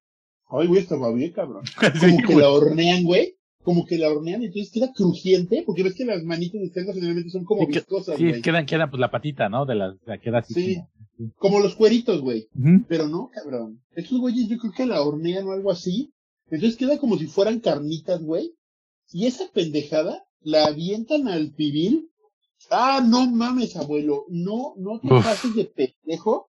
Ay, 0.49 0.67
güey, 0.67 0.81
estaba 0.81 1.11
bien, 1.13 1.31
cabrón. 1.31 1.63
Sí, 1.99 2.07
Como 2.15 2.17
que 2.27 2.33
güey. 2.33 2.37
la 2.39 2.49
hornean, 2.51 3.03
güey. 3.03 3.35
Como 3.63 3.85
que 3.85 3.97
la 3.97 4.09
hornean 4.09 4.43
entonces 4.43 4.71
queda 4.71 4.91
crujiente. 4.93 5.63
Porque 5.65 5.83
ves 5.83 5.95
que 5.95 6.05
las 6.05 6.23
manitas 6.23 6.61
de 6.61 6.69
cerdo 6.69 6.93
generalmente 6.93 7.31
son 7.31 7.45
como 7.45 7.61
Sí, 7.61 7.67
que- 7.67 7.79
viscosas, 7.79 8.17
Sí, 8.17 8.29
güey. 8.29 8.41
quedan, 8.41 8.65
quedan 8.65 8.89
pues 8.91 8.99
la 8.99 9.09
patita, 9.11 9.49
¿no? 9.49 9.65
De 9.65 9.75
la, 9.75 9.95
la 10.05 10.19
queda 10.19 10.39
así. 10.39 10.53
Sí. 10.53 10.75
como- 11.17 11.31
Como 11.37 11.59
los 11.61 11.75
cueritos, 11.75 12.21
güey. 12.21 12.47
Pero 12.87 13.07
no, 13.07 13.29
cabrón. 13.33 13.81
Estos 13.95 14.19
güeyes 14.19 14.47
yo 14.49 14.57
creo 14.57 14.71
que 14.73 14.85
la 14.85 15.01
hornean 15.01 15.47
o 15.47 15.51
algo 15.53 15.71
así. 15.71 16.11
Entonces 16.49 16.77
queda 16.77 16.99
como 16.99 17.17
si 17.17 17.25
fueran 17.27 17.59
carnitas, 17.59 18.21
güey. 18.21 18.53
Y 19.11 19.25
esa 19.25 19.45
pendejada 19.53 20.23
la 20.41 20.65
avientan 20.65 21.27
al 21.27 21.51
pibil. 21.53 22.09
Ah, 22.71 23.01
no 23.05 23.25
mames, 23.29 23.75
abuelo. 23.75 24.25
No, 24.29 24.73
no 24.77 24.99
te 24.99 25.13
Uf. 25.13 25.23
pases 25.23 25.55
de 25.55 25.65
pendejo. 25.65 26.49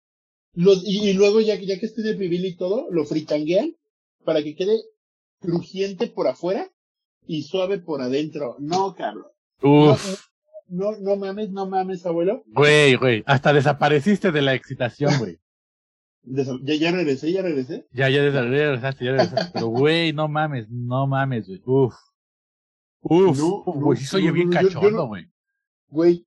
Los, 0.54 0.84
y, 0.86 1.10
y 1.10 1.14
luego, 1.14 1.42
ya, 1.42 1.58
que- 1.58 1.66
ya 1.66 1.80
que 1.80 1.86
esté 1.88 2.08
el 2.08 2.18
pibil 2.18 2.46
y 2.46 2.56
todo, 2.56 2.88
lo 2.92 3.06
fritanguean 3.06 3.76
para 4.24 4.44
que 4.44 4.56
quede 4.56 4.80
crujiente 5.40 6.08
por 6.08 6.28
afuera 6.28 6.72
y 7.28 7.44
suave 7.44 7.80
por 7.80 8.02
adentro. 8.02 8.56
No. 8.60 8.96
No, 9.62 9.92
Uf. 9.92 10.22
no, 10.68 10.92
no 11.00 11.16
mames, 11.16 11.50
no 11.52 11.66
mames, 11.66 12.06
abuelo. 12.06 12.44
Güey, 12.48 12.96
güey. 12.96 13.24
Hasta 13.26 13.54
desapareciste 13.54 14.32
de 14.32 14.42
la 14.42 14.54
excitación, 14.54 15.18
güey. 15.20 15.40
Ya, 16.26 16.76
ya 16.76 16.92
regresé, 16.92 17.34
ya 17.34 17.42
regresé. 17.42 17.86
Ya, 17.92 18.08
ya 18.10 18.22
regresaste, 18.22 19.04
ya 19.04 19.12
regresaste. 19.12 19.52
Pero, 19.54 19.68
güey, 19.68 20.14
no 20.14 20.30
mames, 20.30 20.70
no 20.70 21.06
mames, 21.06 21.48
güey. 21.48 21.62
Uf. 21.66 21.96
Uf. 23.02 23.38
No, 23.38 23.48
Uf, 23.66 23.76
no, 23.76 23.82
güey, 23.82 23.98
sí 24.00 24.24
no, 24.26 24.32
bien 24.32 24.50
cachondo, 24.50 25.08
güey. 25.08 25.28
Güey, 25.94 26.26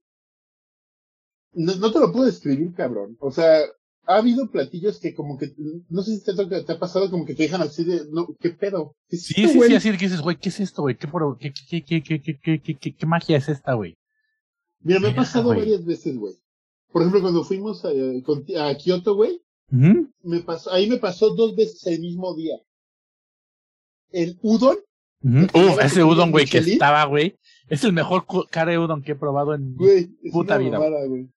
no, 1.55 1.75
no 1.77 1.93
te 1.93 1.99
lo 1.99 2.13
puedo 2.13 2.27
describir, 2.27 2.73
cabrón. 2.75 3.17
O 3.21 3.33
sea, 3.33 3.61
ha 4.07 4.17
habido 4.19 4.49
platillos 4.51 5.01
que 5.01 5.13
como 5.15 5.37
que, 5.37 5.53
no 5.89 6.03
sé 6.03 6.17
si 6.17 6.25
te, 6.25 6.35
toca- 6.35 6.65
te 6.65 6.73
ha 6.73 6.79
pasado 6.79 7.11
como 7.11 7.25
que 7.27 7.35
te 7.35 7.43
dejan 7.43 7.63
así 7.63 7.83
de, 7.85 8.03
no, 8.11 8.29
¿qué 8.39 8.51
pedo? 8.51 8.95
¿Qué 9.09 9.17
Sí, 9.17 9.35
esto, 9.43 9.53
sí, 9.53 9.57
güey? 9.59 9.71
sí, 9.71 9.77
así 9.77 9.91
que 9.91 9.97
dices, 10.07 10.21
güey, 10.21 10.37
¿qué 10.37 10.51
es 10.51 10.61
esto, 10.61 10.83
güey? 10.83 10.97
¿Qué, 10.97 11.09
por- 11.09 11.37
qué, 11.39 11.53
qué, 11.53 11.83
qué, 11.85 12.03
qué, 12.03 12.21
qué, 12.23 12.39
qué, 12.41 12.61
qué, 12.63 12.75
qué, 12.77 12.95
qué 12.95 13.07
magia 13.07 13.37
es 13.39 13.49
esta, 13.49 13.75
güey? 13.75 13.97
Mira, 14.81 15.01
me 15.01 15.09
ha 15.09 15.17
pasado 15.17 15.47
güey. 15.47 15.59
varias 15.61 15.85
veces, 15.85 16.17
güey. 16.17 16.35
Por 16.93 17.03
ejemplo, 17.03 17.21
cuando 17.23 17.43
fuimos 17.43 17.85
a, 17.85 18.75
Kioto, 18.77 19.17
güey, 19.17 19.43
me 19.69 20.41
pasó, 20.43 20.71
ahí 20.73 20.89
me 20.89 20.99
pasó 20.99 21.35
dos 21.35 21.57
veces 21.57 21.85
el 21.89 22.01
mismo 22.01 22.37
día. 22.37 22.57
El 24.13 24.39
udon, 24.43 24.77
que 25.21 25.59
Uf, 25.59 25.81
ese 25.83 26.05
udon, 26.05 26.31
güey, 26.31 26.47
que 26.47 26.59
estaba, 26.59 27.05
güey. 27.07 27.35
Es 27.69 27.85
el 27.85 27.93
mejor 27.93 28.27
udon 28.79 29.03
que 29.03 29.13
he 29.13 29.17
probado 29.17 29.55
en... 29.55 29.77
güey, 29.77 30.09
Puta 30.33 30.57
vida, 30.57 30.79
mamada, 30.79 31.05
güey. 31.07 31.29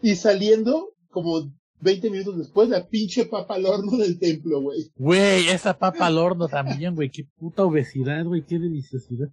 Y 0.00 0.16
saliendo, 0.16 0.94
como 1.10 1.52
20 1.82 2.10
minutos 2.10 2.38
después, 2.38 2.68
la 2.68 2.86
pinche 2.88 3.26
papa 3.26 3.54
al 3.56 3.66
horno 3.66 3.96
del 3.98 4.18
templo, 4.18 4.60
güey. 4.62 4.90
Güey, 4.96 5.48
esa 5.48 5.76
papa 5.78 6.06
al 6.06 6.18
horno 6.18 6.48
también, 6.48 6.94
güey. 6.94 7.10
Qué 7.10 7.26
puta 7.38 7.64
obesidad, 7.64 8.24
güey. 8.24 8.42
Qué 8.46 8.58
deliciosidad. 8.58 9.28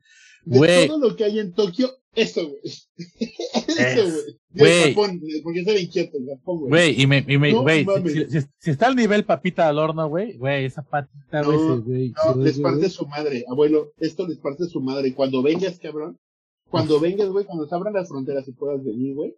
De 0.45 0.87
todo 0.87 1.09
lo 1.09 1.15
que 1.15 1.25
hay 1.25 1.39
en 1.39 1.53
Tokio, 1.53 1.89
eso, 2.15 2.47
güey. 2.47 2.61
eso, 3.77 4.03
güey. 4.55 4.89
Japón, 4.93 5.21
porque 5.43 5.59
está 5.59 5.77
inquieto 5.77 6.17
el 6.17 6.27
Japón, 6.27 6.59
güey. 6.59 6.69
Güey, 6.69 7.01
y 7.01 7.07
me, 7.07 7.25
y 7.27 7.37
me, 7.37 7.53
güey, 7.53 7.79
si, 7.81 7.85
mames. 7.85 8.13
si- 8.13 8.25
si- 8.41 8.47
si 8.57 8.71
está 8.71 8.87
al 8.87 8.95
nivel 8.95 9.25
papita 9.25 9.67
al 9.67 9.77
horno, 9.77 10.07
güey, 10.09 10.37
güey, 10.37 10.65
esa 10.65 10.81
patita, 10.81 11.43
güey, 11.43 11.57
No, 11.57 11.75
se- 11.75 11.81
güey. 11.81 12.13
No, 12.25 12.33
se- 12.33 12.39
les 12.39 12.59
parte 12.59 12.89
su 12.89 13.05
madre, 13.05 13.45
abuelo. 13.47 13.91
Esto 13.99 14.27
les 14.27 14.37
parte 14.39 14.65
su 14.65 14.81
madre. 14.81 15.13
Cuando 15.13 15.41
vengas, 15.43 15.77
cabrón. 15.79 16.17
Cuando 16.69 16.99
vengas, 16.99 17.29
güey, 17.29 17.45
cuando 17.45 17.67
se 17.67 17.75
abran 17.75 17.93
las 17.93 18.07
fronteras 18.09 18.47
y 18.47 18.53
puedas 18.53 18.83
venir, 18.83 19.13
güey. 19.15 19.35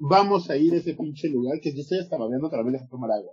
Vamos 0.00 0.48
a 0.50 0.56
ir 0.56 0.72
a 0.74 0.76
ese 0.78 0.94
pinche 0.94 1.28
lugar 1.28 1.60
que 1.60 1.72
yo 1.74 1.82
estoy 1.82 1.98
hasta 1.98 2.16
babeando 2.16 2.46
otra 2.46 2.62
vez 2.62 2.82
a 2.82 2.88
tomar 2.88 3.10
agua. 3.12 3.32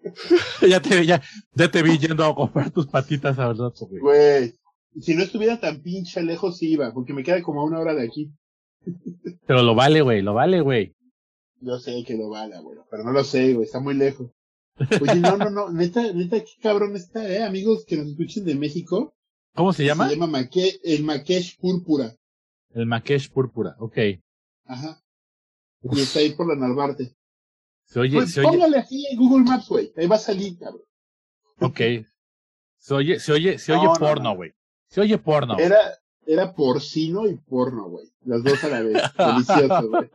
ya, 0.68 0.80
te, 0.80 1.06
ya, 1.06 1.22
ya 1.54 1.70
te 1.70 1.82
vi 1.82 1.98
yendo 1.98 2.24
a 2.24 2.34
comprar 2.34 2.70
tus 2.70 2.86
patitas 2.86 3.38
al 3.38 3.56
rato, 3.56 3.86
güey. 3.86 4.00
Güey. 4.00 4.52
Si 5.00 5.14
no 5.14 5.22
estuviera 5.22 5.58
tan 5.58 5.80
pinche 5.80 6.22
lejos, 6.22 6.58
sí 6.58 6.72
iba, 6.72 6.92
porque 6.92 7.14
me 7.14 7.22
queda 7.24 7.40
como 7.42 7.62
a 7.62 7.64
una 7.64 7.78
hora 7.80 7.94
de 7.94 8.04
aquí. 8.06 8.30
Pero 9.46 9.62
lo 9.62 9.74
vale, 9.74 10.02
güey, 10.02 10.22
lo 10.22 10.34
vale, 10.34 10.60
güey. 10.60 10.94
Yo 11.60 11.78
sé 11.78 12.02
que 12.06 12.16
lo 12.16 12.28
vale, 12.28 12.56
abuelo, 12.56 12.84
pero 12.90 13.04
no 13.04 13.12
lo 13.12 13.22
sé, 13.22 13.54
güey, 13.54 13.66
está 13.66 13.78
muy 13.78 13.94
lejos. 13.94 14.32
Oye, 15.00 15.20
no, 15.20 15.36
no, 15.36 15.48
no, 15.48 15.70
neta, 15.70 16.12
neta, 16.12 16.40
qué 16.40 16.50
cabrón 16.60 16.96
está, 16.96 17.30
eh, 17.32 17.42
amigos 17.44 17.84
que 17.86 17.96
nos 17.96 18.08
escuchen 18.08 18.44
de 18.44 18.56
México. 18.56 19.14
¿Cómo 19.54 19.72
se 19.72 19.84
llama? 19.84 20.08
Se 20.08 20.16
llama 20.16 20.26
Maque- 20.26 20.80
el 20.82 21.04
Maquesh 21.04 21.58
Púrpura. 21.60 22.16
El 22.74 22.86
maquesh 22.86 23.30
púrpura, 23.30 23.76
ok. 23.78 23.96
Ajá. 24.64 24.98
Y 25.82 26.00
está 26.00 26.20
ahí 26.20 26.32
por 26.34 26.46
la 26.48 26.54
Narvarte. 26.54 27.14
Se 27.86 28.00
oye, 28.00 28.14
Pues 28.18 28.32
se 28.32 28.40
oye, 28.40 28.48
póngale 28.50 28.78
así 28.78 29.06
en 29.10 29.18
Google 29.18 29.44
Maps, 29.44 29.68
güey. 29.68 29.92
Ahí 29.96 30.06
va 30.06 30.16
a 30.16 30.18
salir, 30.20 30.58
cabrón. 30.58 30.82
ok. 31.60 31.80
Se 32.78 32.94
oye, 32.94 33.20
se 33.20 33.32
oye, 33.32 33.58
se 33.58 33.72
oye 33.72 33.84
No, 33.84 33.92
no, 33.94 33.98
porno, 34.00 34.24
no. 34.30 34.34
güey. 34.36 34.52
Se 34.88 35.00
oye 35.00 35.18
porno. 35.18 35.58
Era, 35.58 35.78
era 36.26 36.52
porcino 36.54 37.26
y 37.28 37.36
porno, 37.36 37.88
güey. 37.88 38.06
Las 38.24 38.42
dos 38.42 38.62
a 38.64 38.68
la 38.68 38.82
vez. 38.82 39.02
Delicioso, 39.18 39.88
güey. 39.88 40.10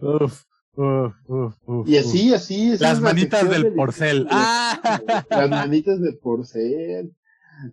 Uf, 0.00 0.44
uf, 0.74 1.14
uf, 1.26 1.54
uf. 1.66 1.88
Y 1.88 1.96
así, 1.96 2.32
así. 2.34 2.72
esa 2.72 2.88
Las 2.88 3.00
manitas 3.00 3.48
del 3.48 3.72
porcel. 3.74 4.26
Ah. 4.30 5.00
Las 5.30 5.50
manitas 5.50 6.00
de 6.00 6.12
porcel. 6.14 7.14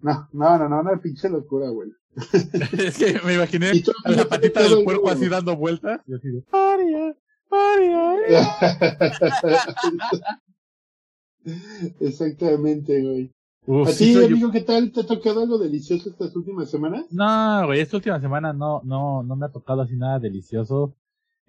No, 0.02 0.28
no, 0.34 0.58
no, 0.58 0.68
no, 0.70 0.80
una 0.82 0.98
pinche 1.00 1.30
locura, 1.30 1.70
güey. 1.70 1.90
es 2.78 2.97
que 2.97 3.20
me 3.26 3.34
imaginé 3.36 3.72
a 4.05 4.11
la 4.11 4.26
patita 4.26 4.61
del 4.63 4.84
puerco 4.84 5.03
mundo. 5.03 5.18
así 5.20 5.28
dando 5.30 5.55
vueltas. 5.55 6.01
Y 6.07 6.13
así 6.16 6.30
de, 6.30 6.43
María. 6.51 7.16
Exactamente, 11.99 13.01
güey. 13.01 13.32
Uf, 13.68 13.88
¿A 13.88 13.91
sí 13.91 14.05
ti, 14.05 14.13
yo- 14.13 14.26
amigo, 14.26 14.51
qué 14.51 14.61
tal? 14.61 14.91
¿Te 14.91 15.01
ha 15.01 15.05
tocado 15.05 15.41
algo 15.41 15.57
delicioso 15.57 16.09
estas 16.09 16.36
últimas 16.36 16.70
semanas? 16.70 17.05
No, 17.11 17.66
güey, 17.66 17.80
esta 17.80 17.97
última 17.97 18.20
semana 18.20 18.53
no, 18.53 18.82
no, 18.84 19.24
no 19.24 19.36
me 19.36 19.45
ha 19.47 19.51
tocado 19.51 19.82
así 19.82 19.95
nada 19.95 20.20
delicioso. 20.20 20.95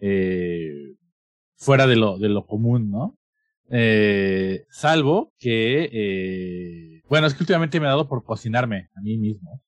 Eh, 0.00 0.94
fuera 1.56 1.86
de 1.86 1.96
lo, 1.96 2.18
de 2.18 2.28
lo 2.28 2.46
común, 2.46 2.90
¿no? 2.90 3.18
Eh, 3.70 4.64
salvo 4.70 5.32
que, 5.38 5.88
eh, 5.92 7.02
Bueno, 7.08 7.26
es 7.26 7.34
que 7.34 7.42
últimamente 7.42 7.80
me 7.80 7.86
he 7.86 7.88
dado 7.90 8.08
por 8.08 8.24
cocinarme 8.24 8.88
a 8.94 9.00
mí 9.00 9.16
mismo. 9.18 9.60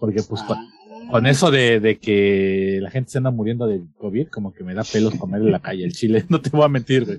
Porque 0.00 0.22
pues 0.22 0.42
con, 0.42 0.58
Ah. 1.10 1.10
con 1.10 1.26
eso 1.26 1.50
de, 1.50 1.80
de 1.80 1.98
que 1.98 2.78
la 2.80 2.90
gente 2.90 3.10
se 3.10 3.18
anda 3.18 3.30
muriendo 3.30 3.66
de 3.66 3.82
COVID, 3.98 4.28
como 4.28 4.52
que 4.52 4.64
me 4.64 4.74
da 4.74 4.84
pelos 4.84 5.14
comer 5.16 5.42
en 5.42 5.50
la 5.52 5.60
calle 5.60 5.84
el 5.84 5.92
chile. 5.92 6.24
No 6.30 6.40
te 6.40 6.50
voy 6.50 6.64
a 6.64 6.68
mentir, 6.68 7.04
güey. 7.04 7.18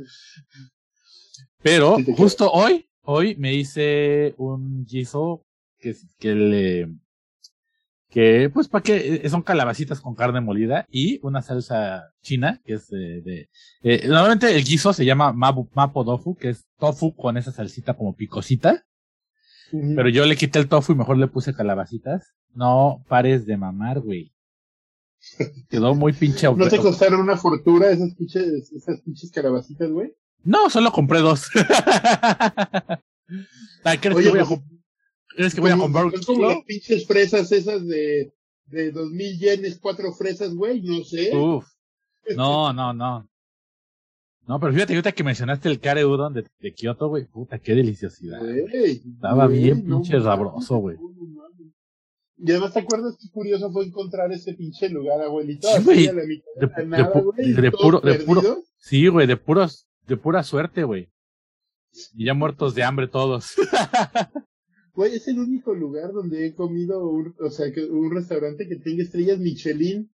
Pero 1.62 1.98
justo 2.18 2.52
hoy, 2.52 2.88
hoy 3.02 3.36
me 3.36 3.54
hice 3.54 4.34
un 4.38 4.86
guiso 4.86 5.46
que, 5.78 5.96
que 6.20 6.34
le, 6.34 6.90
que 8.10 8.50
pues 8.52 8.68
para 8.68 8.84
que 8.84 9.30
son 9.30 9.42
calabacitas 9.44 10.02
con 10.02 10.16
carne 10.16 10.42
molida 10.42 10.86
y 10.90 11.20
una 11.22 11.42
salsa 11.42 12.14
china 12.22 12.62
que 12.66 12.74
es 12.74 12.88
de, 12.88 13.22
de 13.22 13.50
eh, 13.84 14.08
normalmente 14.08 14.56
el 14.56 14.64
guiso 14.64 14.94
se 14.94 15.06
llama 15.06 15.34
mapo, 15.34 15.70
mapo 15.74 16.04
tofu 16.04 16.36
que 16.36 16.50
es 16.50 16.66
tofu 16.80 17.16
con 17.16 17.38
esa 17.38 17.52
salsita 17.52 17.94
como 17.96 18.16
picosita 18.16 18.84
pero 19.72 20.10
yo 20.10 20.26
le 20.26 20.36
quité 20.36 20.60
el 20.60 20.68
tofu 20.68 20.92
y 20.92 20.96
mejor 20.96 21.18
le 21.18 21.28
puse 21.28 21.54
calabacitas 21.54 22.34
no 22.54 23.04
pares 23.08 23.46
de 23.46 23.58
mamar 23.58 24.00
güey 24.00 24.32
quedó 25.70 25.94
muy 25.96 26.14
pinche 26.14 26.48
¿No 26.54 26.68
te 26.68 26.78
costaron 26.80 27.20
una 27.22 27.38
fortuna 27.38 27.88
esas 27.88 28.16
pinches, 28.16 28.72
esas 28.72 29.02
pinches 29.02 29.32
calabacitas, 29.32 29.90
güey? 29.92 30.14
no 30.44 30.70
solo 30.70 30.92
compré 30.92 31.20
dos 31.20 31.48
¿crees 34.02 34.16
Oye, 34.16 34.24
que 34.26 34.30
voy 34.30 34.40
a 34.40 34.46
pues, 34.46 34.60
crees 35.36 35.56
que 35.56 35.62
voy 35.62 35.72
a 35.72 35.78
comprar 35.78 36.06
un 36.06 36.12
como 36.26 36.48
las 36.48 36.64
pinches 36.66 37.06
fresas 37.08 37.52
esas 37.52 37.86
de, 37.88 38.34
de 38.66 38.92
dos 38.92 39.10
mil 39.12 39.38
yenes, 39.40 39.80
cuatro 39.80 40.12
fresas, 40.14 40.54
güey, 40.54 40.82
no 40.82 41.04
sé. 41.04 41.36
Uf. 41.36 41.66
No, 42.36 42.74
no, 42.74 42.94
no. 42.94 43.28
No, 44.48 44.60
pero 44.60 44.74
fíjate, 44.74 44.94
ahorita 44.94 45.12
que 45.14 45.24
mencionaste 45.24 45.70
el 45.70 45.80
kare 45.80 46.06
udon 46.06 46.34
de, 46.34 46.46
de 46.60 46.74
Kioto, 46.74 47.08
güey, 47.08 47.26
puta, 47.26 47.60
qué 47.60 47.74
deliciosidad. 47.76 48.40
Güey, 48.40 49.02
Estaba 49.16 49.46
güey, 49.48 49.60
bien 49.60 49.88
no 49.88 49.98
pinche 49.98 50.14
mames, 50.14 50.26
sabroso, 50.26 50.78
güey. 50.78 50.98
no 50.98 51.10
mames. 51.10 51.51
Y 52.44 52.52
además, 52.52 52.74
¿te 52.74 52.80
acuerdas 52.80 53.18
qué 53.22 53.30
curioso 53.32 53.72
fue 53.72 53.86
encontrar 53.86 54.32
ese 54.32 54.54
pinche 54.54 54.90
lugar, 54.90 55.22
abuelito? 55.22 55.68
Sí, 55.68 55.84
güey. 55.84 56.08
De- 56.08 56.68
de 56.76 56.86
nada, 56.88 57.14
pu- 57.14 57.24
güey, 57.36 57.54
de 57.54 57.72
puro- 57.72 58.00
de. 58.02 58.64
Sí, 58.78 59.08
güey, 59.08 59.28
de 59.28 59.38
puros, 59.38 59.88
de 60.08 60.18
pura 60.18 60.42
suerte, 60.44 60.84
güey. 60.84 61.10
Y 62.16 62.26
ya 62.26 62.34
muertos 62.34 62.74
de 62.74 62.84
hambre 62.84 63.08
todos. 63.08 63.54
Güey, 64.94 65.16
es 65.16 65.26
el 65.30 65.40
único 65.40 65.74
lugar 65.74 66.12
donde 66.12 66.46
he 66.48 66.54
comido, 66.54 67.08
un, 67.08 67.34
o 67.40 67.50
sea, 67.50 67.72
que 67.72 67.86
un 67.86 68.12
restaurante 68.14 68.68
que 68.68 68.76
tenga 68.76 69.02
estrellas 69.04 69.40
Michelin. 69.40 70.12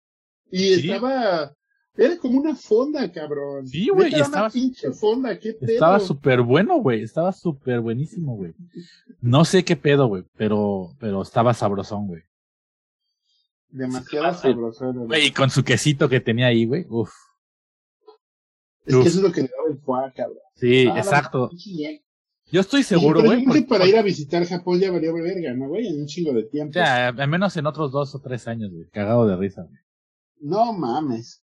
Y 0.51 0.59
Sí. 0.75 0.91
estaba, 0.91 1.55
era 1.97 2.17
como 2.19 2.39
una 2.41 2.55
fonda, 2.57 3.11
cabrón. 3.13 3.67
Sí, 3.67 3.89
güey, 3.89 4.13
era 4.13 4.25
estaba 4.25 4.45
una 4.47 4.53
pinche 4.53 4.91
fonda, 4.93 5.39
qué 5.39 5.53
pedo. 5.55 5.73
Estaba 5.73 6.01
súper 6.01 6.43
bueno, 6.43 6.79
güey. 6.79 7.03
Estaba 7.03 7.33
súper 7.33 7.81
buenísimo, 7.81 8.37
güey. 8.37 8.55
No 9.21 9.45
sé 9.45 9.65
qué 9.65 9.77
pedo, 9.77 10.07
güey, 10.09 10.25
pero, 10.37 10.95
pero 10.99 11.23
estaba 11.23 11.55
sabrosón, 11.55 12.07
güey. 12.07 12.23
Demasiado 13.69 14.33
Sí. 14.35 14.49
era, 14.49 14.93
Güey, 15.07 15.27
y 15.27 15.31
con 15.33 15.51
su 15.51 15.63
quesito 15.65 16.09
que 16.09 16.21
tenía 16.21 16.47
ahí, 16.47 16.65
güey. 16.67 16.87
Uf. 16.89 17.11
Es 18.85 18.95
Uf. 18.95 19.03
que 19.03 19.09
eso 19.09 19.19
es 19.19 19.25
lo 19.25 19.33
que 19.33 19.43
le 19.43 19.49
daba 19.49 19.69
el 19.71 19.79
foie, 19.81 20.13
cabrón. 20.15 20.39
Sí, 20.55 20.87
Ah, 20.87 20.99
exacto. 20.99 21.51
Yo 22.53 22.61
estoy 22.61 22.85
seguro, 22.85 23.23
güey. 23.23 23.45
porque- 23.45 23.63
para 23.63 23.87
ir 23.87 23.97
a 23.99 24.03
visitar 24.03 24.45
Japón 24.47 24.79
ya 24.79 24.93
valía 24.93 25.13
verga, 25.13 25.53
¿no, 25.55 25.69
güey? 25.69 25.89
En 25.89 26.01
un 26.01 26.07
chingo 26.07 26.33
de 26.33 26.45
tiempo. 26.45 26.71
O 26.71 26.73
sea, 26.75 27.09
al 27.09 27.29
menos 27.29 27.57
en 27.57 27.67
otros 27.67 27.91
dos 27.91 28.15
o 28.15 28.21
tres 28.21 28.47
años, 28.47 28.71
güey. 28.73 28.89
Cagado 28.91 29.27
de 29.27 29.37
risa, 29.37 29.63
güey. 29.65 29.81
No 30.41 30.73
mames. 30.73 31.43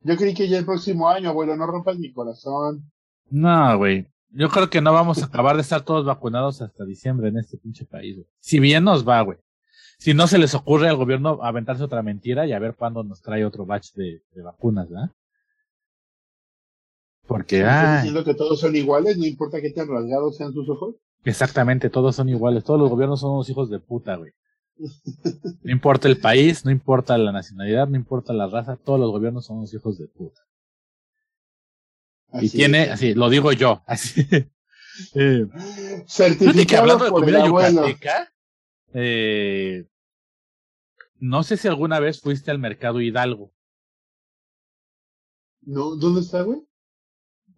Yo 0.00 0.16
creí 0.16 0.34
que 0.34 0.48
ya 0.48 0.58
el 0.58 0.64
próximo 0.64 1.08
año, 1.08 1.30
abuelo, 1.30 1.56
no 1.56 1.66
rompas 1.66 1.98
mi 1.98 2.12
corazón. 2.12 2.90
No, 3.30 3.76
güey. 3.78 4.06
Yo 4.30 4.48
creo 4.48 4.70
que 4.70 4.80
no 4.80 4.92
vamos 4.92 5.22
a 5.22 5.26
acabar 5.26 5.56
de 5.56 5.62
estar 5.62 5.82
todos 5.82 6.04
vacunados 6.04 6.60
hasta 6.60 6.84
diciembre 6.84 7.28
en 7.28 7.38
este 7.38 7.56
pinche 7.56 7.84
país, 7.84 8.16
güey. 8.16 8.26
Si 8.40 8.60
bien 8.60 8.84
nos 8.84 9.06
va, 9.06 9.20
güey. 9.22 9.38
Si 9.98 10.14
no 10.14 10.28
se 10.28 10.38
les 10.38 10.54
ocurre 10.54 10.88
al 10.88 10.96
gobierno 10.96 11.40
aventarse 11.42 11.82
otra 11.82 12.02
mentira 12.02 12.46
y 12.46 12.52
a 12.52 12.58
ver 12.58 12.76
cuándo 12.76 13.02
nos 13.02 13.20
trae 13.20 13.44
otro 13.44 13.66
batch 13.66 13.94
de, 13.94 14.22
de 14.32 14.42
vacunas, 14.42 14.88
¿verdad? 14.88 15.10
Porque, 17.26 17.58
¿Estás 17.58 17.84
ah, 17.84 17.96
diciendo 17.96 18.24
que 18.24 18.34
todos 18.34 18.58
son 18.60 18.74
iguales? 18.74 19.18
No 19.18 19.26
importa 19.26 19.60
qué 19.60 19.70
tan 19.70 19.88
rasgados 19.88 20.36
sean 20.36 20.52
sus 20.52 20.68
ojos. 20.68 20.94
exactamente, 21.24 21.90
todos 21.90 22.16
son 22.16 22.28
iguales. 22.30 22.64
Todos 22.64 22.80
los 22.80 22.88
gobiernos 22.88 23.20
son 23.20 23.32
unos 23.32 23.50
hijos 23.50 23.68
de 23.68 23.80
puta, 23.80 24.16
güey. 24.16 24.32
No 24.78 25.72
importa 25.72 26.08
el 26.08 26.18
país, 26.18 26.64
no 26.64 26.70
importa 26.70 27.18
la 27.18 27.32
nacionalidad, 27.32 27.88
no 27.88 27.96
importa 27.96 28.32
la 28.32 28.46
raza, 28.46 28.76
todos 28.76 29.00
los 29.00 29.10
gobiernos 29.10 29.46
son 29.46 29.58
unos 29.58 29.74
hijos 29.74 29.98
de 29.98 30.06
puta. 30.08 30.40
y 32.40 32.48
tiene, 32.48 32.84
es. 32.84 32.90
así, 32.90 33.14
lo 33.14 33.28
digo 33.28 33.52
yo, 33.52 33.82
así. 33.86 34.26
Eh, 35.14 35.46
que 36.68 36.76
hablando 36.76 37.04
de 37.04 37.10
comida 37.10 37.46
yucateca, 37.46 38.32
eh, 38.94 39.86
no 41.20 41.42
sé 41.42 41.56
si 41.56 41.68
alguna 41.68 42.00
vez 42.00 42.20
fuiste 42.20 42.50
al 42.50 42.58
mercado 42.58 43.00
Hidalgo, 43.00 43.52
No, 45.62 45.96
¿Dónde 45.96 46.20
está, 46.20 46.42
güey? 46.42 46.60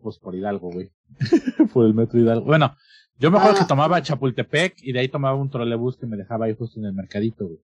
pues 0.02 0.18
por 0.18 0.34
Hidalgo, 0.34 0.70
güey, 0.70 0.90
por 1.72 1.84
el 1.86 1.94
metro 1.94 2.18
Hidalgo. 2.18 2.46
Bueno, 2.46 2.74
yo 3.20 3.30
me 3.30 3.38
acuerdo 3.38 3.58
Ah. 3.58 3.60
que 3.60 3.68
tomaba 3.68 4.02
Chapultepec 4.02 4.82
y 4.82 4.92
de 4.92 5.00
ahí 5.00 5.08
tomaba 5.08 5.36
un 5.36 5.50
trolebús 5.50 5.96
que 5.96 6.06
me 6.06 6.16
dejaba 6.16 6.46
ahí 6.46 6.54
justo 6.58 6.80
en 6.80 6.86
el 6.86 6.92
mercadito, 6.92 7.46
güey. 7.46 7.60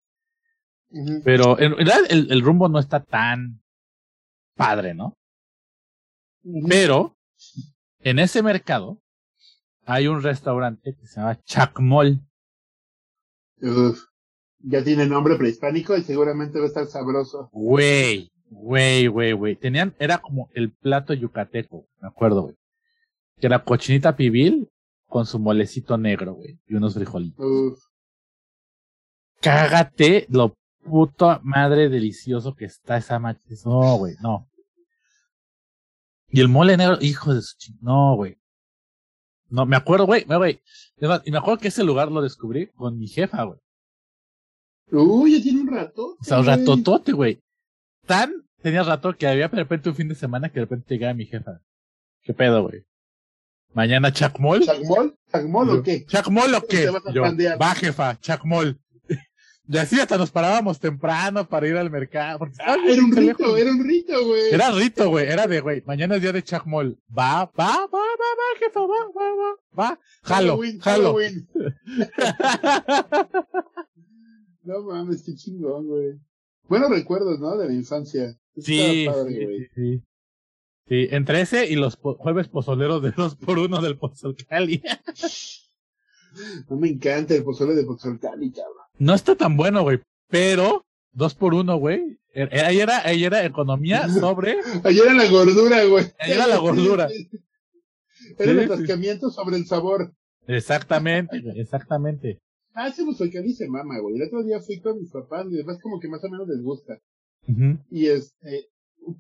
Pero 1.25 1.59
en 1.59 1.73
realidad 1.75 2.01
el, 2.11 2.31
el 2.31 2.43
rumbo 2.43 2.69
no 2.69 2.79
está 2.79 3.03
tan 3.03 3.63
padre, 4.57 4.95
¿no? 4.95 5.17
Pero 6.69 7.17
en 8.01 8.19
ese 8.19 8.43
mercado 8.43 9.01
hay 9.87 10.09
un 10.09 10.23
restaurante 10.23 10.95
que 10.95 11.07
se 11.07 11.21
llama 11.21 11.39
Chacmol. 11.45 12.21
Uf. 13.61 14.05
Ya 14.65 14.85
tiene 14.85 15.07
nombre 15.07 15.37
prehispánico 15.37 15.97
y 15.97 16.03
seguramente 16.03 16.59
va 16.59 16.65
a 16.65 16.69
estar 16.69 16.87
sabroso. 16.87 17.49
Güey, 17.53 18.31
güey, 18.51 19.07
güey, 19.09 19.33
güey. 19.33 19.57
Tenían, 19.57 19.95
era 19.99 20.19
como 20.19 20.51
el 20.55 20.73
plato 20.73 21.15
yucateco, 21.15 21.87
me 22.01 22.09
acuerdo, 22.09 22.43
güey. 22.43 22.57
Que 23.41 23.47
era 23.47 23.65
cochinita 23.65 24.15
pibil 24.15 24.69
con 25.13 25.27
su 25.27 25.39
molecito 25.39 25.99
negro, 25.99 26.33
güey. 26.33 26.59
Y 26.67 26.75
unos 26.75 26.95
frijolitos. 26.95 27.45
Uf. 27.45 27.79
Cágate 29.43 30.27
lo 30.31 30.55
puto 30.83 31.39
madre 31.43 31.91
delicioso 31.91 32.55
que 32.55 32.65
está 32.65 32.97
esa 32.97 33.19
matriz. 33.19 33.67
No, 33.67 33.97
güey, 33.99 34.15
no. 34.23 34.49
Y 36.29 36.41
el 36.41 36.49
mole 36.49 36.79
negro, 36.79 36.97
hijo 37.03 37.35
de 37.35 37.43
su 37.43 37.59
ching... 37.59 37.77
No, 37.83 38.17
güey. 38.17 38.39
No, 39.51 39.67
me 39.67 39.77
acuerdo, 39.77 40.07
güey, 40.07 40.25
me- 40.25 40.39
güey. 40.39 40.63
Y 41.27 41.31
me 41.31 41.37
acuerdo 41.39 41.59
que 41.61 41.69
ese 41.69 41.85
lugar 41.85 42.11
lo 42.11 42.23
descubrí 42.23 42.69
con 42.69 42.99
mi 42.99 43.07
jefa, 43.07 43.43
güey. 43.43 43.61
Uy, 44.93 45.37
ya 45.37 45.43
tiene 45.43 45.61
un 45.61 45.69
rato. 45.69 46.17
O 46.19 46.25
sea, 46.25 46.41
un 46.41 46.47
ratotote, 46.47 47.13
güey. 47.13 47.39
Tan 48.07 48.33
tenía 48.63 48.83
rato 48.83 49.15
que 49.15 49.27
había 49.27 49.49
de 49.49 49.57
repente 49.59 49.91
un 49.91 49.95
fin 49.95 50.09
de 50.09 50.15
semana 50.15 50.49
que 50.49 50.55
de 50.61 50.65
repente 50.65 50.95
llegaba 50.95 51.13
mi 51.13 51.27
jefa. 51.27 51.61
¿Qué 52.23 52.33
pedo, 52.33 52.63
güey? 52.63 52.83
Mañana 53.75 54.13
Chacmol. 54.13 54.65
¿Chacmol? 54.65 55.17
¿Chacmol 55.31 55.71
o 55.71 55.83
qué? 55.83 56.05
¿Chacmol 56.07 56.55
o 56.55 56.63
qué? 56.67 56.91
Yo, 57.15 57.23
va 57.61 57.75
jefa, 57.75 58.19
Chacmol. 58.21 58.79
Y 59.69 59.79
así 59.79 59.99
hasta 60.01 60.19
nos 60.19 60.31
parábamos 60.33 60.81
temprano 60.81 61.49
para 61.49 61.69
ir 61.69 61.77
al 61.77 61.89
mercado. 61.89 62.41
porque 62.41 62.57
Ah, 62.59 62.77
era 62.85 63.03
un 63.03 63.11
lejos. 63.11 63.39
rito, 63.39 63.57
era 63.57 63.71
un 63.71 63.85
rito, 63.85 64.27
güey. 64.27 64.51
Era 64.53 64.71
rito, 64.73 65.09
güey. 65.09 65.27
Era 65.29 65.47
de, 65.47 65.61
güey, 65.61 65.83
mañana 65.87 66.17
es 66.17 66.21
día 66.23 66.33
de 66.33 66.43
Chacmol. 66.43 66.99
Va, 67.17 67.45
va, 67.45 67.53
va, 67.57 67.87
va, 67.87 67.99
va, 68.41 68.59
jefa, 68.59 68.81
va, 68.81 68.87
va, 68.87 69.37
va, 69.37 69.57
va. 69.79 70.01
Jalo, 70.25 70.59
Halloween, 70.59 70.81
jalo. 70.81 71.15
Halloween. 71.15 71.49
No 74.65 74.81
mames, 74.85 75.23
qué 75.25 75.35
chingón, 75.35 75.87
güey. 75.89 76.13
Buenos 76.69 76.91
recuerdos, 76.91 77.41
¿no? 77.41 77.57
De 77.57 77.67
la 77.67 77.73
infancia. 77.75 78.37
Sí, 78.57 78.81
Estaba 79.05 79.17
padre, 79.25 79.35
sí, 79.35 79.45
güey. 79.45 79.59
sí, 79.59 79.67
sí. 79.75 80.03
Sí, 80.93 81.09
entre 81.11 81.41
ese 81.41 81.67
y 81.71 81.77
los 81.77 81.97
po- 81.97 82.17
jueves 82.17 82.49
pozoleros 82.49 83.03
de 83.03 83.13
dos 83.13 83.35
por 83.35 83.59
uno 83.59 83.81
del 83.81 83.97
Pozolcali. 83.97 84.83
No 86.69 86.77
me 86.77 86.89
encanta 86.89 87.35
el 87.35 87.45
pozole 87.45 87.75
de 87.75 87.85
Pozolcali, 87.85 88.51
cabrón. 88.53 88.85
No 88.99 89.15
está 89.15 89.37
tan 89.37 89.57
bueno, 89.57 89.83
güey, 89.83 90.01
pero 90.29 90.85
dos 91.13 91.35
por 91.35 91.53
uno, 91.55 91.77
güey. 91.77 92.19
Eh, 92.35 92.49
eh, 92.51 92.61
Ahí 92.61 92.81
era, 92.81 93.07
ahí 93.07 93.25
era 93.25 93.45
economía 93.45 94.07
sobre. 94.21 94.57
Ahí 94.85 94.99
era 94.99 95.13
la 95.15 95.31
gordura, 95.31 95.85
güey. 95.85 96.07
Ahí 96.19 96.33
era 96.33 96.47
la 96.47 96.59
gordura. 96.59 97.09
Era 98.39 98.51
el 98.53 98.61
atascamiento 98.61 99.31
sobre 99.31 99.57
el 99.57 99.67
sabor. 99.67 100.13
Exactamente, 100.47 101.43
exactamente. 101.57 102.39
Ah, 102.75 102.89
ese 102.89 103.05
Pozolcali 103.05 103.53
se 103.55 103.69
mama, 103.69 103.99
güey. 103.99 104.17
El 104.17 104.23
otro 104.23 104.43
día 104.43 104.61
fui 104.61 104.81
con 104.81 104.99
mis 105.01 105.11
papás 105.11 105.47
y 105.51 105.55
además 105.57 105.79
como 105.83 105.99
que 106.01 106.09
más 106.09 106.23
o 106.25 106.29
menos 106.31 106.49
les 106.49 106.63
gusta. 106.63 106.99
Y 107.91 108.07
este, 108.07 108.69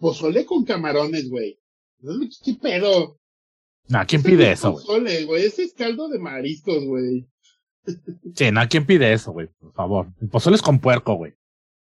pozole 0.01 0.47
con 0.47 0.65
camarones, 0.65 1.29
güey. 1.29 1.59
¿Qué 2.45 2.55
pedo? 2.61 3.19
No, 3.89 4.01
¿quién 4.07 4.23
pide 4.23 4.53
eso, 4.53 4.73
güey? 4.73 5.45
Ese 5.45 5.65
es 5.65 5.75
caldo 5.75 6.09
de 6.09 6.19
mariscos, 6.19 6.85
güey. 6.85 7.27
Sí, 8.35 8.51
no, 8.53 8.61
¿quién 8.69 8.87
pide 8.87 9.13
eso, 9.13 9.33
güey? 9.33 9.49
Por 9.59 9.73
favor. 9.73 10.07
El 10.21 10.29
pozole 10.29 10.57
es 10.57 10.63
con 10.63 10.79
puerco, 10.79 11.15
güey. 11.15 11.35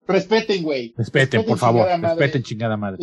Respeten, 0.06 0.62
güey. 0.62 0.94
Respeten, 0.96 1.44
por 1.44 1.58
favor. 1.58 1.86
madre. 1.98 2.08
Respeten, 2.16 2.42
chingada 2.42 2.76
madre. 2.76 2.98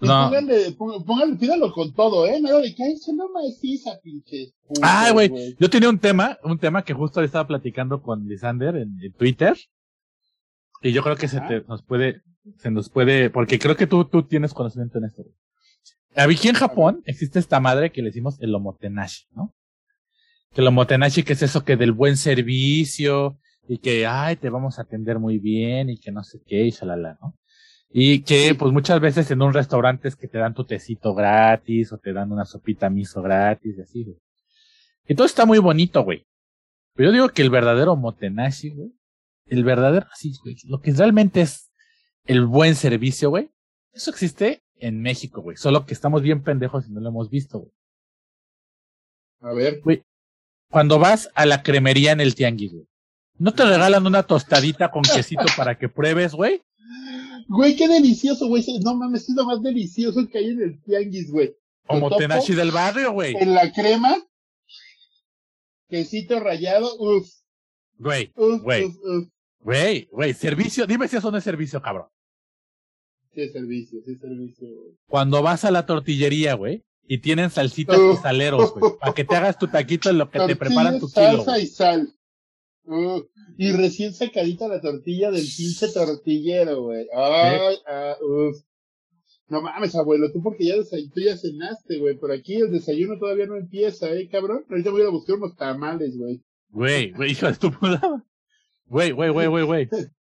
No. 0.00 0.24
Pónganle, 0.26 0.72
pó- 0.72 1.04
pónganle, 1.04 1.36
pídalo 1.36 1.72
con 1.72 1.92
todo, 1.94 2.26
¿eh? 2.26 2.40
Nada 2.40 2.60
de 2.60 2.74
que, 2.74 2.96
se 2.96 3.12
no 3.14 3.28
maciza, 3.32 3.92
pinche. 4.02 4.52
putos, 4.66 4.82
Ay, 4.84 5.12
güey. 5.12 5.56
Yo 5.58 5.70
tenía 5.70 5.88
un 5.88 5.98
tema, 5.98 6.38
un 6.44 6.58
tema 6.58 6.84
que 6.84 6.92
justo 6.92 7.20
le 7.20 7.26
estaba 7.26 7.46
platicando 7.46 8.02
con 8.02 8.26
Lisander 8.28 8.76
en, 8.76 8.96
en 9.00 9.12
Twitter. 9.12 9.56
Y 10.82 10.92
yo 10.92 11.02
creo 11.02 11.16
que 11.16 11.28
se 11.28 11.40
te, 11.42 11.62
nos 11.68 11.82
puede, 11.84 12.20
se 12.58 12.70
nos 12.70 12.88
puede, 12.90 13.30
porque 13.30 13.58
creo 13.60 13.76
que 13.76 13.86
tú, 13.86 14.04
tú 14.04 14.24
tienes 14.24 14.52
conocimiento 14.52 14.98
en 14.98 15.04
esto. 15.04 15.22
Aquí 16.14 16.48
en 16.48 16.54
Japón 16.54 17.02
existe 17.06 17.38
esta 17.38 17.60
madre 17.60 17.90
que 17.90 18.02
le 18.02 18.08
decimos 18.08 18.38
el 18.40 18.54
omotenashi, 18.54 19.26
¿no? 19.34 19.54
Que 20.52 20.60
el 20.60 20.66
omotenashi 20.66 21.22
que 21.22 21.32
es 21.32 21.42
eso 21.42 21.64
que 21.64 21.76
del 21.76 21.92
buen 21.92 22.16
servicio 22.16 23.38
y 23.66 23.78
que, 23.78 24.06
ay, 24.06 24.36
te 24.36 24.50
vamos 24.50 24.78
a 24.78 24.82
atender 24.82 25.18
muy 25.18 25.38
bien 25.38 25.88
y 25.88 25.98
que 25.98 26.12
no 26.12 26.22
sé 26.22 26.40
qué 26.46 26.64
y 26.64 26.70
shalala, 26.70 27.16
¿no? 27.20 27.34
Y 27.90 28.22
que, 28.22 28.54
pues 28.54 28.72
muchas 28.72 29.00
veces 29.00 29.30
en 29.30 29.42
un 29.42 29.52
restaurante 29.52 30.08
es 30.08 30.16
que 30.16 30.28
te 30.28 30.38
dan 30.38 30.54
tu 30.54 30.64
tecito 30.64 31.14
gratis 31.14 31.92
o 31.92 31.98
te 31.98 32.12
dan 32.12 32.32
una 32.32 32.44
sopita 32.44 32.90
miso 32.90 33.22
gratis 33.22 33.76
y 33.78 33.80
así, 33.80 34.04
güey. 34.04 34.16
Y 35.06 35.14
todo 35.14 35.26
está 35.26 35.46
muy 35.46 35.58
bonito, 35.58 36.02
güey. 36.02 36.26
Pero 36.94 37.10
yo 37.10 37.12
digo 37.12 37.28
que 37.30 37.42
el 37.42 37.50
verdadero 37.50 37.96
motenashi, 37.96 38.70
güey, 38.70 38.92
el 39.46 39.64
verdadero, 39.64 40.06
así, 40.12 40.32
güey, 40.42 40.56
lo 40.64 40.80
que 40.80 40.92
realmente 40.92 41.42
es 41.42 41.70
el 42.24 42.46
buen 42.46 42.74
servicio, 42.74 43.30
güey, 43.30 43.50
eso 43.92 44.10
existe 44.10 44.62
en 44.82 45.00
México, 45.00 45.40
güey. 45.40 45.56
Solo 45.56 45.86
que 45.86 45.94
estamos 45.94 46.22
bien 46.22 46.42
pendejos 46.42 46.86
y 46.86 46.90
no 46.90 47.00
lo 47.00 47.08
hemos 47.08 47.30
visto, 47.30 47.60
güey. 47.60 47.72
A 49.40 49.52
ver. 49.52 49.80
Cuando 50.70 50.98
vas 50.98 51.30
a 51.34 51.46
la 51.46 51.62
cremería 51.62 52.12
en 52.12 52.20
el 52.20 52.34
tianguis, 52.34 52.72
güey. 52.72 52.86
¿No 53.38 53.54
te 53.54 53.64
regalan 53.64 54.06
una 54.06 54.24
tostadita 54.24 54.90
con 54.90 55.02
quesito 55.02 55.44
para 55.56 55.78
que 55.78 55.88
pruebes, 55.88 56.32
güey? 56.32 56.62
Güey, 57.48 57.76
qué 57.76 57.88
delicioso, 57.88 58.46
güey. 58.48 58.64
No 58.84 58.94
mames, 58.94 59.28
es 59.28 59.34
lo 59.34 59.44
más 59.44 59.62
delicioso 59.62 60.26
que 60.30 60.38
hay 60.38 60.50
en 60.50 60.62
el 60.62 60.82
tianguis, 60.82 61.30
güey. 61.30 61.48
O 61.86 61.94
Totopo, 61.94 62.10
motenashi 62.10 62.54
del 62.54 62.70
barrio, 62.70 63.12
güey. 63.12 63.34
En 63.36 63.54
la 63.54 63.72
crema, 63.72 64.14
quesito 65.88 66.40
rallado, 66.40 66.94
uff, 66.98 67.28
Güey, 67.98 68.32
Güey. 68.34 68.92
güey, 69.60 70.08
güey. 70.10 70.34
Servicio, 70.34 70.86
dime 70.86 71.06
si 71.06 71.16
eso 71.16 71.30
no 71.30 71.38
es 71.38 71.44
servicio, 71.44 71.80
cabrón. 71.80 72.06
Sí, 73.34 73.42
es 73.42 73.52
servicio, 73.52 74.00
sí, 74.04 74.12
es 74.12 74.20
servicio, 74.20 74.68
güey. 74.68 74.92
Cuando 75.06 75.42
vas 75.42 75.64
a 75.64 75.70
la 75.70 75.86
tortillería, 75.86 76.54
güey, 76.54 76.82
y 77.06 77.18
tienen 77.18 77.50
salsitas 77.50 77.98
y 77.98 78.16
saleros, 78.16 78.74
güey, 78.74 78.92
para 78.98 79.14
que 79.14 79.24
te 79.24 79.36
hagas 79.36 79.58
tu 79.58 79.68
taquito 79.68 80.10
en 80.10 80.18
lo 80.18 80.30
que 80.30 80.38
te 80.40 80.56
preparan 80.56 81.00
tu 81.00 81.08
kilo. 81.08 81.44
salsa 81.44 81.58
y 81.58 81.66
sal. 81.66 82.14
Uh, 82.84 83.22
y 83.58 83.72
recién 83.72 84.12
sacadita 84.12 84.66
la 84.68 84.80
tortilla 84.80 85.30
del 85.30 85.46
pinche 85.56 85.88
tortillero, 85.88 86.82
güey. 86.82 87.06
Ay, 87.14 87.76
ah, 87.86 88.16
uf. 88.20 88.56
No 89.48 89.60
mames, 89.60 89.94
abuelo, 89.94 90.32
tú 90.32 90.42
porque 90.42 90.64
ya, 90.66 90.74
tú 90.76 91.20
ya 91.20 91.36
cenaste, 91.36 91.98
güey. 91.98 92.16
Por 92.16 92.32
aquí 92.32 92.56
el 92.56 92.72
desayuno 92.72 93.18
todavía 93.18 93.46
no 93.46 93.56
empieza, 93.56 94.10
¿eh, 94.12 94.28
cabrón? 94.28 94.64
Ahorita 94.68 94.90
voy 94.90 95.02
a 95.02 95.10
buscar 95.10 95.36
unos 95.36 95.54
tamales, 95.56 96.16
güey. 96.16 96.42
Güey, 96.70 97.12
güey, 97.12 97.32
hijo 97.32 97.46
de 97.46 97.54
tu 97.54 97.70
puta. 97.70 98.24
Güey, 98.86 99.10
güey, 99.12 99.30
güey, 99.30 99.46
güey, 99.46 99.64
güey. 99.64 99.88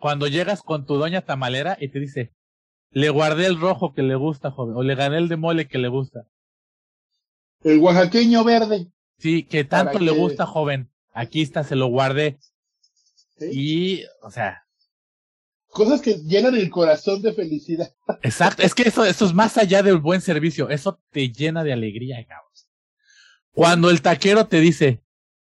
Cuando 0.00 0.26
llegas 0.26 0.62
con 0.62 0.86
tu 0.86 0.96
doña 0.96 1.22
tamalera 1.22 1.76
y 1.80 1.88
te 1.88 2.00
dice, 2.00 2.32
le 2.90 3.10
guardé 3.10 3.46
el 3.46 3.60
rojo 3.60 3.92
que 3.92 4.02
le 4.02 4.16
gusta, 4.16 4.50
joven, 4.50 4.74
o 4.76 4.82
le 4.82 4.94
gané 4.94 5.18
el 5.18 5.28
de 5.28 5.36
mole 5.36 5.68
que 5.68 5.78
le 5.78 5.88
gusta. 5.88 6.26
El 7.62 7.78
oaxaqueño 7.78 8.42
verde. 8.42 8.90
Sí, 9.18 9.44
que 9.44 9.64
tanto 9.64 9.92
¿Para 9.92 10.04
le 10.04 10.10
gusta, 10.10 10.46
joven. 10.46 10.90
Aquí 11.12 11.42
está, 11.42 11.62
se 11.62 11.76
lo 11.76 11.86
guardé. 11.88 12.38
¿sí? 13.38 13.50
Y, 13.52 14.04
o 14.22 14.30
sea, 14.30 14.64
Cosas 15.70 16.00
que 16.00 16.14
llenan 16.14 16.56
el 16.56 16.68
corazón 16.68 17.22
de 17.22 17.32
felicidad. 17.32 17.94
exacto. 18.22 18.62
Es 18.62 18.74
que 18.74 18.82
eso, 18.82 19.04
eso 19.04 19.24
es 19.24 19.32
más 19.32 19.56
allá 19.56 19.82
del 19.82 19.98
buen 19.98 20.20
servicio. 20.20 20.68
Eso 20.68 21.00
te 21.10 21.30
llena 21.30 21.62
de 21.62 21.72
alegría, 21.72 22.24
cabrón. 22.26 22.50
Cuando 23.52 23.90
el 23.90 24.02
taquero 24.02 24.46
te 24.46 24.60
dice, 24.60 25.02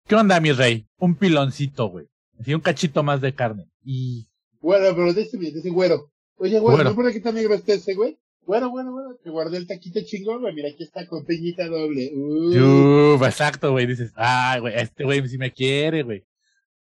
¿qué 0.08 0.16
onda, 0.16 0.40
mi 0.40 0.52
rey? 0.52 0.88
Un 0.98 1.16
piloncito, 1.16 1.88
güey. 1.88 2.08
Así 2.40 2.54
un 2.54 2.62
cachito 2.62 3.02
más 3.04 3.22
de 3.22 3.34
carne. 3.34 3.70
Y, 3.84 4.28
Bueno, 4.64 4.96
pero 4.96 5.14
dice, 5.14 5.38
dice 5.38 5.70
güero. 5.70 6.10
Oye, 6.38 6.58
güero, 6.58 6.78
Güero. 6.78 6.90
¿no 6.92 6.96
por 6.96 7.22
tan 7.22 7.36
negro 7.36 7.54
está 7.54 7.74
ese, 7.74 7.96
güey? 7.96 8.18
Bueno, 8.46 8.72
bueno, 8.72 8.94
bueno, 8.94 9.16
te 9.22 9.30
guardé 9.30 9.58
el 9.58 9.68
taquito 9.68 10.00
chingón, 10.06 10.42
güey. 10.42 10.56
Mira, 10.56 10.70
aquí 10.70 10.84
está 10.84 11.06
con 11.06 11.26
peñita 11.26 11.68
doble. 11.68 12.12
Uh. 12.16 13.16
Uf, 13.16 13.24
exacto, 13.24 13.72
güey. 13.72 13.86
Dices, 13.86 14.14
ay, 14.16 14.62
güey, 14.62 14.74
este 14.76 15.04
güey 15.04 15.28
sí 15.28 15.38
me 15.38 15.52
quiere, 15.52 16.04
güey. 16.04 16.24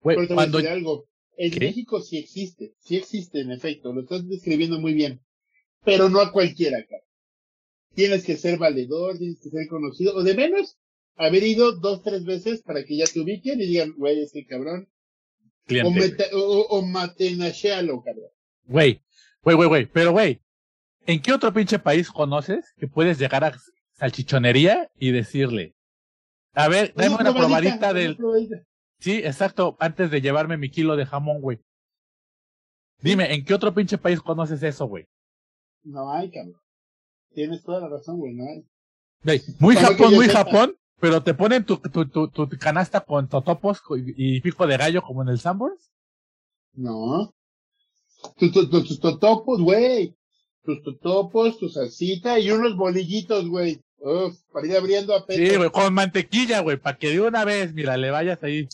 Güey, 0.00 0.16
Pero 0.16 0.26
te 0.28 0.34
voy 0.34 0.42
a 0.42 0.46
cuando, 0.46 0.58
decir 0.58 0.72
algo. 0.72 1.08
En 1.36 1.52
¿Qué? 1.52 1.60
México 1.60 2.00
sí 2.00 2.18
existe, 2.18 2.74
sí 2.80 2.96
existe, 2.96 3.40
en 3.42 3.52
efecto, 3.52 3.92
lo 3.92 4.00
estás 4.00 4.28
describiendo 4.28 4.80
muy 4.80 4.92
bien. 4.92 5.20
Pero 5.84 6.08
no 6.08 6.20
a 6.20 6.32
cualquiera, 6.32 6.84
cara. 6.84 7.04
Tienes 7.94 8.24
que 8.24 8.36
ser 8.36 8.58
valedor, 8.58 9.18
tienes 9.18 9.40
que 9.40 9.50
ser 9.50 9.68
conocido, 9.68 10.16
o 10.16 10.24
de 10.24 10.34
menos 10.34 10.76
haber 11.14 11.44
ido 11.44 11.76
dos, 11.76 12.02
tres 12.02 12.24
veces 12.24 12.62
para 12.62 12.84
que 12.84 12.96
ya 12.96 13.04
te 13.06 13.20
ubiquen 13.20 13.60
y 13.60 13.66
digan, 13.66 13.94
güey, 13.96 14.20
ese 14.20 14.44
cabrón. 14.46 14.88
O, 15.68 15.92
cliente, 15.92 16.00
meta, 16.00 16.24
o, 16.32 16.80
o, 16.80 18.02
cabrón. 18.02 18.30
güey, 18.66 19.02
güey, 19.42 19.56
güey, 19.56 19.68
güey, 19.68 19.86
pero 19.86 20.12
güey, 20.12 20.40
¿en 21.06 21.20
qué 21.20 21.32
otro 21.32 21.52
pinche 21.52 21.78
país 21.78 22.10
conoces 22.10 22.72
que 22.78 22.88
puedes 22.88 23.18
llegar 23.18 23.44
a 23.44 23.52
salchichonería 23.92 24.90
y 24.98 25.10
decirle, 25.10 25.74
a 26.54 26.68
ver, 26.68 26.94
dame 26.96 27.16
una 27.16 27.34
probadita 27.34 27.76
una 27.76 27.92
del, 27.92 28.16
probadita. 28.16 28.64
sí, 28.98 29.18
exacto, 29.18 29.76
antes 29.78 30.10
de 30.10 30.20
llevarme 30.20 30.56
mi 30.56 30.70
kilo 30.70 30.96
de 30.96 31.06
jamón, 31.06 31.40
güey. 31.40 31.60
Dime, 33.00 33.32
¿en 33.32 33.44
qué 33.44 33.54
otro 33.54 33.72
pinche 33.74 33.98
país 33.98 34.20
conoces 34.20 34.62
eso, 34.62 34.86
güey? 34.86 35.06
No 35.84 36.12
hay, 36.12 36.30
cabrón. 36.30 36.60
Tienes 37.32 37.62
toda 37.62 37.80
la 37.80 37.88
razón, 37.88 38.18
güey, 38.18 38.34
no 38.34 38.44
hay. 38.48 38.64
Güey, 39.22 39.42
Muy 39.60 39.74
Para 39.74 39.88
Japón, 39.88 40.14
muy 40.14 40.26
sepa. 40.26 40.44
Japón, 40.44 40.76
pero 41.00 41.22
te 41.22 41.34
ponen 41.34 41.64
tu, 41.64 41.76
tu, 41.78 42.08
tu, 42.08 42.28
tu 42.28 42.48
canasta 42.58 43.00
con 43.00 43.28
totopos 43.28 43.80
y, 44.16 44.36
y 44.36 44.40
pico 44.40 44.66
de 44.66 44.76
gallo 44.76 45.02
como 45.02 45.22
en 45.22 45.28
el 45.28 45.38
Sanborns. 45.38 45.90
No. 46.74 47.34
Tus, 48.36 48.52
tus, 48.52 48.70
tus, 48.70 49.00
totopos, 49.00 49.60
güey. 49.60 50.14
Tus 50.62 50.82
totopos, 50.82 51.58
tu 51.58 51.68
salsita 51.68 52.38
y 52.38 52.50
unos 52.50 52.76
bolillitos, 52.76 53.48
güey. 53.48 53.80
Uf, 53.98 54.36
para 54.52 54.66
ir 54.66 54.76
abriendo 54.76 55.14
a 55.14 55.24
Sí, 55.28 55.56
güey, 55.56 55.70
con 55.70 55.92
mantequilla, 55.94 56.60
güey, 56.60 56.76
para 56.76 56.98
que 56.98 57.10
de 57.10 57.20
una 57.20 57.44
vez, 57.44 57.74
mira, 57.74 57.96
le 57.96 58.10
vayas 58.10 58.42
ahí. 58.42 58.68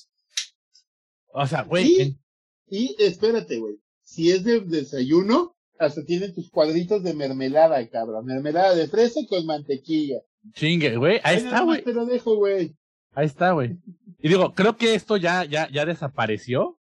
O 1.33 1.47
sea, 1.47 1.62
güey, 1.62 2.01
en- 2.01 2.20
Y 2.68 2.97
espérate, 2.99 3.59
güey. 3.59 3.77
Si 4.03 4.31
es 4.31 4.45
de 4.45 4.61
desayuno, 4.61 5.57
hasta 5.79 6.05
tienen 6.05 6.35
tus 6.35 6.51
cuadritos 6.51 7.03
de 7.03 7.14
mermelada, 7.14 7.87
cabrón. 7.89 8.27
Mermelada 8.27 8.75
de 8.75 8.87
fresa 8.89 9.20
con 9.29 9.47
mantequilla. 9.47 10.20
Chingue, 10.53 10.97
güey, 10.97 11.20
ahí 11.24 11.36
está, 11.38 11.62
güey, 11.62 11.82
Te 11.82 11.92
lo 11.92 12.05
dejo, 12.07 12.36
güey. 12.36 12.74
ahí 13.14 13.26
está, 13.26 13.53
güey. 13.53 13.76
Y 14.20 14.28
digo, 14.28 14.53
creo 14.55 14.76
que 14.76 14.95
esto 14.95 15.16
ya, 15.16 15.45
ya, 15.45 15.68
ya 15.70 15.84
desapareció, 15.84 16.78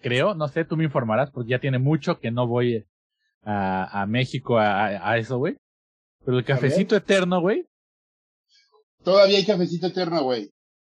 creo, 0.00 0.34
no 0.34 0.48
sé, 0.48 0.64
tú 0.64 0.76
me 0.76 0.84
informarás, 0.84 1.30
porque 1.30 1.50
ya 1.50 1.58
tiene 1.58 1.78
mucho 1.78 2.18
que 2.20 2.30
no 2.30 2.46
voy 2.46 2.86
a, 3.42 4.02
a 4.02 4.06
México 4.06 4.58
a, 4.58 4.86
a- 5.10 5.18
eso, 5.18 5.38
güey. 5.38 5.56
Pero 6.24 6.38
el 6.38 6.44
cafecito 6.44 6.96
eterno, 6.96 7.40
güey, 7.40 7.64
Todavía 9.04 9.38
hay 9.38 9.46
cafecito 9.46 9.86
eterno, 9.86 10.22
güey. 10.22 10.50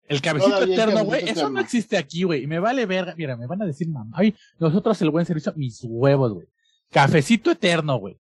el 0.08 0.20
cafecito 0.20 0.50
Todavía 0.54 0.74
eterno, 0.74 1.04
güey, 1.04 1.22
eso 1.22 1.30
eterno. 1.32 1.50
no 1.50 1.60
existe 1.60 1.96
aquí, 1.96 2.24
güey, 2.24 2.42
y 2.42 2.46
me 2.46 2.58
vale 2.58 2.84
verga, 2.86 3.14
mira, 3.16 3.36
me 3.36 3.46
van 3.46 3.62
a 3.62 3.66
decir, 3.66 3.88
mamá, 3.88 4.10
ay, 4.14 4.34
nosotros 4.58 5.00
el 5.02 5.10
buen 5.10 5.24
servicio, 5.24 5.52
mis 5.56 5.80
huevos, 5.84 6.32
güey. 6.34 6.46
Cafecito 6.90 7.50
eterno, 7.50 7.96
güey. 7.98 8.18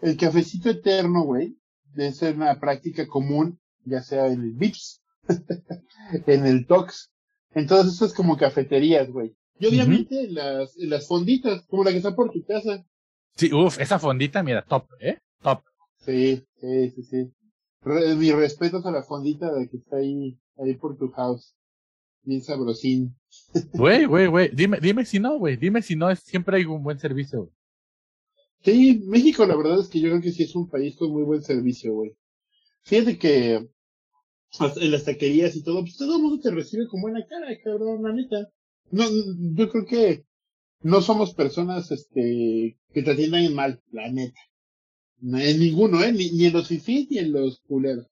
El 0.00 0.16
cafecito 0.16 0.70
eterno, 0.70 1.24
güey, 1.24 1.56
debe 1.94 2.12
ser 2.12 2.36
una 2.36 2.58
práctica 2.60 3.06
común, 3.06 3.58
ya 3.84 4.02
sea 4.02 4.26
en 4.26 4.42
el 4.42 4.52
Vips, 4.52 5.02
en 6.26 6.46
el 6.46 6.66
Tox, 6.66 7.10
en 7.54 7.66
todas 7.66 7.86
estas 7.86 8.12
como 8.14 8.36
cafeterías, 8.36 9.10
güey. 9.10 9.34
Y 9.58 9.66
obviamente 9.66 10.24
en 10.24 10.34
las, 10.34 10.76
en 10.78 10.90
las 10.90 11.06
fonditas, 11.08 11.64
como 11.68 11.82
la 11.84 11.90
que 11.90 11.96
está 11.98 12.14
por 12.14 12.30
tu 12.30 12.44
casa. 12.44 12.84
Sí, 13.36 13.52
uff, 13.52 13.80
esa 13.80 13.98
fondita, 13.98 14.42
mira, 14.42 14.62
top, 14.64 14.86
¿eh? 15.00 15.18
Top. 15.42 15.62
Sí, 16.04 16.44
sí, 16.60 16.90
sí, 16.90 17.02
sí. 17.02 17.32
Re- 17.82 18.14
mis 18.16 18.34
respetos 18.34 18.84
a 18.84 18.90
la 18.90 19.02
fondita 19.02 19.52
de 19.54 19.68
que 19.68 19.78
está 19.78 19.96
ahí, 19.96 20.38
ahí 20.58 20.74
por 20.74 20.96
tu 20.98 21.10
house. 21.12 21.54
Bien 22.22 22.42
sabrosín. 22.42 23.16
Güey, 23.74 24.04
güey, 24.04 24.26
güey. 24.26 24.50
Dime, 24.52 24.78
dime 24.80 25.04
si 25.04 25.20
no, 25.20 25.38
güey. 25.38 25.56
Dime 25.56 25.80
si 25.80 25.94
no, 25.96 26.10
es, 26.10 26.18
siempre 26.20 26.56
hay 26.58 26.64
un 26.64 26.82
buen 26.82 26.98
servicio. 26.98 27.40
güey. 27.44 27.52
Sí, 28.66 29.00
México 29.06 29.46
la 29.46 29.54
verdad 29.54 29.78
es 29.78 29.86
que 29.86 30.00
yo 30.00 30.08
creo 30.08 30.20
que 30.20 30.32
sí 30.32 30.42
es 30.42 30.56
un 30.56 30.68
país 30.68 30.96
con 30.96 31.12
muy 31.12 31.22
buen 31.22 31.40
servicio, 31.40 31.94
güey. 31.94 32.16
Fíjate 32.82 33.16
que 33.16 33.64
hasta 34.58 34.80
en 34.80 34.90
las 34.90 35.04
taquerías 35.04 35.54
y 35.54 35.62
todo, 35.62 35.82
pues 35.82 35.96
todo 35.96 36.16
el 36.16 36.22
mundo 36.22 36.40
te 36.40 36.50
recibe 36.50 36.88
con 36.88 37.00
buena 37.00 37.24
cara, 37.28 37.46
cabrón, 37.62 38.02
la 38.02 38.12
neta. 38.12 38.50
No, 38.90 39.04
yo 39.54 39.68
creo 39.70 39.86
que 39.86 40.24
no 40.80 41.00
somos 41.00 41.32
personas, 41.32 41.92
este, 41.92 42.76
que 42.92 43.02
te 43.04 43.10
atiendan 43.12 43.54
mal, 43.54 43.80
la 43.92 44.10
neta. 44.10 44.40
No, 45.20 45.38
en 45.38 45.60
ninguno, 45.60 46.02
eh, 46.02 46.10
ni, 46.10 46.32
ni 46.32 46.46
en 46.46 46.54
los 46.54 46.66
fifís 46.66 47.08
ni 47.08 47.18
en 47.18 47.30
los 47.30 47.60
culeros. 47.68 48.08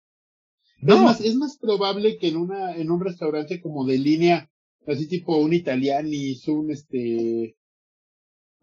Es 0.82 1.00
más, 1.00 1.20
es 1.20 1.34
más 1.34 1.58
probable 1.58 2.16
que 2.16 2.28
en 2.28 2.36
una, 2.36 2.76
en 2.76 2.92
un 2.92 3.00
restaurante 3.00 3.60
como 3.60 3.84
de 3.86 3.98
línea, 3.98 4.48
así 4.86 5.08
tipo 5.08 5.36
un 5.36 5.52
italianis, 5.52 6.46
un 6.46 6.70
este, 6.70 7.56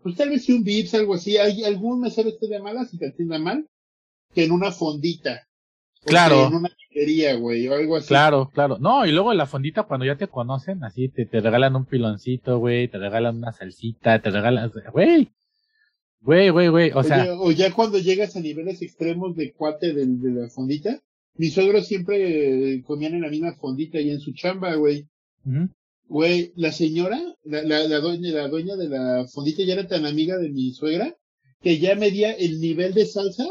pues 0.02 0.16
tal 0.16 0.30
vez 0.30 0.46
si 0.46 0.54
un 0.54 0.64
Vips, 0.64 0.94
algo 0.94 1.16
así, 1.16 1.38
hay 1.38 1.64
algún 1.64 2.02
mesero 2.02 2.30
esté 2.30 2.48
de 2.48 2.60
malas 2.60 2.94
y 2.94 2.98
te 2.98 3.08
atienda 3.08 3.40
mal, 3.40 3.68
que 4.34 4.44
en 4.46 4.52
una 4.52 4.72
fondita. 4.72 5.48
Claro. 6.04 6.48
En 6.48 6.56
una 6.56 6.70
taquería, 6.70 7.36
güey, 7.36 7.68
o 7.68 7.76
algo 7.76 7.98
así. 7.98 8.08
Claro, 8.08 8.50
claro. 8.52 8.78
No, 8.80 9.06
y 9.06 9.12
luego 9.12 9.32
en 9.32 9.38
la 9.38 9.46
fondita, 9.46 9.84
cuando 9.84 10.06
ya 10.06 10.16
te 10.16 10.28
conocen, 10.28 10.84
así 10.84 11.10
te, 11.10 11.26
te 11.26 11.42
regalan 11.42 11.76
un 11.76 11.86
piloncito, 11.86 12.58
güey, 12.58 12.88
te 12.88 12.98
regalan 12.98 13.38
una 13.38 13.52
salsita, 13.52 14.20
te 14.22 14.32
regalan, 14.32 14.72
güey. 14.92 15.32
Güey, 16.22 16.50
güey, 16.50 16.68
güey. 16.68 16.92
O 16.94 17.04
sea, 17.04 17.34
o 17.34 17.52
ya 17.52 17.72
cuando 17.74 17.98
llegas 17.98 18.36
a 18.36 18.42
niveles 18.42 18.82
extremos 18.82 19.36
de 19.36 19.54
cuate 19.54 19.94
de, 19.94 20.06
de 20.06 20.42
la 20.42 20.50
fondita, 20.50 21.00
mis 21.36 21.54
suegros 21.54 21.88
siempre 21.88 22.76
eh, 22.76 22.84
comían 22.84 23.16
en 23.16 23.22
la 23.22 23.30
misma 23.30 23.54
fondita 23.54 24.00
y 24.00 24.12
en 24.12 24.20
su 24.20 24.34
chamba, 24.34 24.76
güey. 24.76 25.08
ujú. 25.46 25.70
Güey, 26.12 26.52
la 26.58 26.74
señora, 26.74 27.18
la, 27.46 27.64
la, 27.64 27.88
la 27.88 28.00
dueña, 28.02 28.32
la 28.32 28.50
dueña 28.50 28.76
de 28.76 28.90
la 28.90 29.26
fondita 29.30 29.64
ya 29.64 29.76
era 29.76 29.88
tan 29.88 30.06
amiga 30.06 30.38
de 30.38 30.50
mi 30.50 30.74
suegra 30.74 31.16
que 31.62 31.80
ya 31.80 31.96
medía 31.96 32.34
el 32.34 32.60
nivel 32.60 32.94
de 32.94 33.06
salsa 33.06 33.46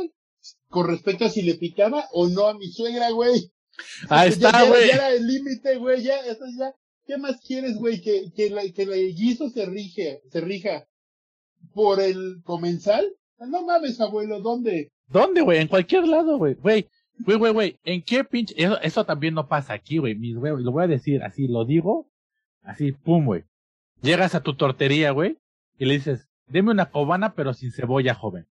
con 0.68 0.86
respecto 0.86 1.24
a 1.24 1.30
si 1.30 1.40
le 1.40 1.54
picaba 1.54 2.04
o 2.12 2.28
no 2.28 2.48
a 2.48 2.58
mi 2.58 2.70
suegra, 2.70 3.12
güey. 3.12 3.50
ahí 4.10 4.28
está, 4.28 4.52
ya, 4.52 4.68
güey. 4.68 4.88
Ya 4.88 4.94
era 4.94 5.10
el 5.14 5.26
límite, 5.26 5.76
güey, 5.78 6.02
ya, 6.02 6.20
eso 6.20 6.44
ya. 6.58 6.74
¿Qué 7.06 7.16
más 7.16 7.40
quieres, 7.40 7.78
güey? 7.78 8.02
Que, 8.02 8.30
que, 8.36 8.50
la, 8.50 8.60
que 8.70 8.82
el 8.82 9.14
guiso 9.14 9.48
se 9.48 9.64
rige, 9.64 10.20
se 10.30 10.42
rija 10.42 10.86
por 11.72 11.98
el 11.98 12.42
comensal. 12.44 13.10
No 13.38 13.64
mames, 13.64 14.02
abuelo, 14.02 14.42
¿dónde? 14.42 14.92
¿Dónde, 15.08 15.40
güey? 15.40 15.60
En 15.60 15.68
cualquier 15.68 16.06
lado, 16.06 16.36
güey. 16.36 16.56
Güey, 16.56 16.86
güey, 17.24 17.38
güey, 17.38 17.52
güey. 17.54 17.78
¿En 17.84 18.02
qué 18.02 18.22
pinche? 18.22 18.54
Eso, 18.58 18.78
eso 18.82 19.06
también 19.06 19.32
no 19.32 19.48
pasa 19.48 19.72
aquí, 19.72 19.96
güey. 19.96 20.14
Mis 20.14 20.36
güey, 20.36 20.52
lo 20.62 20.72
voy 20.72 20.84
a 20.84 20.88
decir 20.88 21.22
así, 21.22 21.48
lo 21.48 21.64
digo. 21.64 22.09
Así, 22.62 22.92
pum, 22.92 23.26
güey. 23.26 23.44
Llegas 24.02 24.34
a 24.34 24.42
tu 24.42 24.54
tortería, 24.54 25.10
güey, 25.10 25.38
y 25.78 25.84
le 25.84 25.94
dices, 25.94 26.28
deme 26.46 26.70
una 26.70 26.90
cobana, 26.90 27.34
pero 27.34 27.52
sin 27.54 27.72
cebolla, 27.72 28.14
joven. 28.14 28.46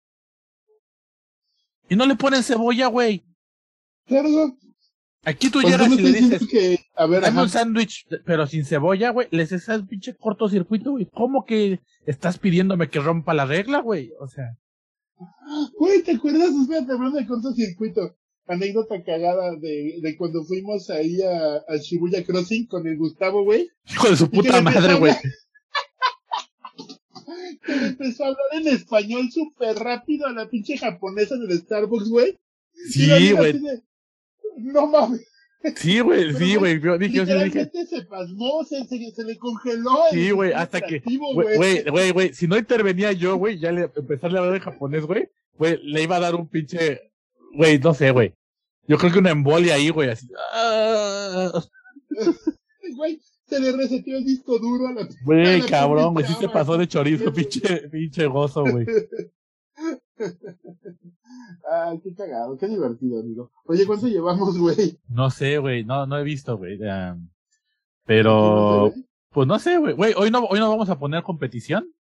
Y 1.89 1.97
no 1.97 2.07
le 2.07 2.17
ponen 2.17 2.43
cebolla, 2.43 2.89
güey. 2.89 3.25
Aquí 5.25 5.51
tú 5.51 5.61
llegas 5.61 5.91
y 5.91 5.97
le 6.01 6.19
estás 6.19 6.41
dices, 6.41 6.49
que, 6.49 6.79
a 6.95 7.07
ver, 7.07 7.23
dame 7.23 7.35
ajá, 7.35 7.43
un 7.43 7.49
sándwich, 7.49 8.07
pero 8.25 8.47
sin 8.47 8.65
cebolla, 8.65 9.11
güey. 9.11 9.29
Les 9.31 9.51
el 9.69 9.87
pinche 9.87 10.15
cortocircuito, 10.17 10.93
güey. 10.93 11.09
¿Cómo 11.13 11.45
que 11.45 11.81
estás 12.07 12.39
pidiéndome 12.39 12.89
que 12.89 13.01
rompa 13.01 13.35
la 13.35 13.45
regla, 13.45 13.81
güey? 13.81 14.13
O 14.21 14.29
sea, 14.29 14.57
güey, 15.79 16.03
¿te 16.03 16.13
acuerdas? 16.13 16.51
Espérate, 16.51 16.93
hablando 16.93 17.19
de 17.19 17.27
cortocircuito. 17.27 18.17
Anécdota 18.47 19.03
cagada 19.03 19.57
de, 19.57 19.99
de 20.01 20.17
cuando 20.17 20.45
fuimos 20.45 20.89
ahí 20.91 21.21
a, 21.23 21.57
al 21.69 21.81
Shibuya 21.81 22.25
Crossing 22.25 22.67
con 22.67 22.87
el 22.87 22.97
Gustavo, 22.97 23.43
güey. 23.43 23.69
hijo 23.89 24.11
de 24.11 24.17
su 24.17 24.25
¿Y 24.27 24.29
qué 24.29 24.37
puta 24.37 24.61
madre, 24.61 24.93
a 24.93 24.97
güey. 24.97 25.15
Que 27.65 27.73
empezó 27.73 28.25
a 28.25 28.29
hablar 28.29 28.47
en 28.53 28.69
español 28.69 29.29
súper 29.33 29.77
rápido 29.77 30.27
a 30.27 30.33
la 30.33 30.49
pinche 30.49 30.79
japonesa 30.79 31.35
en 31.35 31.51
el 31.51 31.59
Starbucks, 31.59 32.09
güey. 32.09 32.39
Sí, 32.91 33.33
güey. 33.33 33.61
No 34.57 34.87
mames. 34.87 35.27
Sí, 35.75 36.01
güey, 36.01 36.33
sí, 36.39 36.57
güey. 36.57 36.81
Yo 36.81 36.99
dije, 36.99 37.27
yo 37.27 37.45
dije, 37.45 37.71
se 37.89 38.03
pasmó, 38.03 38.65
se, 38.65 38.85
se, 38.85 39.11
se 39.11 39.25
le 39.25 39.37
congeló. 39.37 40.07
el 40.11 40.19
Sí, 40.19 40.31
güey, 40.31 40.53
hasta 40.53 40.81
que, 40.81 41.03
güey, 41.35 41.83
güey, 41.85 42.11
güey, 42.13 42.35
si 42.35 42.47
no 42.47 42.57
intervenía 42.57 43.13
yo, 43.13 43.37
güey, 43.37 43.59
ya 43.59 43.73
le 43.73 43.91
empezarle 43.95 44.39
a 44.39 44.43
hablar 44.43 44.57
en 44.57 44.63
japonés, 44.63 45.05
güey, 45.05 45.29
güey, 45.59 45.79
le 45.83 46.03
iba 46.03 46.17
a 46.17 46.21
dar 46.21 46.35
un 46.35 46.49
pinche, 46.49 47.13
güey, 47.57 47.79
no 47.79 47.95
sé, 47.95 48.11
güey. 48.11 48.35
Yo 48.89 48.99
creo 48.99 49.13
que 49.13 49.19
una 49.19 49.31
embolia 49.31 49.75
ahí, 49.75 49.91
güey, 49.91 50.11
así. 50.11 50.29
ah, 50.53 51.51
Güey, 52.97 53.21
se 53.47 53.61
le 53.61 53.73
reseteó 53.73 54.17
el 54.17 54.25
disco 54.25 54.59
duro 54.59 54.89
a 54.89 54.93
la 54.93 55.09
Güey, 55.25 55.63
cabrón, 55.63 56.15
güey, 56.15 56.25
sí 56.27 56.35
se 56.35 56.49
pasó 56.49 56.79
de 56.79 56.87
chorizo, 56.89 57.33
pinche, 57.35 57.89
pinche 57.89 58.27
gozo, 58.27 58.63
güey. 58.63 58.87
Ay, 61.71 62.01
qué 62.01 62.15
cagado, 62.15 62.57
qué 62.57 62.69
divertido, 62.69 63.21
amigo. 63.21 63.51
Oye, 63.65 63.87
¿cuánto 63.87 64.07
llevamos, 64.07 64.57
güey? 64.59 64.99
No 65.09 65.31
sé, 65.31 65.59
güey, 65.59 65.85
no, 65.85 66.07
no 66.07 66.17
he 66.19 66.25
visto, 66.25 66.57
güey. 66.57 66.81
um, 66.81 67.29
pero, 68.05 68.93
pues 69.31 69.47
no 69.47 69.59
sé, 69.59 69.77
güey. 69.79 69.95
Güey, 69.95 70.15
hoy 70.17 70.31
no, 70.31 70.45
hoy 70.45 70.61
no 70.61 70.71
vamos 70.71 70.89
a 70.89 70.99
poner 70.99 71.23
competición. 71.23 71.93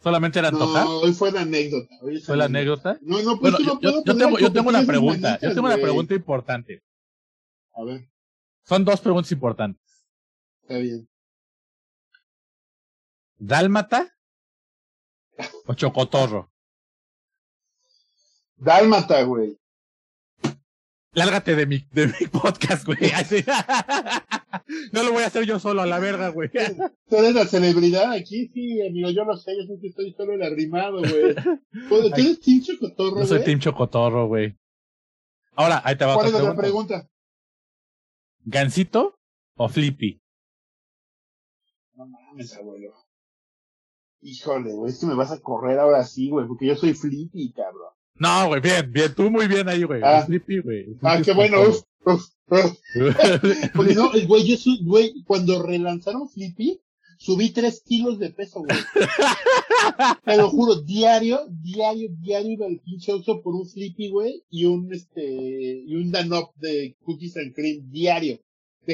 Solamente 0.00 0.38
era 0.38 0.50
tocar. 0.52 0.84
No, 0.84 0.98
hoy 1.00 1.12
fue 1.12 1.32
la 1.32 1.40
anécdota. 1.40 1.94
Hoy 2.02 2.20
Fue 2.20 2.36
la 2.36 2.44
anécdota. 2.44 2.98
No, 3.02 3.20
no, 3.22 3.38
pues 3.40 3.52
Bueno, 3.52 3.58
yo, 3.58 3.74
no 3.74 3.80
yo- 3.80 4.04
yo 4.04 4.16
tengo, 4.16 4.38
yo 4.38 4.52
tengo 4.52 4.68
una 4.68 4.82
pregunta. 4.86 5.38
Yo 5.40 5.52
tengo 5.54 5.66
una 5.66 5.76
pregunta 5.76 6.14
importante. 6.14 6.82
A 7.74 7.82
ver, 7.84 8.08
Son 8.64 8.84
dos 8.84 9.00
preguntas 9.00 9.32
importantes. 9.32 9.82
está 10.62 10.78
bien. 10.78 11.08
¿Dálmata 13.38 14.14
o 15.66 15.74
chocotorro? 15.74 16.50
Dálmata, 18.56 19.22
güey. 19.22 19.56
Lárgate 21.12 21.56
de 21.56 21.66
mi, 21.66 21.78
de 21.90 22.06
mi 22.08 22.26
podcast, 22.30 22.84
güey. 22.84 22.98
Así. 23.14 23.44
No 24.92 25.02
lo 25.02 25.12
voy 25.12 25.22
a 25.22 25.26
hacer 25.26 25.44
yo 25.44 25.58
solo 25.58 25.82
a 25.82 25.86
la 25.86 25.98
verga, 25.98 26.28
güey. 26.28 26.50
Tú 26.50 27.16
eres 27.16 27.34
la 27.34 27.46
celebridad 27.46 28.12
aquí, 28.12 28.48
sí, 28.48 28.86
amigo, 28.86 29.10
yo 29.10 29.24
lo 29.24 29.36
sé, 29.36 29.52
yo 29.56 29.80
que 29.80 29.88
estoy 29.88 30.12
solo 30.12 30.34
el 30.34 30.42
arrimado, 30.42 30.98
güey. 30.98 31.34
Pues, 31.88 32.10
¿Tú 32.10 32.20
eres 32.20 32.40
Team 32.40 32.60
Chocotorro, 32.62 33.20
Yo 33.20 33.26
soy 33.26 33.38
güey? 33.38 33.44
Team 33.46 33.60
Chocotorro, 33.60 34.26
güey. 34.28 34.56
Ahora, 35.56 35.80
ahí 35.84 35.96
te 35.96 36.04
va 36.04 36.14
¿Cuál 36.14 36.28
otra 36.28 36.38
es 36.38 36.44
la 36.44 36.54
pregunta. 36.54 36.94
pregunta? 36.94 37.10
¿Gansito 38.44 39.18
o 39.56 39.68
Flippy? 39.68 40.20
No 41.94 42.06
mames, 42.06 42.54
abuelo. 42.54 42.94
Híjole, 44.20 44.72
güey, 44.72 44.92
es 44.92 45.00
que 45.00 45.06
me 45.06 45.14
vas 45.14 45.32
a 45.32 45.40
correr 45.40 45.78
ahora 45.78 46.04
sí, 46.04 46.28
güey, 46.30 46.46
porque 46.46 46.66
yo 46.66 46.76
soy 46.76 46.92
flippy, 46.94 47.52
cabrón. 47.52 47.92
No, 48.18 48.48
güey, 48.48 48.60
bien, 48.60 48.92
bien. 48.92 49.14
Tú 49.14 49.30
muy 49.30 49.46
bien 49.46 49.68
ahí, 49.68 49.82
güey. 49.84 50.00
Ah. 50.04 50.24
Flippy, 50.26 50.60
güey. 50.60 50.86
Ah, 51.02 51.20
qué 51.24 51.32
bueno, 51.32 51.60
uf, 51.62 51.82
uf, 52.04 52.26
uf. 52.48 52.78
Porque 53.74 53.94
no, 53.94 54.10
güey, 54.26 54.46
yo 54.46 54.56
soy, 54.56 54.80
güey, 54.82 55.22
cuando 55.24 55.62
relanzaron 55.62 56.28
Flippy, 56.28 56.80
subí 57.18 57.50
tres 57.50 57.82
kilos 57.86 58.18
de 58.18 58.30
peso, 58.30 58.60
güey. 58.60 58.78
Te 60.24 60.36
lo 60.36 60.48
juro, 60.50 60.76
diario, 60.82 61.46
diario, 61.48 62.08
diario 62.20 62.52
iba 62.52 62.66
al 62.66 62.80
pinche 62.80 63.12
Oxxo 63.12 63.42
por 63.42 63.54
un 63.54 63.68
Flippy, 63.68 64.10
güey, 64.10 64.44
y 64.50 64.64
un, 64.64 64.92
este, 64.92 65.84
y 65.86 65.94
un 65.94 66.10
Danop 66.10 66.54
de 66.56 66.96
cookies 67.04 67.36
and 67.36 67.54
cream, 67.54 67.90
diario. 67.90 68.38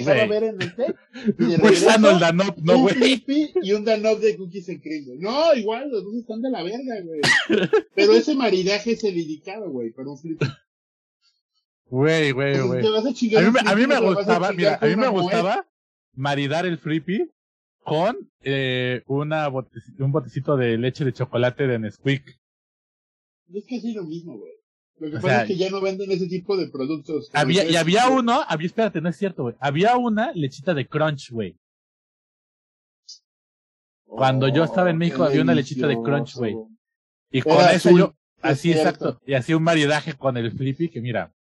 Dejaba 0.01 0.27
ver 0.27 0.43
en 0.45 0.61
el 0.63 0.75
y 1.39 1.57
regreso, 1.57 1.91
sano 1.91 2.11
el 2.11 2.19
Danop, 2.19 2.59
no, 2.59 2.77
un 2.77 2.83
güey. 2.83 3.25
Y 3.63 3.73
un 3.73 3.85
Danop 3.85 4.19
de 4.21 4.37
cookies 4.37 4.69
and 4.69 4.83
cream. 4.83 5.05
No, 5.21 5.55
igual, 5.55 5.91
los 5.91 6.05
dos 6.05 6.15
están 6.17 6.43
de 6.43 6.51
la 6.51 6.63
verga, 6.63 7.01
güey. 7.05 7.21
Pero 7.95 8.13
ese 8.15 8.35
maridaje 8.35 8.93
es 8.93 9.05
el 9.05 9.17
indicado, 9.19 9.71
güey, 9.71 9.91
para 9.93 10.09
un 10.11 10.19
Flippy. 10.19 10.47
Güey, 11.87 12.33
güey, 12.33 12.55
güey. 12.61 12.83
a 12.87 13.41
mí, 13.41 13.51
me- 13.53 13.61
a 13.71 13.75
mí 13.77 13.87
gustaba, 14.01 14.53
mira, 14.53 14.79
a 14.81 14.87
mí 14.87 14.97
me 14.97 15.09
gustaba 15.09 15.67
maridar 16.15 16.67
el 16.67 16.79
Flippy 16.79 17.31
con 17.85 18.17
eh, 18.43 19.03
una 19.07 19.49
bote- 19.49 19.79
un 20.01 20.11
botecito 20.11 20.57
de 20.57 20.77
leche 20.79 21.05
de 21.05 21.13
chocolate 21.13 21.67
de 21.67 21.79
Nesquik. 21.79 22.25
Es 23.53 23.65
casi 23.69 23.93
lo 23.93 24.05
mismo, 24.05 24.39
güey. 24.39 24.53
Lo 24.99 25.11
que 25.11 25.17
O 25.17 25.21
pasa 25.21 25.29
sea, 25.29 25.43
es 25.43 25.49
que 25.49 25.57
ya 25.57 25.71
no 25.71 25.81
venden 25.81 26.11
ese 26.13 26.29
tipo 26.29 26.57
de 26.57 26.69
productos. 26.69 27.31
Había, 27.33 27.65
y 27.69 27.77
había 27.77 28.09
uno, 28.09 28.43
había, 28.47 28.67
espérate, 28.67 29.01
no 29.01 29.09
es 29.09 29.17
cierto, 29.17 29.43
güey. 29.43 29.55
Había 29.59 29.97
una 29.97 30.31
lechita 30.33 30.73
de 30.73 30.87
crunch, 30.87 31.31
güey. 31.31 31.57
Cuando 34.07 34.49
yo 34.49 34.65
estaba 34.65 34.91
en 34.91 34.97
Oh, 34.97 34.99
México 35.01 35.25
había 35.25 35.43
una 35.43 35.55
lechita 35.55 35.87
de 35.87 35.97
crunch, 36.01 36.37
güey. 36.37 36.55
Y 37.31 37.39
Era 37.39 37.45
con 37.45 37.65
eso 37.65 37.89
azul, 37.89 37.99
yo, 37.99 38.15
así 38.43 38.71
exacto, 38.73 39.21
y 39.27 39.35
hacía 39.35 39.57
un 39.57 39.65
maridaje 39.65 40.15
con 40.15 40.37
el 40.37 40.53
Flippy 40.53 40.89
que 40.89 41.01
mira, 41.01 41.35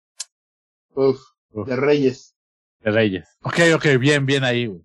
Uf, 0.95 1.21
Uf. 1.51 1.69
de 1.69 1.77
Reyes. 1.77 2.35
de 2.81 2.91
Reyes. 2.91 3.29
Ok, 3.43 3.59
ok, 3.75 3.87
bien, 4.01 4.25
bien 4.25 4.43
ahí, 4.45 4.67
güey. 4.67 4.83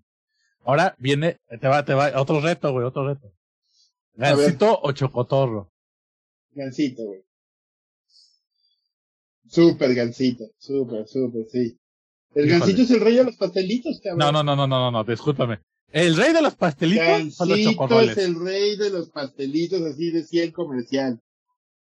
Ahora 0.66 0.96
viene, 1.00 1.38
te 1.62 1.68
va, 1.70 1.86
te 1.86 1.94
va, 1.94 2.12
otro 2.20 2.42
reto, 2.42 2.74
güey, 2.74 2.86
otro 2.86 3.08
reto. 3.08 3.32
¿Gansito 4.16 4.78
o 4.82 4.92
chocotorro? 4.92 5.72
Gansito, 6.52 7.04
güey. 7.04 7.22
Súper 9.50 9.94
gansito. 9.94 10.46
Súper, 10.58 11.08
súper, 11.08 11.46
sí. 11.52 11.78
El 12.36 12.46
Híjole. 12.46 12.60
gansito 12.60 12.82
es 12.84 12.92
el 12.92 13.00
rey 13.02 13.16
de 13.16 13.24
los 13.24 13.36
pastelitos, 13.38 14.00
cabrón. 14.04 14.20
No, 14.20 14.32
no, 14.32 14.44
no, 14.44 14.56
no, 14.56 14.68
no, 14.68 14.92
no, 14.92 15.04
discúlpame. 15.04 15.60
El 15.92 16.16
rey 16.18 16.34
de 16.34 16.42
los 16.42 16.56
pastelitos 16.56 17.36
son 17.36 17.50
los 17.50 17.62
chocorroles. 17.62 18.18
es 18.18 18.26
el 18.26 18.40
rey 18.44 18.76
de 18.76 18.90
los 18.90 19.10
pastelitos, 19.10 19.82
así 19.82 20.12
decía 20.12 20.44
el 20.44 20.52
comercial. 20.52 21.22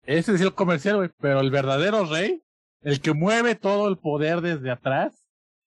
Ese 0.04 0.34
es 0.34 0.40
el 0.40 0.54
comercial, 0.54 0.96
güey, 0.96 1.10
pero 1.20 1.40
el 1.40 1.50
verdadero 1.50 2.04
rey, 2.06 2.40
el 2.82 3.00
que 3.00 3.12
mueve 3.12 3.56
todo 3.56 3.88
el 3.88 3.98
poder 3.98 4.40
desde 4.40 4.70
atrás, 4.70 5.26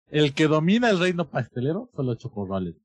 el 0.09 0.33
que 0.33 0.47
domina 0.47 0.89
el 0.89 0.99
reino 0.99 1.29
pastelero, 1.29 1.89
son 1.95 2.05
los 2.07 2.17
chocorroles. 2.17 2.75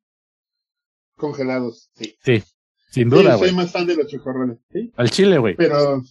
Congelados, 1.17 1.91
sí. 1.95 2.15
Sí, 2.23 2.43
sin 2.91 3.11
Sí, 3.11 3.17
duda, 3.17 3.33
soy 3.39 3.49
güey. 3.51 3.55
más 3.55 3.73
fan 3.73 3.87
de 3.87 3.97
los 3.97 4.07
chocorroles. 4.09 4.59
Sí, 4.71 4.93
Al 4.97 5.11
chile, 5.11 5.39
güey. 5.39 5.55
pero, 5.57 6.03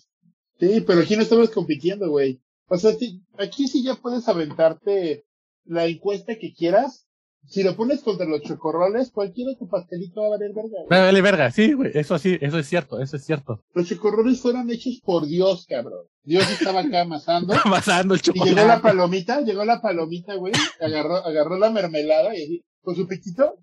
sí, 0.60 0.82
pero 0.88 1.02
aquí 1.02 1.16
no 1.16 1.22
estamos 1.24 1.50
compitiendo, 1.52 2.10
güey. 2.10 2.42
O 2.68 2.78
sea, 2.78 2.94
sí, 2.94 3.22
aquí 3.38 3.68
sí 3.68 3.84
ya 3.84 3.96
puedes 3.96 4.28
aventarte 4.28 5.26
la 5.66 5.86
encuesta 5.86 6.38
que 6.38 6.54
quieras 6.54 7.06
si 7.48 7.64
lo 7.64 7.76
pones 7.76 8.02
contra 8.02 8.26
los 8.26 8.42
chocorroles, 8.42 9.12
cualquier 9.12 9.50
otro 9.50 9.68
pastelito 9.68 10.22
va 10.22 10.28
a 10.28 10.30
valer 10.32 10.52
verga. 10.54 10.78
güey. 10.88 10.88
Vale, 10.90 11.22
verga, 11.22 11.52
sí, 11.52 11.74
güey, 11.74 11.92
eso 11.94 12.18
sí, 12.18 12.38
eso 12.42 12.58
es 12.58 12.68
cierto, 12.68 13.00
eso 13.00 13.18
es 13.18 13.26
cierto. 13.26 13.64
Los 13.74 13.88
chocorroles 13.88 14.42
fueron 14.42 14.70
hechos 14.72 15.00
por 15.04 15.28
Dios, 15.28 15.66
cabrón. 15.68 16.08
Dios 16.24 16.50
estaba 16.50 16.82
acá 16.82 17.02
amasando. 17.02 17.54
Amasando 17.66 18.16
el 18.16 18.22
Y 18.34 18.44
llegó 18.44 18.68
la 18.68 18.82
palomita, 18.82 19.42
llegó 19.42 19.64
la 19.64 19.82
palomita, 19.82 20.36
güey, 20.36 20.54
agarró, 20.82 21.18
agarró 21.18 21.58
la 21.58 21.70
mermelada 21.70 22.36
y 22.36 22.44
así, 22.44 22.66
con 22.82 22.96
su 22.96 23.08
piquito, 23.08 23.60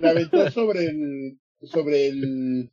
la 0.00 0.10
aventó 0.10 0.50
sobre 0.50 0.86
el, 0.86 1.38
sobre 1.62 2.08
el, 2.08 2.72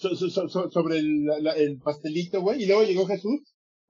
so- 0.00 0.16
so- 0.16 0.30
so- 0.30 0.48
so- 0.48 0.70
sobre 0.70 0.98
el, 0.98 1.24
la- 1.24 1.52
el 1.56 1.78
pastelito, 1.78 2.40
güey, 2.40 2.62
y 2.62 2.66
luego 2.66 2.82
llegó 2.84 3.06
Jesús. 3.06 3.40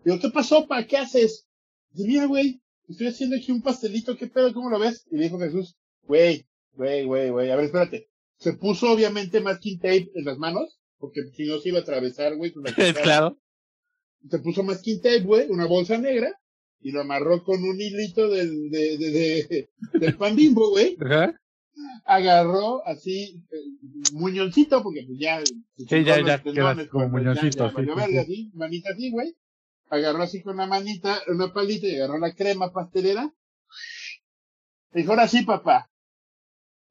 Digo, 0.05 0.19
¿qué 0.21 0.31
pasó, 0.31 0.67
pa? 0.67 0.87
¿Qué 0.87 0.97
haces? 0.97 1.47
Dice, 1.93 2.09
mira, 2.09 2.27
güey, 2.27 2.61
estoy 2.89 3.07
haciendo 3.09 3.37
aquí 3.37 3.53
un 3.53 3.63
pastelito, 3.63 4.17
¿qué 4.17 4.27
pedo? 4.27 4.53
¿Cómo 4.53 4.71
lo 4.71 4.79
ves? 4.79 5.07
Y 5.11 5.17
le 5.17 5.25
dijo 5.25 5.39
Jesús, 5.39 5.77
güey, 6.03 6.47
güey, 6.73 7.05
güey, 7.05 7.31
güey, 7.31 7.51
a 7.51 7.57
ver, 7.57 7.67
espérate. 7.67 8.09
Se 8.39 8.55
puso 8.55 8.91
obviamente 8.93 9.41
masking 9.41 9.79
tape 9.79 10.11
en 10.15 10.25
las 10.25 10.39
manos, 10.39 10.79
porque 10.99 11.21
si 11.37 11.45
no 11.45 11.59
se 11.61 11.69
iba 11.69 11.79
a 11.79 11.83
atravesar, 11.83 12.37
güey, 12.37 12.53
con 12.53 12.63
la 12.65 12.73
claro. 13.03 13.39
se 14.31 14.39
puso 14.39 14.63
masking 14.63 15.01
tape, 15.01 15.21
güey, 15.21 15.49
una 15.51 15.67
bolsa 15.67 15.99
negra, 15.99 16.33
y 16.83 16.93
lo 16.93 17.03
amarró 17.03 17.45
con 17.45 17.63
un 17.63 17.79
hilito 17.79 18.29
del, 18.31 18.71
de, 18.71 18.97
de, 18.97 19.11
de- 19.11 19.69
del 19.99 20.17
pan 20.17 20.35
bimbo, 20.35 20.71
güey. 20.71 20.97
Ajá. 21.01 21.35
Agarró 22.05 22.87
así, 22.87 23.45
eh, 23.53 24.11
muñoncito, 24.13 24.83
porque 24.83 25.05
pues 25.07 25.19
ya. 25.19 25.41
Sí, 25.45 26.05
ya, 26.05 26.21
ya, 26.25 26.43
pues, 26.43 26.55
quedas 26.55 26.77
mames, 26.77 26.89
como 26.89 27.11
pues, 27.11 27.25
ya- 27.25 27.31
muñoncito, 27.31 27.65
ya 27.65 27.71
sí, 27.71 27.75
valió 27.77 27.95
sí, 27.95 28.01
verga, 28.01 28.25
sí. 28.25 28.33
así, 28.33 28.51
manita 28.55 28.91
así, 28.93 29.11
güey. 29.11 29.37
Agarró 29.89 30.23
así 30.23 30.43
con 30.43 30.55
una 30.55 30.67
manita, 30.67 31.19
una 31.29 31.53
palita 31.53 31.87
y 31.87 31.97
agarró 31.97 32.19
la 32.19 32.35
crema 32.35 32.73
pastelera. 32.73 33.33
Dijo, 34.93 35.11
ahora 35.11 35.29
sí, 35.29 35.43
papá. 35.43 35.91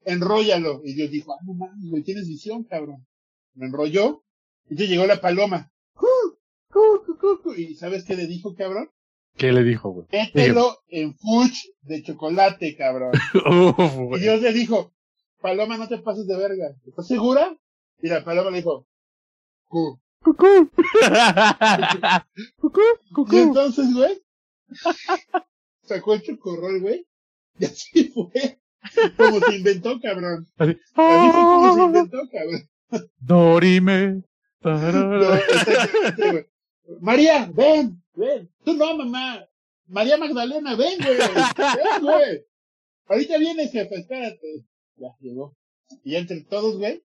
Enróllalo. 0.04 0.80
Y 0.84 0.94
Dios 0.94 1.10
dijo, 1.10 1.32
ah, 1.34 1.38
no 1.46 1.54
mames, 1.54 1.90
güey, 1.90 2.02
tienes 2.02 2.26
visión, 2.28 2.64
cabrón. 2.64 3.06
Lo 3.54 3.66
enrolló. 3.66 4.24
Y 4.68 4.76
ya 4.76 4.84
llegó 4.86 5.06
la 5.06 5.20
paloma. 5.20 5.72
¡Cu, 5.94 6.06
cu, 6.70 6.80
cu, 7.04 7.18
cu, 7.18 7.42
cu! 7.42 7.54
¿Y 7.54 7.74
sabes 7.74 8.04
qué 8.04 8.16
le 8.16 8.26
dijo, 8.26 8.54
cabrón? 8.54 8.90
¿Qué 9.36 9.52
le 9.52 9.62
dijo, 9.62 9.90
güey? 9.90 10.06
Mételo 10.12 10.78
en 10.88 11.14
fuch 11.16 11.54
de 11.82 12.02
chocolate, 12.02 12.76
cabrón. 12.76 13.12
Uf, 13.78 14.16
Y. 14.18 14.20
Dios 14.20 14.42
le 14.42 14.52
dijo, 14.52 14.92
Paloma, 15.40 15.76
no 15.78 15.88
te 15.88 15.98
pases 15.98 16.26
de 16.26 16.36
verga. 16.36 16.74
¿Estás 16.86 17.06
segura? 17.06 17.56
Y 18.02 18.08
la 18.08 18.22
Paloma 18.24 18.50
le 18.50 18.58
dijo, 18.58 18.86
cu. 19.68 20.00
Cucú. 20.22 20.70
Cucú, 22.60 22.80
Y 23.08 23.12
cucú. 23.14 23.36
entonces, 23.38 23.94
güey, 23.94 24.22
sacó 25.82 26.14
el 26.14 26.22
chocorrol, 26.22 26.80
güey. 26.80 27.06
Y 27.58 27.64
así 27.64 28.08
fue. 28.10 28.58
Como 29.16 29.40
se 29.40 29.56
inventó, 29.56 29.98
cabrón. 30.00 30.46
Así. 30.58 30.70
Así 30.94 31.30
fue 31.32 31.42
como 31.42 31.74
se 31.74 31.80
Ah, 31.80 31.84
inventó, 31.84 32.18
cabrón. 32.30 32.68
Dorime. 33.18 34.22
No, 34.62 35.34
exactamente, 35.34 36.30
güey. 36.32 36.46
María, 37.00 37.50
ven, 37.54 38.02
ven. 38.14 38.50
Tú 38.64 38.74
no, 38.74 38.96
mamá. 38.96 39.46
María 39.86 40.16
Magdalena, 40.16 40.74
ven, 40.76 40.98
güey. 40.98 41.16
Ven, 41.18 42.02
güey. 42.02 42.44
Ahorita 43.06 43.38
viene, 43.38 43.68
jefe, 43.68 43.94
espérate. 43.96 44.64
Ya 44.96 45.08
llegó. 45.20 45.56
Y 46.04 46.14
entre 46.16 46.42
todos, 46.42 46.76
güey, 46.78 47.02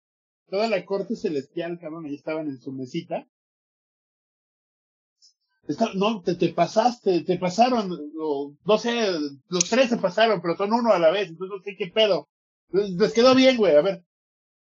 toda 0.49 0.67
la 0.67 0.83
corte 0.85 1.15
celestial, 1.15 1.79
cabrón, 1.79 2.05
ahí 2.05 2.15
estaban 2.15 2.47
en 2.47 2.59
su 2.59 2.71
mesita. 2.71 3.27
Está- 5.67 5.93
no, 5.93 6.21
te, 6.23 6.35
te 6.35 6.49
pasaste, 6.49 7.21
te 7.21 7.37
pasaron, 7.37 7.91
o, 8.19 8.55
no 8.65 8.77
sé, 8.77 9.07
los 9.47 9.69
tres 9.69 9.89
se 9.89 9.97
pasaron, 9.97 10.41
pero 10.41 10.57
son 10.57 10.73
uno 10.73 10.91
a 10.91 10.99
la 10.99 11.11
vez, 11.11 11.29
entonces 11.29 11.55
no 11.57 11.63
sé 11.63 11.75
qué 11.77 11.87
pedo. 11.87 12.27
Les, 12.71 12.89
les 12.91 13.13
quedó 13.13 13.35
bien, 13.35 13.57
güey, 13.57 13.75
a 13.75 13.81
ver. 13.81 14.03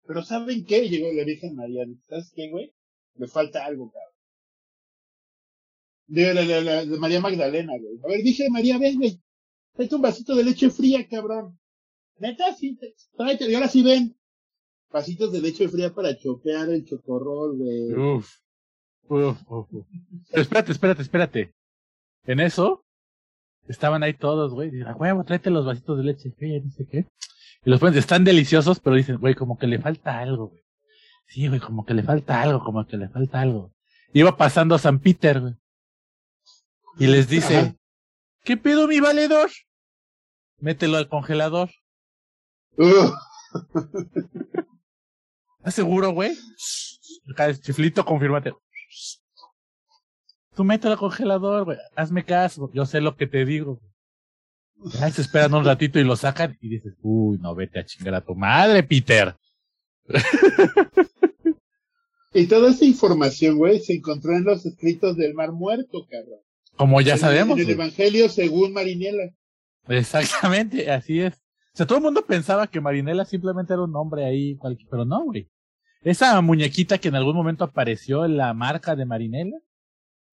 Pero 0.05 0.23
¿saben 0.23 0.65
qué? 0.65 0.87
Llegó 0.87 1.11
la 1.11 1.25
Virgen 1.25 1.55
María, 1.55 1.83
¿sabes 2.07 2.31
qué, 2.33 2.49
güey? 2.49 2.73
Me 3.15 3.27
falta 3.27 3.65
algo, 3.65 3.91
cabrón. 3.91 4.13
De, 6.07 6.33
la, 6.33 6.43
la- 6.61 6.85
de 6.85 6.97
María 6.97 7.19
Magdalena, 7.19 7.73
güey. 7.79 7.99
A 8.03 8.07
ver, 8.07 8.23
dije, 8.23 8.49
María, 8.49 8.77
ven, 8.77 8.97
güey. 8.97 9.21
Tráete 9.73 9.95
un 9.95 10.01
vasito 10.01 10.35
de 10.35 10.43
leche 10.43 10.69
fría, 10.69 11.07
cabrón. 11.07 11.59
Neta, 12.19 12.53
sí, 12.55 12.75
te- 12.77 12.95
tráete, 13.15 13.49
y 13.49 13.53
ahora 13.53 13.67
sí 13.67 13.83
ven. 13.83 14.15
Vasitos 14.89 15.31
de 15.33 15.41
leche 15.41 15.67
fría 15.67 15.93
para 15.93 16.17
chopear 16.17 16.69
el 16.69 16.85
chocorrol, 16.85 17.57
güey. 17.57 17.93
Uf. 17.93 18.31
Uf, 19.09 19.37
uf, 19.47 19.73
uf. 19.73 19.85
Pero 20.31 20.41
espérate, 20.41 20.71
espérate, 20.71 21.01
espérate. 21.01 21.53
En 22.25 22.39
eso, 22.39 22.85
estaban 23.67 24.03
ahí 24.03 24.13
todos, 24.13 24.53
güey. 24.53 24.69
Dicen, 24.71 24.87
"A 24.87 24.95
huevo, 24.95 25.23
tráete 25.25 25.49
los 25.49 25.65
vasitos 25.65 25.97
de 25.97 26.03
leche. 26.05 26.33
¿Qué? 26.37 26.61
No 26.63 26.71
sé 26.71 26.85
qué. 26.89 27.05
Y 27.65 27.69
los 27.69 27.79
ponen, 27.79 27.97
están 27.99 28.23
deliciosos, 28.23 28.79
pero 28.79 28.95
dicen, 28.95 29.17
güey, 29.17 29.35
como 29.35 29.57
que 29.57 29.67
le 29.67 29.79
falta 29.79 30.19
algo, 30.19 30.47
güey. 30.49 30.63
Sí, 31.27 31.47
güey, 31.49 31.59
como 31.59 31.85
que 31.85 31.93
le 31.93 32.03
falta 32.03 32.41
algo, 32.41 32.63
como 32.63 32.85
que 32.87 32.95
le 32.97 33.09
falta 33.09 33.41
algo. 33.41 33.73
Iba 34.13 34.37
pasando 34.37 34.77
San 34.77 34.99
Peter, 34.99 35.41
güey. 35.41 35.53
Y 36.99 37.07
les 37.07 37.27
dice, 37.27 37.57
Ajá. 37.57 37.75
¿qué 38.43 38.57
pedo 38.57 38.87
mi 38.87 38.99
valedor? 38.99 39.49
Mételo 40.59 40.97
al 40.97 41.07
congelador. 41.07 41.69
Ugh. 42.77 43.13
¿Estás 45.59 45.75
seguro, 45.75 46.11
güey? 46.11 46.35
Acá 47.31 47.45
el 47.45 47.59
chiflito, 47.61 48.05
confírmate. 48.05 48.53
Tú 50.55 50.63
mételo 50.63 50.93
al 50.93 50.99
congelador, 50.99 51.65
güey. 51.65 51.77
Hazme 51.95 52.25
caso. 52.25 52.71
Yo 52.73 52.85
sé 52.85 53.01
lo 53.01 53.15
que 53.15 53.27
te 53.27 53.45
digo. 53.45 53.79
Ya 54.99 55.11
se 55.11 55.21
esperan 55.21 55.53
un 55.53 55.65
ratito 55.65 55.99
y 55.99 56.03
lo 56.03 56.15
sacan 56.15 56.57
y 56.61 56.69
dices, 56.69 56.93
uy, 57.01 57.37
no, 57.39 57.55
vete 57.55 57.79
a 57.79 57.85
chingar 57.85 58.15
a 58.15 58.21
tu 58.21 58.35
madre, 58.35 58.83
Peter. 58.83 59.35
Y 62.33 62.45
toda 62.47 62.69
esa 62.69 62.85
información, 62.85 63.57
güey, 63.57 63.79
se 63.79 63.93
encontró 63.93 64.33
en 64.35 64.43
los 64.43 64.65
escritos 64.65 65.17
del 65.17 65.33
Mar 65.33 65.51
Muerto, 65.51 66.05
cabrón. 66.09 66.39
Como 66.77 67.01
ya 67.01 67.17
sabemos. 67.17 67.59
En 67.59 67.65
el. 67.65 67.71
Evangelio 67.71 68.29
según 68.29 68.73
Marinela. 68.73 69.33
Exactamente, 69.87 70.91
así 70.91 71.21
es. 71.21 71.33
O 71.73 71.77
sea, 71.77 71.85
todo 71.85 71.99
el 71.99 72.03
mundo 72.03 72.25
pensaba 72.25 72.67
que 72.67 72.81
Marinela 72.81 73.25
simplemente 73.25 73.73
era 73.73 73.83
un 73.83 73.91
nombre 73.91 74.25
ahí, 74.25 74.55
cualquier, 74.55 74.89
pero 74.89 75.05
no, 75.05 75.25
güey. 75.25 75.49
Esa 76.01 76.39
muñequita 76.41 76.97
que 76.97 77.09
en 77.09 77.15
algún 77.15 77.35
momento 77.35 77.63
apareció 77.63 78.25
en 78.25 78.37
la 78.37 78.53
marca 78.53 78.95
de 78.95 79.05
Marinela, 79.05 79.57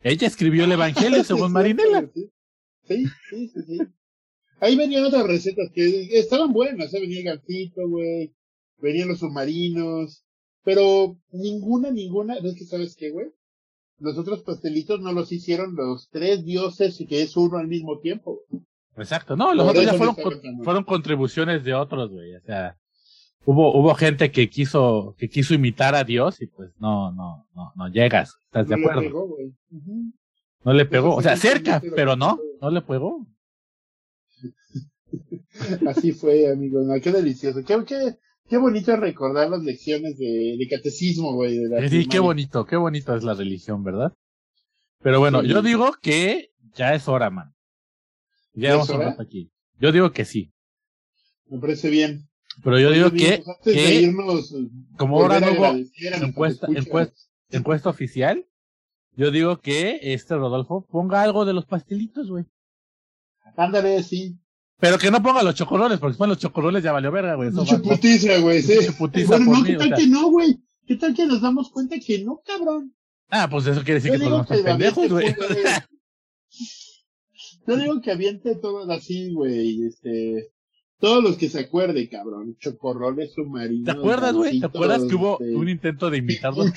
ella 0.01 0.27
escribió 0.27 0.65
el 0.65 0.73
Evangelio 0.73 1.25
según 1.25 1.53
Marinela. 1.53 2.09
Sí, 2.87 3.07
sí, 3.31 3.49
sí, 3.49 3.63
sí. 3.67 3.79
Ahí 4.61 4.77
venían 4.77 5.05
otras 5.05 5.27
recetas 5.27 5.71
que 5.75 6.19
estaban 6.19 6.53
buenas, 6.53 6.93
¿eh? 6.95 7.01
venía 7.01 7.19
el 7.19 7.25
gancito, 7.25 7.89
güey, 7.89 8.35
venían 8.79 9.09
los 9.09 9.19
submarinos, 9.19 10.25
pero 10.63 11.19
ninguna, 11.33 11.91
ninguna, 11.91 12.41
¿no 12.41 12.49
es 12.49 12.57
que 12.57 12.65
sabes 12.65 12.97
qué, 12.97 13.11
güey? 13.11 13.27
Los 13.99 14.19
otros 14.19 14.43
pastelitos 14.43 15.01
no 15.01 15.13
los 15.13 15.31
hicieron 15.33 15.75
los 15.77 16.09
tres 16.11 16.45
dioses 16.45 17.01
y 17.01 17.07
que 17.07 17.23
es 17.23 17.37
uno 17.37 17.59
al 17.59 17.69
mismo 17.69 17.99
tiempo. 18.01 18.41
Exacto, 18.97 19.37
no, 19.37 19.55
los 19.55 19.67
Por 19.67 19.77
otros 19.77 19.85
ya 19.93 19.95
fueron, 19.95 20.15
con- 20.15 20.65
fueron 20.65 20.85
contribuciones 20.85 21.65
de 21.65 21.75
otros, 21.75 22.11
güey. 22.11 22.35
O 22.37 22.41
sea, 22.43 22.77
hubo, 23.45 23.77
hubo 23.79 23.95
gente 23.95 24.31
que 24.31 24.49
quiso, 24.51 25.15
que 25.19 25.29
quiso 25.29 25.55
imitar 25.55 25.95
a 25.95 26.05
Dios 26.05 26.41
y 26.43 26.47
pues 26.47 26.71
no, 26.79 27.13
no, 27.13 27.47
no, 27.55 27.73
no 27.77 27.89
llegas. 27.89 28.35
¿Estás 28.47 28.69
de 28.69 28.77
No 28.77 28.83
le 28.83 28.85
acuerdo? 28.87 29.01
pegó, 29.03 29.29
güey. 29.29 29.53
No 30.65 30.73
le 30.73 30.87
pegó. 30.87 31.15
O 31.17 31.23
sea, 31.23 31.37
sí, 31.37 31.49
cerca, 31.49 31.83
pero 31.95 32.17
no, 32.17 32.39
no 32.61 32.71
le 32.71 32.83
pegó. 32.83 33.27
Así 35.89 36.13
fue, 36.13 36.51
amigo. 36.51 36.81
No, 36.83 37.01
qué 37.01 37.13
delicioso. 37.13 37.61
Qué, 37.65 37.85
qué, 37.87 38.17
qué 38.49 38.57
bonito 38.57 38.97
recordar 38.97 39.51
las 39.51 39.63
lecciones 39.63 40.17
de, 40.19 40.57
de 40.59 40.69
catecismo, 40.69 41.35
güey. 41.35 41.59
de 41.59 41.89
Sí, 41.89 42.07
qué 42.09 42.19
bonito, 42.19 42.65
qué 42.65 42.77
bonito 42.77 43.15
es 43.17 43.25
la 43.25 43.35
religión, 43.35 43.83
¿verdad? 43.85 44.13
Pero 45.03 45.21
bueno, 45.21 45.43
Sí. 45.43 45.49
yo 45.49 45.63
digo 45.63 45.93
que 46.01 46.51
ya 46.75 46.95
es 46.95 47.09
hora, 47.09 47.31
man. 47.31 47.55
Ya 48.55 48.69
¿Ya 48.69 48.73
vamos 48.75 48.91
hora? 48.91 49.07
rato 49.11 49.23
aquí. 49.23 49.51
Yo 49.79 49.93
digo 49.93 50.13
que 50.13 50.25
sí. 50.25 50.53
Me 51.47 51.59
parece 51.59 51.91
bien. 51.91 52.29
Pero 52.63 52.79
yo 52.79 52.91
digo 52.93 53.11
que, 53.11 53.35
amigos, 53.35 53.49
antes 53.49 53.75
de 53.75 53.83
que 53.83 53.95
irnos, 54.03 54.55
como 54.97 55.21
ahora 55.21 55.37
a 55.39 55.41
no 55.41 55.53
hubo 55.53 55.65
a 55.65 55.77
encuesta, 56.25 56.69
encuesta 57.51 57.91
oficial, 57.91 58.47
yo 59.17 59.31
digo 59.33 59.61
que 59.61 59.99
este 60.03 60.37
Rodolfo 60.37 60.87
ponga 60.89 61.23
algo 61.23 61.45
de 61.45 61.53
los 61.53 61.67
pastelitos, 61.67 62.31
güey. 62.31 62.45
Ándale, 63.57 64.03
sí. 64.03 64.39
Pero 64.85 64.99
que 64.99 65.11
no 65.11 65.23
ponga 65.23 65.43
los 65.43 65.55
chocorroles, 65.55 65.99
porque 65.99 66.13
si 66.13 66.19
ponen 66.19 66.31
los 66.33 66.39
chocorroles 66.39 66.85
ya 66.85 66.93
valió 66.93 67.11
verga, 67.11 67.37
güey. 67.37 67.49
Eso 67.49 67.61
Mucha 67.61 67.77
va- 67.79 67.83
putiza, 67.83 68.39
güey, 68.39 68.61
sí. 68.61 68.75
Mucha 68.77 68.93
putiza 68.99 69.29
Bueno, 69.29 69.45
por 69.47 69.55
no, 69.55 69.61
mí, 69.63 69.67
¿qué 69.71 69.77
o 69.77 69.79
tal 69.79 69.89
sea. 69.89 69.97
que 69.97 70.07
no, 70.09 70.31
güey? 70.31 70.59
¿Qué 70.87 70.97
tal 70.97 71.15
que 71.15 71.27
nos 71.27 71.41
damos 71.41 71.71
cuenta 71.71 71.97
que 71.99 72.23
no, 72.23 72.43
cabrón? 72.45 72.95
Ah, 73.31 73.49
pues 73.51 73.67
eso 73.67 73.83
quiere 73.83 73.95
decir 74.01 74.13
Yo 74.13 74.19
que 74.19 74.25
todos 74.27 74.43
están 74.43 74.57
que 74.59 74.63
David 74.63 74.79
pendejos, 74.85 75.05
se 75.05 75.13
güey. 75.13 75.35
Yo 77.67 77.77
digo 77.79 78.01
que 78.03 78.11
aviente 78.13 78.57
todo 78.57 78.91
así, 78.93 79.33
güey, 79.33 79.87
este... 79.87 80.51
Todos 80.99 81.25
los 81.25 81.37
que 81.39 81.49
se 81.49 81.61
acuerde, 81.61 82.09
cabrón. 82.09 82.57
Chocorroles 82.59 83.33
submarinos. 83.35 83.85
¿Te 83.87 83.91
acuerdas, 83.91 84.35
güey? 84.35 84.61
¿Te 84.61 84.67
acuerdas 84.67 85.05
que 85.05 85.15
hubo 85.15 85.39
este, 85.41 85.55
un 85.55 85.69
intento 85.69 86.09
de 86.11 86.19
imitar 86.19 86.55
los, 86.55 86.73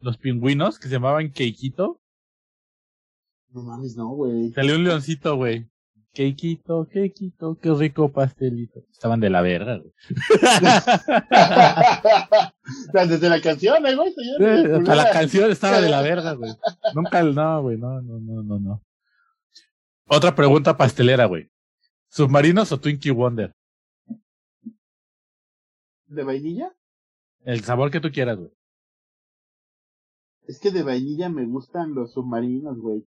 los 0.00 0.16
pingüinos 0.16 0.78
que 0.78 0.86
se 0.88 0.94
llamaban 0.94 1.32
Keikito? 1.32 2.00
No 3.50 3.62
mames, 3.62 3.96
no, 3.96 4.08
güey. 4.10 4.52
Salió 4.52 4.76
un 4.76 4.84
leoncito, 4.84 5.36
güey. 5.36 5.68
Quequito, 6.18 6.88
quequito, 6.90 7.56
qué 7.62 7.72
rico 7.72 8.10
pastelito. 8.10 8.80
Estaban 8.90 9.20
de 9.20 9.30
la 9.30 9.40
verga, 9.40 9.76
güey. 9.76 9.92
Desde 13.08 13.28
la 13.28 13.40
canción, 13.40 13.86
¿eh, 13.86 13.94
güey. 13.94 14.12
Eh, 14.40 14.78
Hasta 14.78 14.96
la 14.96 15.10
canción 15.12 15.48
estaba 15.48 15.80
de 15.80 15.88
la 15.88 16.02
verga, 16.02 16.32
güey. 16.32 16.50
Nunca, 16.92 17.22
no, 17.22 17.62
güey, 17.62 17.78
no, 17.78 18.02
no, 18.02 18.18
no, 18.18 18.42
no, 18.42 18.58
no. 18.58 18.82
Otra 20.06 20.34
pregunta 20.34 20.76
pastelera, 20.76 21.26
güey. 21.26 21.48
¿Submarinos 22.08 22.72
o 22.72 22.80
Twinkie 22.80 23.12
Wonder? 23.12 23.54
¿De 26.06 26.24
vainilla? 26.24 26.74
El 27.44 27.62
sabor 27.62 27.92
que 27.92 28.00
tú 28.00 28.10
quieras, 28.10 28.38
güey. 28.38 28.50
Es 30.48 30.58
que 30.58 30.72
de 30.72 30.82
vainilla 30.82 31.28
me 31.28 31.46
gustan 31.46 31.94
los 31.94 32.12
submarinos, 32.14 32.76
güey. 32.76 33.06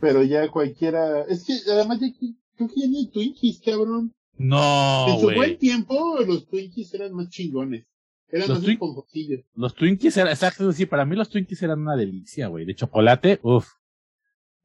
Pero 0.00 0.22
ya 0.22 0.48
cualquiera. 0.50 1.22
Es 1.22 1.44
que 1.44 1.54
además 1.70 2.00
ya 2.00 2.08
que- 2.08 2.34
creo 2.56 2.68
que 2.68 2.80
ya 2.80 2.86
ni 2.86 2.98
hay 2.98 3.10
Twinkies, 3.10 3.60
cabrón. 3.64 4.12
No, 4.36 5.06
en 5.08 5.20
su 5.20 5.26
buen 5.34 5.58
tiempo, 5.58 6.18
los 6.26 6.48
Twinkies 6.48 6.94
eran 6.94 7.12
más 7.12 7.28
chingones. 7.28 7.84
Eran 8.28 8.48
Los 8.48 8.60
más 8.60 8.68
esponjosillos. 8.68 9.40
Los 9.54 9.74
Twinkies 9.74 10.16
eran, 10.16 10.32
exacto, 10.32 10.72
sí, 10.72 10.86
para 10.86 11.04
mí 11.04 11.16
los 11.16 11.28
Twinkies 11.28 11.62
eran 11.62 11.80
una 11.80 11.96
delicia, 11.96 12.46
güey. 12.46 12.64
De 12.64 12.74
chocolate, 12.74 13.40
uff. 13.42 13.66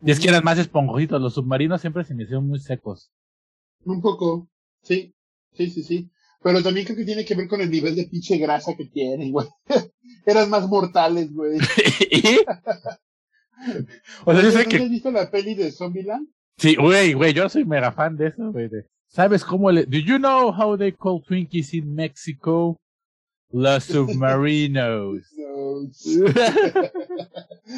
Y 0.01 0.11
es 0.11 0.19
que 0.19 0.29
eran 0.29 0.43
más 0.43 0.59
esponjositos. 0.59 1.19
Los 1.21 1.33
submarinos 1.33 1.81
siempre 1.81 2.03
se 2.03 2.13
me 2.13 2.23
hicieron 2.23 2.47
muy 2.47 2.59
secos. 2.59 3.11
Un 3.83 4.01
poco. 4.01 4.47
Sí, 4.83 5.13
sí, 5.53 5.69
sí, 5.69 5.83
sí. 5.83 6.11
Pero 6.43 6.61
también 6.61 6.85
creo 6.85 6.97
que 6.97 7.05
tiene 7.05 7.25
que 7.25 7.33
ver 7.33 7.47
con 7.47 7.59
el 7.59 7.71
nivel 7.71 7.95
de 7.95 8.05
pinche 8.05 8.37
grasa 8.37 8.75
que 8.77 8.85
tienen, 8.85 9.31
güey. 9.31 9.47
Eran 10.25 10.49
más 10.49 10.67
mortales, 10.67 11.33
güey. 11.33 11.57
¿Y? 12.11 12.21
O 14.25 14.33
sea, 14.33 14.41
yo 14.41 14.51
sé 14.51 14.63
¿No 14.63 14.69
que 14.69 14.77
has 14.77 14.89
visto 14.89 15.11
la 15.11 15.29
peli 15.31 15.55
de 15.55 15.71
Zombieland? 15.71 16.27
Sí, 16.57 16.75
güey, 16.75 17.13
güey, 17.13 17.33
yo 17.33 17.49
soy 17.49 17.65
mega 17.65 17.91
fan 17.91 18.15
de 18.15 18.27
eso, 18.27 18.51
güey. 18.51 18.69
¿Sabes 19.07 19.43
cómo 19.43 19.71
le... 19.71 19.85
Do 19.85 19.97
you 19.97 20.17
know 20.17 20.51
how 20.51 20.77
they 20.77 20.91
call 20.91 21.21
Twinkies 21.21 21.73
in 21.73 21.93
Mexico? 21.93 22.77
Los 23.51 23.83
submarinos. 23.85 25.21
No. 25.37 25.89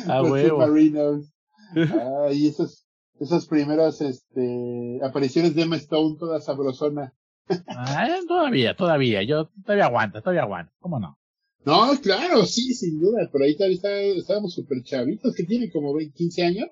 Ah, 0.08 0.20
Los 0.22 0.32
huevo. 0.32 0.66
Submarinos. 0.66 1.34
Ah, 1.76 2.30
y 2.32 2.48
esas, 2.48 2.88
esas 3.20 3.46
primeras, 3.48 4.00
este, 4.00 5.00
apariciones 5.04 5.54
de 5.54 5.64
Emma 5.64 5.76
Stone, 5.76 6.16
toda 6.18 6.40
sabrosona. 6.40 7.14
Ah, 7.68 8.08
todavía, 8.28 8.76
todavía, 8.76 9.24
yo 9.24 9.50
todavía 9.66 9.86
aguanta, 9.86 10.22
todavía 10.22 10.44
aguanta. 10.44 10.72
¿Cómo 10.80 11.00
no? 11.00 11.18
No, 11.68 11.99
claro, 12.01 12.45
sí, 12.45 12.74
sin 12.74 12.99
duda. 12.99 13.30
Por 13.30 13.43
ahí 13.43 13.55
todavía 13.55 13.76
está- 13.76 13.99
estábamos 13.99 14.53
súper 14.53 14.82
chavitos, 14.84 15.36
que 15.36 15.43
tiene 15.43 15.70
como 15.70 15.93
20, 15.93 16.13
15 16.15 16.43
años. 16.43 16.68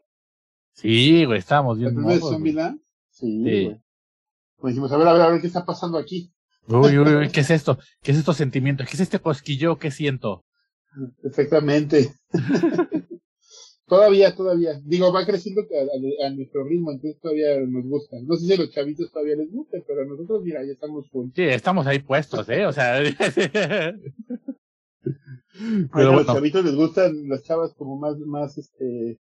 Sí, 0.73 1.25
güey, 1.25 1.39
estábamos 1.39 1.77
La 1.77 1.81
bien 1.89 1.95
primera 1.95 2.15
mocos, 2.15 2.39
güey. 2.39 2.53
Sí, 3.09 3.43
Sí. 3.43 3.71
Pues 4.57 4.73
dijimos, 4.73 4.91
a 4.93 4.97
ver, 4.97 5.07
a 5.07 5.13
ver, 5.13 5.21
a 5.21 5.29
ver 5.31 5.41
qué 5.41 5.47
está 5.47 5.65
pasando 5.65 5.97
aquí. 5.97 6.31
Uy, 6.67 6.97
uy, 6.97 7.13
uy, 7.15 7.29
¿qué 7.29 7.41
es 7.41 7.51
esto? 7.51 7.77
¿Qué 8.01 8.11
es 8.13 8.17
estos 8.17 8.37
sentimientos? 8.37 8.87
¿Qué 8.87 8.93
es 8.95 9.01
este 9.01 9.19
cosquillo 9.19 9.77
que 9.77 9.91
siento? 9.91 10.45
Exactamente. 11.23 12.13
todavía, 13.85 14.33
todavía. 14.33 14.79
Digo, 14.83 15.11
va 15.11 15.25
creciendo 15.25 15.61
a, 15.61 16.23
a- 16.25 16.27
a 16.27 16.29
nuestro 16.31 16.63
ritmo, 16.63 16.91
entonces 16.93 17.19
todavía 17.21 17.59
nos 17.67 17.85
gusta. 17.85 18.15
No 18.23 18.35
sé 18.37 18.45
si 18.47 18.53
a 18.53 18.57
los 18.57 18.71
chavitos 18.71 19.11
todavía 19.11 19.35
les 19.35 19.51
gusta, 19.51 19.77
pero 19.85 20.03
a 20.03 20.05
nosotros, 20.05 20.41
mira, 20.41 20.63
ya 20.65 20.71
estamos 20.71 21.07
full. 21.09 21.27
Sí, 21.35 21.43
estamos 21.43 21.85
ahí 21.85 21.99
puestos, 21.99 22.47
¿eh? 22.49 22.65
O 22.65 22.71
sea... 22.71 23.01
Pero 25.93 26.09
a 26.11 26.15
los 26.15 26.25
chavitos 26.27 26.63
les 26.65 26.75
gustan 26.75 27.27
las 27.29 27.43
chavas 27.43 27.73
como 27.75 27.97
más, 27.97 28.17
más, 28.19 28.57
este, 28.57 29.19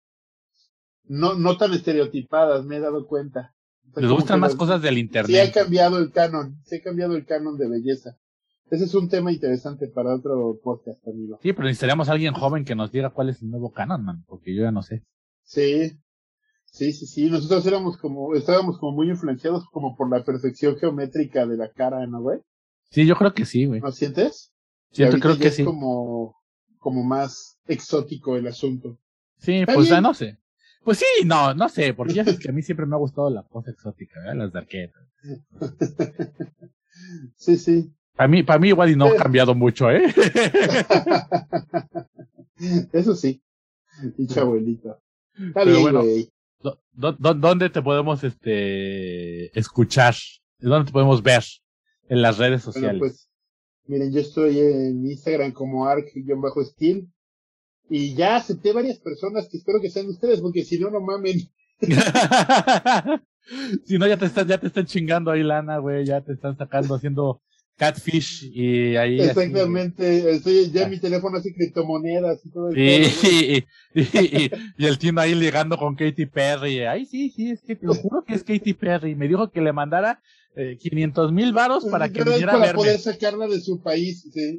no, 1.05 1.35
no 1.35 1.57
tan 1.57 1.73
estereotipadas, 1.73 2.65
me 2.65 2.77
he 2.77 2.81
dado 2.81 3.07
cuenta. 3.07 3.55
O 3.91 3.95
sea, 3.95 4.03
les 4.03 4.13
gustan 4.13 4.41
más 4.41 4.51
las- 4.53 4.59
cosas 4.59 4.83
del 4.83 4.95
Sí 4.95 4.99
ha 5.01 5.03
internet. 5.05 5.55
cambiado 5.55 5.99
el 5.99 6.11
canon, 6.13 6.59
sí 6.65 6.77
ha 6.77 6.83
cambiado 6.83 7.17
el 7.17 7.25
canon 7.25 7.57
de 7.57 7.69
belleza. 7.69 8.17
Ese 8.71 8.85
es 8.85 8.95
un 8.95 9.09
tema 9.09 9.33
interesante 9.33 9.89
para 9.89 10.15
otro 10.15 10.61
podcast, 10.63 11.01
amigo. 11.09 11.39
Sí, 11.43 11.55
pero 11.55 11.65
necesitaríamos 11.65 12.09
a 12.09 12.13
alguien 12.13 12.35
joven 12.35 12.67
que 12.67 12.75
nos 12.75 12.93
diga 12.93 13.09
cuál 13.11 13.31
es 13.31 13.41
el 13.41 13.49
nuevo 13.49 13.73
canon, 13.73 14.05
man, 14.05 14.25
porque 14.27 14.55
yo 14.55 14.63
ya 14.65 14.71
no 14.71 14.83
sé. 14.83 15.05
Sí, 15.43 15.93
sí, 16.67 16.93
sí, 16.93 17.07
sí. 17.07 17.31
Nosotros 17.31 17.65
éramos 17.67 17.97
como, 17.97 18.35
estábamos 18.35 18.79
como 18.79 18.93
muy 18.95 19.09
influenciados 19.09 19.65
como 19.73 19.97
por 19.97 20.11
la 20.11 20.23
perfección 20.23 20.77
geométrica 20.77 21.47
de 21.47 21.57
la 21.57 21.73
cara, 21.73 22.07
¿no, 22.07 22.21
güey? 22.21 22.41
Sí, 22.91 23.07
yo 23.07 23.17
creo 23.17 23.33
que 23.33 23.47
sí, 23.47 23.65
güey. 23.65 23.81
¿No 23.81 23.91
sientes? 23.91 24.53
Y 24.91 24.97
Siento, 24.97 25.13
ahorita 25.17 25.27
creo 25.27 25.37
ya 25.37 25.43
que 25.43 25.49
es 25.49 25.57
sí. 25.57 25.65
como, 25.65 26.35
como 26.79 27.03
más 27.05 27.59
exótico 27.67 28.37
el 28.37 28.47
asunto. 28.47 28.99
Sí, 29.39 29.59
Está 29.61 29.75
pues 29.75 29.93
ah, 29.93 30.01
no 30.01 30.15
sé. 30.15 30.39
Pues 30.85 30.99
sí, 30.99 31.25
no, 31.27 31.55
no 31.55 31.69
sé, 31.69 31.93
porque 31.95 32.15
ya 32.15 32.25
sabes 32.25 32.41
que 32.41 32.49
a 32.49 32.53
mí 32.53 32.63
siempre 32.63 32.87
me 32.87 32.95
ha 32.95 32.99
gustado 32.99 33.31
la 33.31 33.43
cosa 33.45 33.71
exótica, 33.71 34.21
¿verdad? 34.21 34.37
Las 34.37 34.53
darquetas. 34.53 35.03
Sí, 37.37 37.57
sí. 37.57 37.93
Para 38.17 38.29
mí, 38.29 38.43
para 38.43 38.59
mí 38.59 38.69
igual 38.69 38.91
y 38.91 38.97
no 38.97 39.07
ha 39.07 39.11
Sí. 39.13 39.17
cambiado 39.19 39.55
mucho, 39.55 39.89
¿eh? 39.91 40.03
Eso 42.93 43.15
sí. 43.15 43.43
Dicho 44.17 44.41
abuelito. 44.41 45.01
Está 45.35 45.61
Pero 45.61 45.71
bien, 45.71 45.83
bueno, 45.83 46.03
güey. 46.03 46.29
¿Dónde 46.93 47.71
te 47.71 47.83
podemos 47.83 48.25
este 48.25 49.57
escuchar? 49.59 50.15
¿Dónde 50.59 50.87
te 50.87 50.93
podemos 50.93 51.23
ver? 51.23 51.45
En 52.09 52.23
las 52.23 52.39
redes 52.39 52.65
Bueno, 52.65 52.73
sociales. 52.73 52.99
pues, 52.99 53.28
miren, 53.89 54.13
yo 54.13 54.21
estoy 54.21 54.61
en 54.61 55.05
Instagram 55.05 55.53
como 55.53 55.87
arc-steel. 55.87 57.09
Y 57.91 58.15
ya 58.15 58.37
acepté 58.37 58.73
varias 58.73 58.99
personas 58.99 59.49
que 59.51 59.57
espero 59.57 59.81
que 59.81 59.89
sean 59.91 60.07
ustedes, 60.09 60.41
porque 60.43 60.63
si 60.63 60.79
no, 60.79 60.91
no 60.91 61.01
mamen. 61.01 61.39
si 63.85 63.99
no, 63.99 64.07
ya 64.07 64.17
te 64.17 64.27
están, 64.27 64.47
ya 64.47 64.59
te 64.59 64.67
están 64.67 64.85
chingando 64.87 65.31
ahí 65.31 65.43
lana, 65.43 65.79
güey, 65.79 66.05
ya 66.05 66.21
te 66.21 66.33
están 66.35 66.57
sacando 66.57 66.95
haciendo 66.95 67.41
catfish 67.77 68.51
y 68.53 68.97
ahí. 68.97 69.21
Exactamente. 69.21 70.31
Estoy, 70.33 70.71
ya 70.71 70.89
mi 70.89 70.99
teléfono 70.99 71.39
hace 71.39 71.55
criptomonedas 71.55 72.45
y 72.45 72.51
todo 72.51 72.69
el 72.71 72.75
Sí, 73.11 73.65
y, 73.95 74.01
y, 74.01 74.45
y- 74.45 74.51
y 74.77 74.87
el 74.87 74.99
Tino 74.99 75.21
ahí 75.21 75.35
ligando 75.35 75.79
con 75.79 75.95
Katy 75.95 76.27
Perry. 76.27 76.81
Ay, 76.81 77.07
sí, 77.07 77.31
sí, 77.31 77.51
es 77.51 77.63
que 77.63 77.77
te 77.77 77.87
lo 77.87 77.95
juro 77.95 78.23
que 78.27 78.35
es 78.35 78.45
Katy 78.45 78.75
Perry. 78.75 79.15
Me 79.15 79.29
dijo 79.29 79.51
que 79.51 79.61
le 79.63 79.73
mandara 79.73 80.21
eh, 80.57 80.77
500 80.79 81.33
mil 81.33 81.53
varos 81.53 81.85
para 81.87 82.09
que 82.09 82.19
Pero 82.19 82.31
es 82.31 82.37
viniera 82.37 82.53
a 82.53 82.57
para 82.57 82.67
verme. 82.67 82.79
poder 82.79 82.99
sacarla 82.99 83.47
de 83.47 83.61
su 83.61 83.81
país. 83.81 84.29
Sí. 84.33 84.59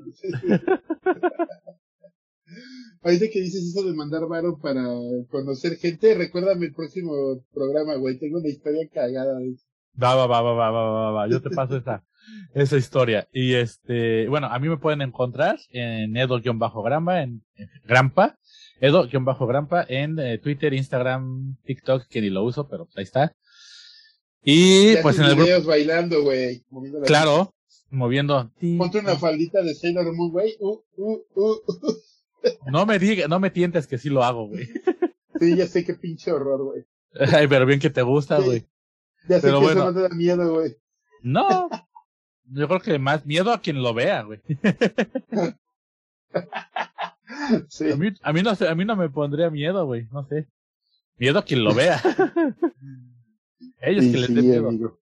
Ahorita 3.02 3.26
que 3.34 3.42
dices 3.42 3.64
eso 3.64 3.86
de 3.86 3.94
mandar 3.94 4.28
varo 4.28 4.58
para 4.60 4.84
conocer 5.30 5.78
gente, 5.78 6.16
recuérdame 6.16 6.68
el 6.68 6.74
próximo 6.74 7.44
programa, 7.54 7.96
güey. 7.96 8.18
Tengo 8.18 8.40
una 8.40 8.50
historia 8.50 8.88
cagada 8.94 9.40
de 9.40 9.50
eso. 9.52 9.66
Va, 10.02 10.16
va, 10.16 10.28
va, 10.28 10.42
va, 10.42 10.54
va, 10.54 10.72
va, 10.72 10.90
va, 10.90 11.12
va. 11.12 11.28
Yo 11.28 11.42
te 11.42 11.50
paso 11.50 11.76
esa, 11.78 12.04
esa 12.54 12.78
historia. 12.78 13.28
Y 13.34 13.54
este, 13.54 14.28
bueno, 14.28 14.48
a 14.48 14.60
mí 14.60 14.70
me 14.70 14.78
pueden 14.78 15.02
encontrar 15.02 15.58
en 15.70 16.16
Edo-Grampa, 16.16 17.22
en 17.22 17.44
en 17.56 17.70
Grampa, 17.84 18.38
Edo-Grampa 18.80 19.86
en 19.90 20.20
eh, 20.20 20.38
Twitter, 20.38 20.74
Instagram, 20.74 21.58
TikTok, 21.64 22.08
que 22.08 22.22
ni 22.22 22.30
lo 22.30 22.44
uso, 22.44 22.68
pero 22.70 22.86
pues 22.86 22.98
ahí 22.98 23.04
está. 23.04 23.34
Y 24.52 24.94
Ya 24.96 25.02
pues 25.02 25.18
en 25.18 25.26
el 25.26 25.30
grupo, 25.32 25.44
videos 25.46 25.66
bailando, 25.66 26.24
güey. 26.24 26.64
claro, 27.06 27.54
moviendo. 27.92 28.52
Ponte 28.78 29.00
una 29.00 29.16
faldita 29.16 29.62
de 29.62 29.76
Sailor 29.76 30.12
Moon, 30.14 30.32
güey. 30.32 30.56
Uh, 30.60 30.80
uh, 30.98 31.22
uh. 31.36 31.62
No 32.72 32.86
me 32.86 32.98
digas, 33.00 33.30
no 33.30 33.40
me 33.40 33.52
tientes 33.52 33.86
que 33.86 33.98
sí 33.98 34.10
lo 34.10 34.24
hago, 34.24 34.48
güey. 34.48 34.68
Sí, 35.40 35.56
ya 35.56 35.68
sé 35.68 35.86
qué 35.86 35.94
pinche 35.94 36.32
horror, 36.32 36.64
güey. 36.64 36.86
Ay, 37.34 37.48
pero 37.48 37.66
bien 37.66 37.80
que 37.80 37.90
te 37.90 38.02
gusta, 38.02 38.40
Sí. 38.40 38.46
güey. 38.46 38.66
Ya 39.28 39.36
sé 39.36 39.48
Pero 39.48 39.60
que 39.60 39.66
bueno. 39.66 39.82
eso 39.82 39.92
no 39.92 39.94
te 39.96 40.02
da 40.02 40.10
miedo, 40.16 40.54
güey. 40.54 40.76
No. 41.22 41.70
Yo 42.46 42.68
creo 42.68 42.80
que 42.82 42.98
más 42.98 43.26
miedo 43.26 43.52
a 43.54 43.62
quien 43.62 43.82
lo 43.84 43.94
vea, 43.94 44.24
güey. 44.24 44.40
Sí. 47.70 47.92
A 47.92 47.96
mí, 47.96 48.10
a 48.22 48.34
mí 48.34 48.42
no 48.42 48.56
sé, 48.56 48.68
a 48.68 48.76
mí 48.76 48.86
no 48.86 48.96
me 48.96 49.10
pondría 49.10 49.50
miedo, 49.50 49.86
güey, 49.86 50.08
no 50.12 50.26
sé. 50.28 50.48
Miedo 51.18 51.40
a 51.40 51.44
quien 51.46 51.64
lo 51.64 51.74
vea. 51.74 52.02
Ellos 53.82 54.06
Sí, 54.06 54.12
que 54.12 54.18
les 54.18 54.28
sí, 54.28 54.34
dé 54.36 54.42
miedo. 54.42 54.68
amigo. 54.70 55.00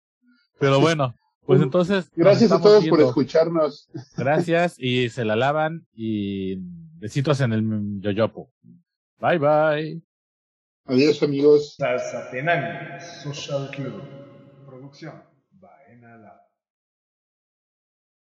Pero 0.59 0.81
bueno, 0.81 1.15
pues 1.47 1.63
entonces. 1.63 2.11
Gracias 2.15 2.53
a 2.53 2.61
todos 2.61 2.87
por 2.87 3.01
escucharnos. 3.01 3.89
Gracias 4.17 4.77
y 4.79 5.09
se 5.09 5.25
la 5.25 5.37
lavan 5.37 5.87
y 5.95 6.57
besitos 6.99 7.41
en 7.41 7.53
el 7.53 8.01
yoyopo. 8.01 8.53
Bye 9.19 9.39
bye. 9.39 10.03
Adiós, 10.85 11.23
amigos. 11.23 11.77
Social 13.23 13.71
Club. 13.71 14.03
Producción. 14.67 15.30